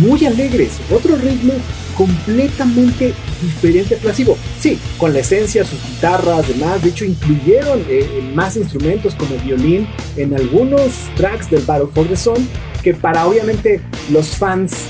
muy 0.00 0.24
alegres, 0.26 0.78
otro 0.90 1.16
ritmo 1.16 1.54
completamente 1.96 3.12
diferente 3.42 3.94
al 3.94 4.00
placebo. 4.00 4.36
Sí, 4.60 4.78
con 4.98 5.12
la 5.12 5.20
esencia, 5.20 5.64
sus 5.64 5.82
guitarras, 5.82 6.46
demás, 6.48 6.82
de 6.82 6.90
hecho 6.90 7.04
incluyeron 7.04 7.84
eh, 7.88 8.30
más 8.34 8.56
instrumentos 8.56 9.14
como 9.14 9.36
violín 9.38 9.88
en 10.16 10.34
algunos 10.34 10.92
tracks 11.16 11.50
del 11.50 11.62
Battle 11.62 11.88
for 11.92 12.06
the 12.06 12.16
Sun, 12.16 12.48
que 12.82 12.94
para 12.94 13.26
obviamente 13.26 13.80
los 14.10 14.28
fans 14.28 14.84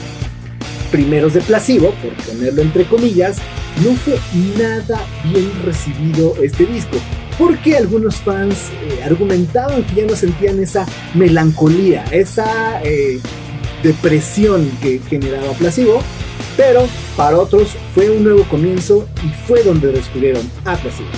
primeros 0.91 1.34
de 1.34 1.41
Placebo, 1.41 1.93
por 2.03 2.12
ponerlo 2.24 2.62
entre 2.62 2.84
comillas, 2.84 3.39
no 3.84 3.95
fue 3.95 4.18
nada 4.59 5.01
bien 5.24 5.51
recibido 5.64 6.34
este 6.43 6.66
disco, 6.66 6.97
porque 7.39 7.76
algunos 7.76 8.16
fans 8.16 8.70
eh, 8.82 9.03
argumentaban 9.05 9.84
que 9.84 9.97
ya 9.97 10.07
no 10.07 10.16
sentían 10.16 10.61
esa 10.61 10.86
melancolía, 11.14 12.05
esa 12.11 12.80
eh, 12.82 13.20
depresión 13.82 14.70
que 14.82 15.01
generaba 15.09 15.53
Placebo, 15.53 16.03
pero 16.57 16.86
para 17.16 17.39
otros 17.39 17.76
fue 17.95 18.11
un 18.11 18.24
nuevo 18.24 18.43
comienzo 18.45 19.09
y 19.24 19.28
fue 19.47 19.62
donde 19.62 19.93
descubrieron 19.93 20.51
a 20.64 20.76
Placebo. 20.76 21.09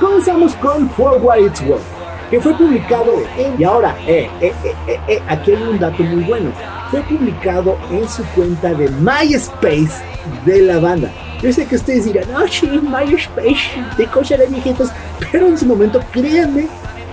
Comenzamos 0.00 0.54
con 0.56 0.90
For 0.90 1.20
What 1.22 1.38
It's 1.38 1.60
Worth 1.62 1.91
que 2.32 2.40
fue 2.40 2.56
publicado 2.56 3.22
y 3.58 3.62
ahora, 3.62 3.94
eh, 4.06 4.26
eh, 4.40 4.54
eh, 4.88 4.98
eh, 5.06 5.22
aquí 5.28 5.50
hay 5.50 5.62
un 5.64 5.78
dato 5.78 6.02
muy 6.02 6.24
bueno, 6.24 6.50
fue 6.90 7.02
publicado 7.02 7.76
en 7.90 8.08
su 8.08 8.24
cuenta 8.34 8.72
de 8.72 8.88
MySpace 8.88 10.02
de 10.46 10.62
la 10.62 10.78
banda. 10.78 11.12
Yo 11.42 11.52
sé 11.52 11.66
que 11.66 11.76
ustedes 11.76 12.06
dirán, 12.06 12.24
oh 12.34 12.48
sí, 12.48 12.66
MySpace, 12.68 13.84
de 13.98 14.06
cosas 14.06 14.38
de 14.38 14.46
viejitos, 14.46 14.88
pero 15.30 15.46
en 15.46 15.58
su 15.58 15.66
momento 15.66 16.00
créanme 16.10 16.68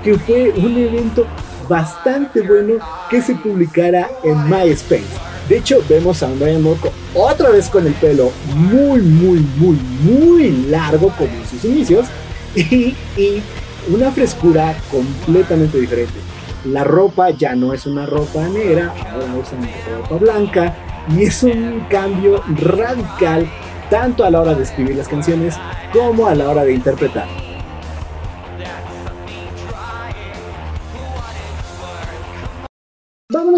que 0.05 0.17
fue 0.19 0.51
un 0.51 0.77
evento 0.77 1.27
bastante 1.67 2.39
bueno 2.39 2.75
que 3.09 3.21
se 3.21 3.35
publicara 3.35 4.09
en 4.23 4.49
MySpace. 4.49 5.03
De 5.49 5.57
hecho, 5.57 5.83
vemos 5.89 6.23
a 6.23 6.29
Brian 6.29 6.61
Moco 6.61 6.93
otra 7.13 7.49
vez 7.49 7.67
con 7.67 7.85
el 7.85 7.93
pelo 7.95 8.31
muy, 8.55 9.01
muy, 9.01 9.45
muy, 9.57 9.77
muy 10.01 10.49
largo 10.69 11.11
como 11.17 11.29
en 11.29 11.45
sus 11.45 11.65
inicios 11.65 12.07
y, 12.55 12.95
y 13.17 13.43
una 13.89 14.11
frescura 14.11 14.75
completamente 14.91 15.79
diferente. 15.79 16.19
La 16.65 16.83
ropa 16.83 17.29
ya 17.31 17.55
no 17.55 17.73
es 17.73 17.85
una 17.85 18.05
ropa 18.05 18.47
negra, 18.47 18.93
ahora 19.11 19.33
usan 19.35 19.67
ropa 19.95 20.15
blanca 20.17 20.75
y 21.09 21.23
es 21.23 21.41
un 21.43 21.85
cambio 21.89 22.43
radical 22.47 23.49
tanto 23.89 24.23
a 24.23 24.29
la 24.29 24.41
hora 24.41 24.53
de 24.53 24.63
escribir 24.63 24.95
las 24.95 25.07
canciones 25.07 25.55
como 25.91 26.27
a 26.27 26.35
la 26.35 26.49
hora 26.49 26.63
de 26.63 26.73
interpretar. 26.73 27.48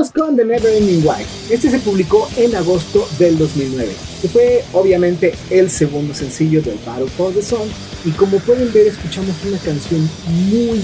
Vámonos 0.01 0.11
con 0.11 0.35
The 0.35 0.45
Never 0.45 0.73
Ending 0.77 1.05
Why. 1.05 1.23
Este 1.51 1.69
se 1.69 1.77
publicó 1.77 2.27
en 2.35 2.55
agosto 2.55 3.07
del 3.19 3.37
2009, 3.37 3.91
que 4.21 4.27
fue 4.29 4.63
obviamente 4.73 5.33
el 5.51 5.69
segundo 5.69 6.15
sencillo 6.15 6.63
del 6.63 6.79
Battle 6.83 7.07
for 7.07 7.31
the 7.31 7.41
Sun 7.43 7.69
y 8.03 8.09
como 8.11 8.39
pueden 8.39 8.73
ver 8.73 8.87
escuchamos 8.87 9.35
una 9.45 9.59
canción 9.59 10.09
muy, 10.49 10.81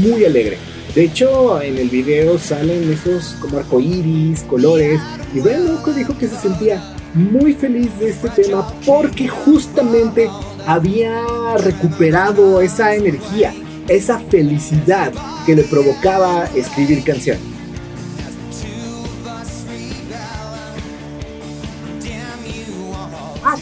muy 0.00 0.24
alegre. 0.24 0.58
De 0.96 1.04
hecho, 1.04 1.62
en 1.62 1.78
el 1.78 1.88
video 1.90 2.40
salen 2.40 2.92
esos 2.92 3.36
como 3.40 3.58
arcoíris, 3.58 4.42
colores, 4.42 5.00
y 5.32 5.38
Brian 5.38 5.68
Loco 5.68 5.92
dijo 5.92 6.18
que 6.18 6.26
se 6.26 6.36
sentía 6.36 6.82
muy 7.14 7.52
feliz 7.52 7.96
de 8.00 8.08
este 8.08 8.30
tema 8.30 8.66
porque 8.84 9.28
justamente 9.28 10.28
había 10.66 11.22
recuperado 11.58 12.60
esa 12.60 12.96
energía, 12.96 13.54
esa 13.86 14.18
felicidad 14.18 15.12
que 15.44 15.54
le 15.54 15.62
provocaba 15.62 16.46
escribir 16.56 17.04
canciones. 17.04 17.55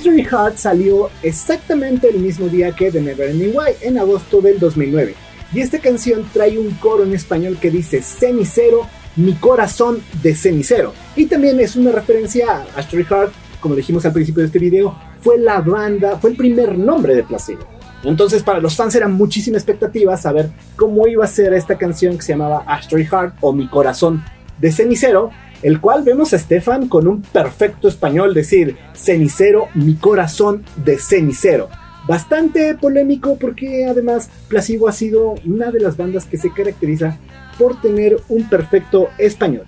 Astro 0.05 0.23
Heart 0.23 0.57
salió 0.59 1.09
exactamente 1.23 2.11
el 2.11 2.19
mismo 2.19 2.49
día 2.49 2.73
que 2.73 2.91
The 2.91 3.01
Never 3.01 3.31
Ending 3.31 3.57
Why, 3.57 3.73
en 3.81 3.97
agosto 3.97 4.43
del 4.43 4.59
2009. 4.59 5.15
Y 5.55 5.61
esta 5.61 5.79
canción 5.79 6.29
trae 6.31 6.59
un 6.59 6.73
coro 6.73 7.05
en 7.05 7.15
español 7.15 7.57
que 7.59 7.71
dice 7.71 8.03
cenicero, 8.03 8.87
mi 9.17 9.33
corazón 9.33 10.03
de 10.23 10.35
cenicero. 10.35 10.93
Y 11.17 11.25
también 11.25 11.59
es 11.59 11.75
una 11.75 11.91
referencia 11.91 12.51
a 12.51 12.79
Astro 12.79 13.03
Heart, 13.03 13.33
como 13.61 13.75
dijimos 13.75 14.05
al 14.05 14.13
principio 14.13 14.43
de 14.43 14.49
este 14.49 14.59
video, 14.59 14.95
fue 15.23 15.39
la 15.39 15.63
banda, 15.63 16.19
fue 16.19 16.33
el 16.33 16.37
primer 16.37 16.77
nombre 16.77 17.15
de 17.15 17.25
Placebo. 17.25 17.67
Entonces 18.03 18.43
para 18.43 18.61
los 18.61 18.77
fans 18.77 18.95
era 18.95 19.09
muchísima 19.09 19.57
expectativa 19.57 20.15
saber 20.19 20.51
cómo 20.77 21.07
iba 21.07 21.25
a 21.25 21.29
ser 21.29 21.55
esta 21.55 21.79
canción 21.79 22.19
que 22.19 22.25
se 22.25 22.33
llamaba 22.33 22.63
Astro 22.67 22.99
Heart 22.99 23.37
o 23.41 23.55
Mi 23.55 23.69
corazón 23.69 24.23
de 24.59 24.71
cenicero 24.71 25.31
el 25.65 25.81
cual 25.81 26.05
vemos 26.05 26.35
a 26.35 26.39
Stefan 26.39 26.89
con 26.89 27.09
un 27.09 27.23
perfecto 27.23 27.89
español 27.89 28.35
decir, 28.35 28.77
cenicero, 28.95 29.69
mi 29.75 29.95
corazón 29.95 30.63
de 30.77 30.99
cenicero. 30.99 31.71
Bastante 32.07 32.75
polémico 32.75 33.39
porque 33.39 33.87
además 33.87 34.29
Placebo 34.49 34.89
ha 34.89 34.93
sido 34.93 35.37
una 35.47 35.71
de 35.71 35.81
las 35.81 35.97
bandas 35.97 36.27
que 36.27 36.37
se 36.37 36.53
caracteriza 36.53 37.19
por 37.59 37.81
tener 37.81 38.19
un 38.29 38.47
perfecto 38.51 39.09
español. 39.17 39.65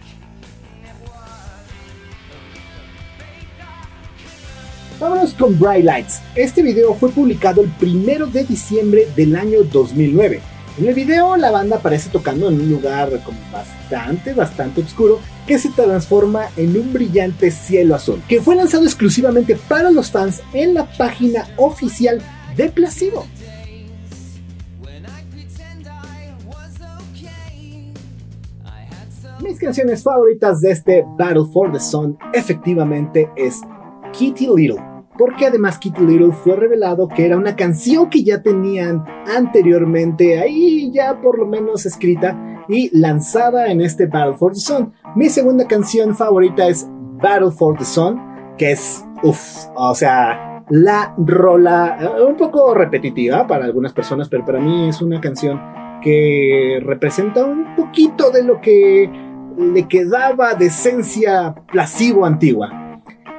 Vámonos 5.01 5.33
con 5.33 5.59
Bright 5.59 5.85
Lights. 5.85 6.21
Este 6.35 6.63
video 6.63 6.95
fue 6.95 7.09
publicado 7.09 7.63
el 7.63 7.71
1 7.81 8.27
de 8.27 8.45
diciembre 8.45 9.09
del 9.17 9.35
año 9.35 9.63
2009. 9.63 10.56
En 10.79 10.87
el 10.87 10.95
video 10.95 11.37
la 11.39 11.51
banda 11.51 11.77
aparece 11.77 12.11
tocando 12.11 12.49
en 12.49 12.61
un 12.61 12.71
lugar 12.71 13.09
como 13.25 13.39
bastante, 13.51 14.35
bastante 14.35 14.83
oscuro 14.83 15.21
que 15.47 15.59
se 15.59 15.71
transforma 15.71 16.49
en 16.55 16.79
un 16.79 16.93
brillante 16.93 17.51
cielo 17.51 17.95
azul, 17.95 18.23
que 18.29 18.43
fue 18.43 18.57
lanzado 18.57 18.85
exclusivamente 18.85 19.57
para 19.57 19.91
los 19.91 20.11
fans 20.11 20.43
en 20.53 20.75
la 20.75 20.85
página 20.85 21.49
oficial 21.57 22.21
de 22.57 22.69
Placebo. 22.69 23.25
Mis 29.41 29.59
canciones 29.59 30.03
favoritas 30.03 30.61
de 30.61 30.73
este 30.73 31.05
Battle 31.17 31.45
for 31.55 31.73
the 31.73 31.81
Sun 31.81 32.19
efectivamente 32.35 33.31
es 33.35 33.63
Kitty 34.13 34.49
Little, 34.55 34.83
porque 35.19 35.47
además 35.47 35.79
Kitty 35.79 36.03
Little 36.03 36.33
fue 36.33 36.57
revelado 36.57 37.09
que 37.09 37.27
era 37.27 37.37
una 37.37 37.57
canción 37.57 38.11
que 38.11 38.23
ya 38.23 38.43
tenían 38.43 39.05
anteriormente 39.27 40.39
ahí 40.39 40.91
ya 40.93 41.21
por 41.21 41.39
lo 41.39 41.47
menos 41.47 41.87
escrita 41.87 42.65
y 42.69 42.97
lanzada 42.97 43.71
en 43.71 43.81
este 43.81 44.07
Battle 44.07 44.35
for 44.35 44.53
the 44.53 44.61
Sun. 44.61 44.93
Mi 45.15 45.29
segunda 45.29 45.67
canción 45.67 46.15
favorita 46.15 46.67
es 46.67 46.87
Battle 47.23 47.51
for 47.51 47.77
the 47.79 47.85
Sun, 47.85 48.21
que 48.59 48.73
es, 48.73 49.05
uff, 49.23 49.67
o 49.75 49.95
sea, 49.95 50.65
la 50.69 51.15
rola 51.17 51.99
eh, 52.01 52.23
un 52.23 52.37
poco 52.37 52.75
repetitiva 52.75 53.47
para 53.47 53.65
algunas 53.65 53.93
personas, 53.93 54.29
pero 54.29 54.45
para 54.45 54.61
mí 54.61 54.89
es 54.89 55.01
una 55.01 55.21
canción 55.21 55.61
que 56.03 56.81
representa 56.85 57.45
un 57.45 57.75
poquito 57.77 58.31
de 58.31 58.43
lo 58.43 58.61
que 58.61 59.11
le 59.57 59.89
quedaba 59.89 60.55
de 60.55 60.67
esencia 60.67 61.55
placebo 61.71 62.27
antigua. 62.27 62.86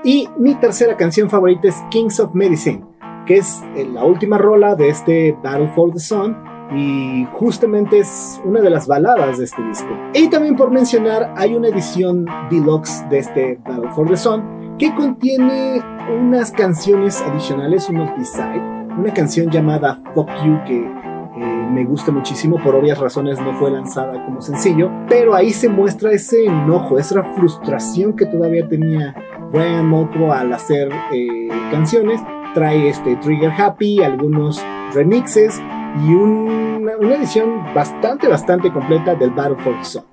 Y 0.03 0.29
mi 0.37 0.55
tercera 0.55 0.95
canción 0.95 1.29
favorita 1.29 1.67
es 1.67 1.83
Kings 1.89 2.19
of 2.19 2.33
Medicine, 2.33 2.83
que 3.25 3.37
es 3.37 3.61
eh, 3.75 3.85
la 3.91 4.03
última 4.03 4.37
rola 4.37 4.75
de 4.75 4.89
este 4.89 5.37
Battle 5.43 5.71
for 5.75 5.91
the 5.91 5.99
Sun 5.99 6.35
y 6.75 7.25
justamente 7.31 7.99
es 7.99 8.41
una 8.43 8.61
de 8.61 8.69
las 8.69 8.87
baladas 8.87 9.37
de 9.37 9.45
este 9.45 9.61
disco. 9.63 9.89
Y 10.13 10.29
también 10.29 10.55
por 10.55 10.71
mencionar, 10.71 11.33
hay 11.35 11.55
una 11.55 11.69
edición 11.69 12.25
deluxe 12.49 13.05
de 13.09 13.19
este 13.19 13.59
Battle 13.65 13.91
for 13.91 14.07
the 14.07 14.17
Sun 14.17 14.77
que 14.77 14.93
contiene 14.93 15.81
unas 16.19 16.51
canciones 16.51 17.21
adicionales, 17.21 17.89
unos 17.89 18.09
b-side, 18.15 18.61
una 18.97 19.13
canción 19.13 19.49
llamada 19.49 19.99
Fuck 20.13 20.29
You 20.45 20.59
que 20.65 20.85
eh, 20.85 21.67
me 21.71 21.83
gusta 21.83 22.11
muchísimo, 22.11 22.61
por 22.63 22.75
obvias 22.75 22.97
razones 22.97 23.39
no 23.39 23.53
fue 23.59 23.71
lanzada 23.71 24.23
como 24.25 24.41
sencillo, 24.41 24.89
pero 25.07 25.35
ahí 25.35 25.51
se 25.51 25.69
muestra 25.69 26.11
ese 26.11 26.45
enojo, 26.45 26.97
esa 26.97 27.23
frustración 27.35 28.15
que 28.15 28.25
todavía 28.25 28.67
tenía 28.67 29.15
Brian 29.51 29.87
Molko 29.87 30.33
al 30.33 30.53
hacer 30.53 30.89
eh, 31.11 31.47
canciones. 31.71 32.21
Trae 32.53 32.89
este 32.89 33.15
Trigger 33.17 33.51
Happy, 33.51 34.01
algunos 34.01 34.61
remixes 34.93 35.61
y 36.05 36.13
una, 36.13 36.93
edición 37.15 37.73
bastante, 37.73 38.27
bastante 38.27 38.71
completa 38.71 39.15
del 39.15 39.31
Battle 39.31 39.57
for 39.63 39.77
the 39.77 39.85
Sun. 39.85 40.03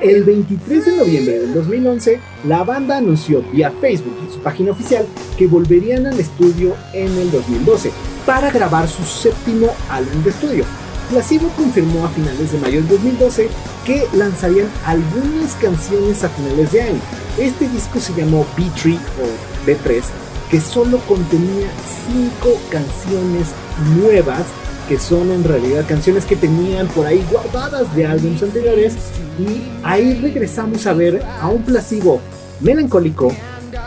El 0.00 0.24
23 0.24 0.84
de 0.84 0.96
noviembre 0.96 1.38
del 1.38 1.54
2011, 1.54 2.20
la 2.46 2.64
banda 2.64 2.98
anunció 2.98 3.42
vía 3.52 3.70
Facebook 3.80 4.16
en 4.22 4.30
su 4.30 4.40
página 4.40 4.72
oficial 4.72 5.06
que 5.38 5.46
volverían 5.46 6.06
al 6.06 6.20
estudio 6.20 6.74
en 6.92 7.16
el 7.16 7.30
2012 7.30 7.90
para 8.26 8.50
grabar 8.50 8.88
su 8.88 9.02
séptimo 9.04 9.68
álbum 9.88 10.22
de 10.22 10.30
estudio. 10.30 10.64
Placebo 11.10 11.48
confirmó 11.56 12.04
a 12.04 12.08
finales 12.08 12.52
de 12.52 12.58
mayo 12.58 12.80
del 12.80 12.88
2012 12.88 13.48
que 13.84 14.06
lanzarían 14.14 14.68
algunas 14.84 15.54
canciones 15.54 16.24
a 16.24 16.28
finales 16.28 16.72
de 16.72 16.82
año. 16.82 17.00
Este 17.38 17.68
disco 17.68 18.00
se 18.00 18.14
llamó 18.14 18.44
B3 18.56 18.96
o 18.96 19.66
B3, 19.66 20.02
que 20.50 20.60
solo 20.60 20.98
contenía 21.06 21.68
5 22.06 22.60
canciones 22.70 23.48
nuevas, 23.96 24.44
que 24.88 24.98
son 24.98 25.30
en 25.30 25.44
realidad 25.44 25.84
canciones 25.86 26.24
que 26.24 26.36
tenían 26.36 26.88
por 26.88 27.06
ahí 27.06 27.24
guardadas 27.30 27.94
de 27.94 28.06
álbumes 28.06 28.42
anteriores. 28.42 28.94
Y 29.38 29.68
ahí 29.84 30.14
regresamos 30.14 30.86
a 30.86 30.92
ver 30.92 31.22
a 31.40 31.48
un 31.48 31.62
Placebo 31.62 32.20
melancólico, 32.60 33.32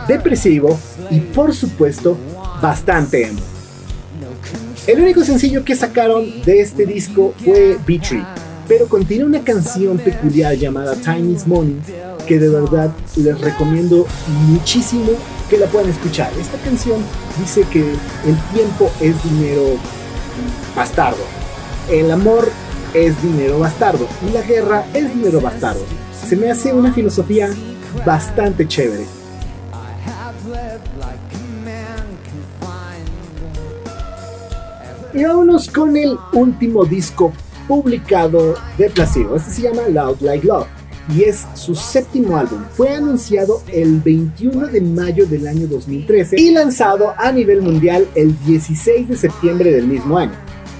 depresivo 0.08 0.78
y 1.10 1.20
por 1.20 1.54
supuesto 1.54 2.16
bastante. 2.62 3.32
El 4.90 5.00
único 5.00 5.22
sencillo 5.22 5.64
que 5.64 5.76
sacaron 5.76 6.42
de 6.42 6.60
este 6.60 6.84
disco 6.84 7.32
fue 7.44 7.78
Beatree, 7.86 8.24
pero 8.66 8.88
contiene 8.88 9.24
una 9.24 9.40
canción 9.44 9.98
peculiar 9.98 10.56
llamada 10.56 10.96
Tiny's 10.96 11.46
Money 11.46 11.76
que 12.26 12.40
de 12.40 12.48
verdad 12.48 12.90
les 13.14 13.40
recomiendo 13.40 14.04
muchísimo 14.48 15.12
que 15.48 15.58
la 15.58 15.66
puedan 15.66 15.90
escuchar. 15.90 16.32
Esta 16.40 16.58
canción 16.58 17.04
dice 17.38 17.62
que 17.70 17.82
el 17.82 18.36
tiempo 18.52 18.90
es 19.00 19.14
dinero 19.22 19.78
bastardo, 20.74 21.22
el 21.88 22.10
amor 22.10 22.50
es 22.92 23.22
dinero 23.22 23.60
bastardo 23.60 24.08
y 24.28 24.32
la 24.32 24.42
guerra 24.42 24.84
es 24.92 25.14
dinero 25.14 25.40
bastardo. 25.40 25.84
Se 26.28 26.34
me 26.34 26.50
hace 26.50 26.72
una 26.72 26.92
filosofía 26.92 27.48
bastante 28.04 28.66
chévere. 28.66 29.19
Y 35.12 35.24
vámonos 35.24 35.68
con 35.68 35.96
el 35.96 36.16
último 36.32 36.84
disco 36.84 37.32
publicado 37.66 38.54
de 38.78 38.90
Placebo. 38.90 39.36
Este 39.36 39.50
se 39.50 39.62
llama 39.62 39.82
Loud 39.88 40.20
Like 40.20 40.46
Love 40.46 40.66
y 41.14 41.24
es 41.24 41.46
su 41.54 41.74
séptimo 41.74 42.36
álbum. 42.36 42.62
Fue 42.72 42.90
anunciado 42.90 43.62
el 43.72 44.00
21 44.00 44.68
de 44.68 44.80
mayo 44.80 45.26
del 45.26 45.48
año 45.48 45.66
2013 45.66 46.40
y 46.40 46.50
lanzado 46.52 47.14
a 47.16 47.32
nivel 47.32 47.62
mundial 47.62 48.06
el 48.14 48.38
16 48.44 49.08
de 49.08 49.16
septiembre 49.16 49.72
del 49.72 49.86
mismo 49.86 50.16
año. 50.16 50.32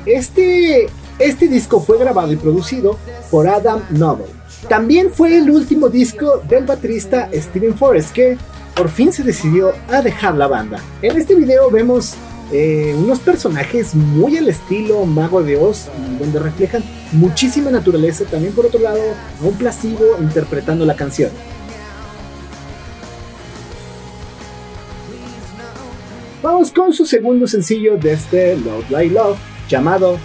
Este, 0.07 0.89
este 1.19 1.49
disco 1.49 1.81
fue 1.81 1.99
grabado 1.99 2.33
y 2.33 2.37
producido 2.37 2.97
por 3.31 3.49
Adam 3.49 3.83
Noble. 3.91 4.27
También 4.69 5.11
fue 5.11 5.37
el 5.39 5.51
último 5.51 5.89
disco 5.89 6.41
del 6.49 6.67
baterista 6.67 7.29
Steven 7.33 7.77
Forrest 7.77 8.13
que 8.13 8.39
por 8.77 8.89
fin 8.89 9.13
se 9.13 9.25
decidió 9.25 9.73
a 9.89 10.03
dejar 10.03 10.37
la 10.37 10.47
banda. 10.47 10.79
En 11.03 11.17
este 11.17 11.35
video 11.35 11.71
vemos 11.71 12.15
eh, 12.53 12.97
unos 12.99 13.21
personajes 13.21 13.95
muy 13.95 14.37
al 14.37 14.49
estilo 14.49 15.05
Mago 15.07 15.43
de 15.43 15.57
Oz, 15.57 15.87
donde 16.19 16.39
reflejan 16.41 16.83
muchísima 17.13 17.71
naturaleza. 17.71 18.25
También 18.25 18.53
por 18.53 18.67
otro 18.67 18.81
lado, 18.81 19.01
a 19.41 19.45
un 19.45 19.55
placebo 19.55 20.17
interpretando 20.21 20.85
la 20.85 20.97
canción. 20.97 21.31
Vamos 26.43 26.73
con 26.73 26.93
su 26.93 27.05
segundo 27.05 27.47
sencillo 27.47 27.97
de 27.99 28.13
este 28.13 28.57
Loud 28.57 28.85
Like 28.89 29.15
Love, 29.15 29.39
llamado 29.69 30.19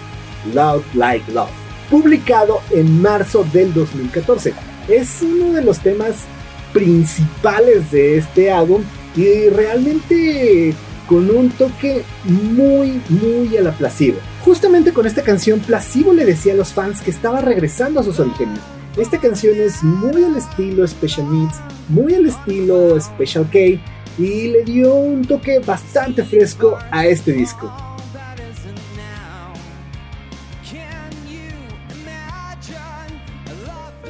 Loud 0.54 0.82
Like 0.94 1.30
Love, 1.30 1.50
publicado 1.90 2.60
en 2.70 3.02
marzo 3.02 3.46
del 3.52 3.72
2014. 3.74 4.54
Es 4.88 5.20
uno 5.22 5.52
de 5.52 5.62
los 5.62 5.78
temas 5.80 6.24
principales 6.72 7.90
de 7.90 8.16
este 8.16 8.50
álbum 8.50 8.82
y 9.14 9.48
realmente 9.50 10.74
con 11.08 11.30
un 11.30 11.50
toque 11.50 12.02
muy, 12.24 13.00
muy 13.08 13.56
a 13.56 13.62
la 13.62 13.72
Placebo. 13.72 14.18
Justamente 14.44 14.92
con 14.92 15.06
esta 15.06 15.22
canción, 15.22 15.60
Placebo 15.60 16.12
le 16.12 16.24
decía 16.24 16.52
a 16.52 16.56
los 16.56 16.72
fans 16.72 17.00
que 17.00 17.10
estaba 17.10 17.40
regresando 17.40 18.00
a 18.00 18.02
sus 18.02 18.18
orígenes. 18.20 18.60
Esta 18.96 19.18
canción 19.18 19.60
es 19.60 19.82
muy 19.82 20.24
al 20.24 20.36
estilo 20.36 20.86
Special 20.86 21.30
Needs, 21.30 21.60
muy 21.88 22.14
al 22.14 22.26
estilo 22.26 22.98
Special 23.00 23.48
K 23.50 23.58
y 24.18 24.48
le 24.48 24.64
dio 24.64 24.94
un 24.94 25.24
toque 25.24 25.58
bastante 25.58 26.24
fresco 26.24 26.78
a 26.90 27.06
este 27.06 27.32
disco. 27.32 27.70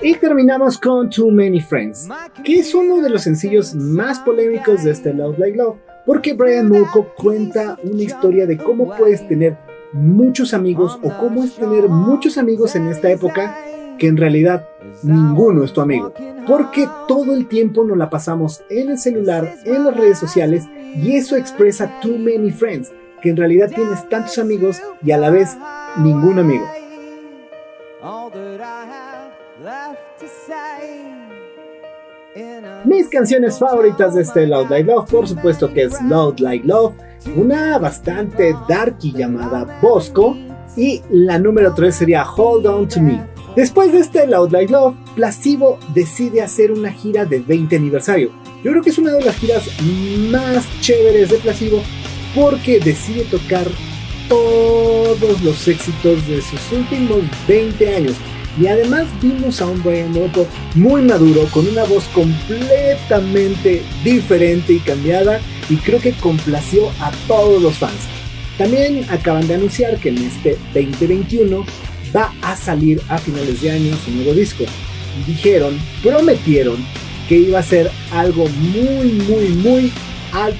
Y 0.02 0.14
terminamos 0.14 0.78
con 0.78 1.10
Too 1.10 1.32
Many 1.32 1.60
Friends, 1.60 2.06
que 2.44 2.60
es 2.60 2.72
uno 2.74 3.00
de 3.00 3.10
los 3.10 3.22
sencillos 3.22 3.74
más 3.74 4.20
polémicos 4.20 4.84
de 4.84 4.92
este 4.92 5.12
Love 5.12 5.36
Like 5.38 5.56
Love, 5.56 5.78
porque 6.06 6.34
Brian 6.34 6.68
Molko 6.68 7.12
cuenta 7.14 7.78
una 7.82 8.02
historia 8.02 8.46
de 8.46 8.56
cómo 8.56 8.96
puedes 8.96 9.26
tener 9.26 9.58
muchos 9.92 10.54
amigos 10.54 10.98
o 11.02 11.10
cómo 11.18 11.42
es 11.42 11.56
tener 11.56 11.88
muchos 11.88 12.38
amigos 12.38 12.76
en 12.76 12.86
esta 12.86 13.10
época 13.10 13.58
que 13.98 14.06
en 14.06 14.16
realidad 14.16 14.68
ninguno 15.02 15.64
es 15.64 15.72
tu 15.72 15.80
amigo. 15.80 16.12
Porque 16.46 16.88
todo 17.08 17.34
el 17.34 17.48
tiempo 17.48 17.84
nos 17.84 17.98
la 17.98 18.08
pasamos 18.08 18.62
en 18.70 18.90
el 18.90 18.98
celular, 18.98 19.56
en 19.64 19.84
las 19.84 19.96
redes 19.96 20.18
sociales 20.18 20.64
y 20.94 21.16
eso 21.16 21.36
expresa 21.36 22.00
too 22.00 22.16
many 22.16 22.50
friends, 22.50 22.92
que 23.20 23.30
en 23.30 23.36
realidad 23.36 23.70
tienes 23.74 24.08
tantos 24.08 24.38
amigos 24.38 24.80
y 25.02 25.10
a 25.10 25.18
la 25.18 25.30
vez 25.30 25.56
ningún 25.98 26.38
amigo. 26.38 26.64
Mis 32.86 33.08
canciones 33.08 33.58
favoritas 33.58 34.14
de 34.14 34.22
este 34.22 34.46
Loud 34.46 34.70
Like 34.70 34.90
Love, 34.90 35.10
por 35.10 35.26
supuesto 35.26 35.72
que 35.72 35.82
es 35.82 36.00
Loud 36.02 36.38
Like 36.38 36.66
Love, 36.66 36.94
una 37.36 37.78
bastante 37.78 38.54
darky 38.68 39.12
llamada 39.12 39.78
Bosco, 39.82 40.36
y 40.76 41.02
la 41.10 41.38
número 41.38 41.74
3 41.74 41.94
sería 41.94 42.24
Hold 42.24 42.66
On 42.66 42.88
To 42.88 43.00
Me. 43.00 43.26
Después 43.56 43.92
de 43.92 43.98
este 43.98 44.26
Loud 44.26 44.52
Like 44.52 44.72
Love, 44.72 44.94
Placebo 45.16 45.78
decide 45.94 46.42
hacer 46.42 46.70
una 46.70 46.92
gira 46.92 47.24
de 47.24 47.40
20 47.40 47.74
aniversario. 47.74 48.30
Yo 48.62 48.70
creo 48.70 48.82
que 48.82 48.90
es 48.90 48.98
una 48.98 49.12
de 49.12 49.24
las 49.24 49.36
giras 49.36 49.68
más 50.30 50.64
chéveres 50.80 51.30
de 51.30 51.38
Placebo 51.38 51.82
porque 52.34 52.78
decide 52.78 53.24
tocar 53.24 53.66
todos 54.28 55.42
los 55.42 55.66
éxitos 55.66 56.26
de 56.28 56.40
sus 56.40 56.72
últimos 56.72 57.22
20 57.48 57.96
años. 57.96 58.14
Y 58.58 58.68
además 58.68 59.06
vimos 59.20 59.60
a 59.60 59.66
un 59.66 59.82
Brian 59.82 60.12
muy 60.74 61.02
maduro, 61.02 61.46
con 61.52 61.66
una 61.66 61.84
voz 61.84 62.04
completamente 62.14 63.82
diferente 64.02 64.74
y 64.74 64.78
cambiada, 64.80 65.40
y 65.68 65.76
creo 65.76 66.00
que 66.00 66.12
complació 66.12 66.88
a 67.00 67.12
todos 67.28 67.62
los 67.62 67.74
fans. 67.74 68.08
También 68.56 69.04
acaban 69.10 69.46
de 69.46 69.54
anunciar 69.54 69.98
que 69.98 70.08
en 70.08 70.18
este 70.18 70.56
2021 70.72 71.64
va 72.14 72.32
a 72.40 72.56
salir 72.56 73.00
a 73.08 73.18
finales 73.18 73.60
de 73.60 73.70
año 73.70 73.96
su 74.02 74.10
nuevo 74.12 74.32
disco. 74.32 74.64
Dijeron, 75.26 75.78
prometieron 76.02 76.76
que 77.28 77.36
iba 77.36 77.58
a 77.58 77.62
ser 77.62 77.90
algo 78.12 78.48
muy, 78.48 79.12
muy, 79.28 79.48
muy 79.48 79.92
al 80.32 80.54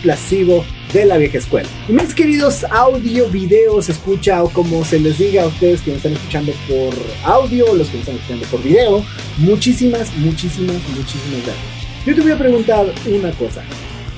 de 0.92 1.04
la 1.04 1.16
vieja 1.16 1.38
escuela. 1.38 1.68
Y 1.88 1.92
mis 1.92 2.14
queridos 2.14 2.64
audio, 2.64 3.28
videos, 3.28 3.88
escucha 3.88 4.42
o 4.42 4.48
como 4.48 4.84
se 4.84 4.98
les 4.98 5.18
diga 5.18 5.42
a 5.42 5.46
ustedes 5.46 5.80
que 5.82 5.90
me 5.90 5.96
están 5.96 6.12
escuchando 6.12 6.52
por 6.68 6.94
audio, 7.24 7.74
los 7.74 7.88
que 7.88 7.94
me 7.94 8.00
están 8.00 8.16
escuchando 8.16 8.46
por 8.46 8.62
video, 8.62 9.04
muchísimas, 9.38 10.14
muchísimas, 10.16 10.76
muchísimas 10.88 11.44
gracias. 11.44 11.76
Yo 12.06 12.14
te 12.14 12.20
voy 12.20 12.30
a 12.30 12.38
preguntar 12.38 12.86
una 13.06 13.30
cosa. 13.32 13.62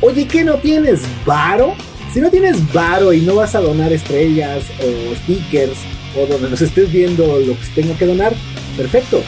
Oye, 0.00 0.26
¿qué 0.26 0.44
no 0.44 0.56
tienes 0.56 1.00
varo? 1.24 1.74
Si 2.12 2.20
no 2.20 2.30
tienes 2.30 2.72
varo 2.72 3.12
y 3.12 3.20
no 3.20 3.34
vas 3.34 3.54
a 3.54 3.60
donar 3.60 3.92
estrellas 3.92 4.64
o 4.80 5.14
stickers 5.16 5.78
o 6.16 6.26
donde 6.26 6.50
nos 6.50 6.60
estés 6.60 6.90
viendo 6.92 7.38
lo 7.38 7.54
que 7.54 7.66
tenga 7.74 7.96
que 7.96 8.06
donar, 8.06 8.34
perfecto. 8.76 9.22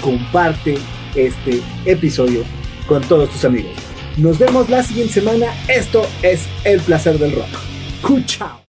Comparte 0.00 0.78
este 1.14 1.60
episodio 1.84 2.44
con 2.86 3.02
todos 3.02 3.30
tus 3.30 3.44
amigos. 3.44 3.87
Nos 4.18 4.36
vemos 4.36 4.68
la 4.68 4.82
siguiente 4.82 5.14
semana. 5.14 5.46
Esto 5.68 6.04
es 6.22 6.48
El 6.64 6.80
Placer 6.80 7.18
del 7.18 7.32
Rock. 7.32 8.26
Chao. 8.26 8.58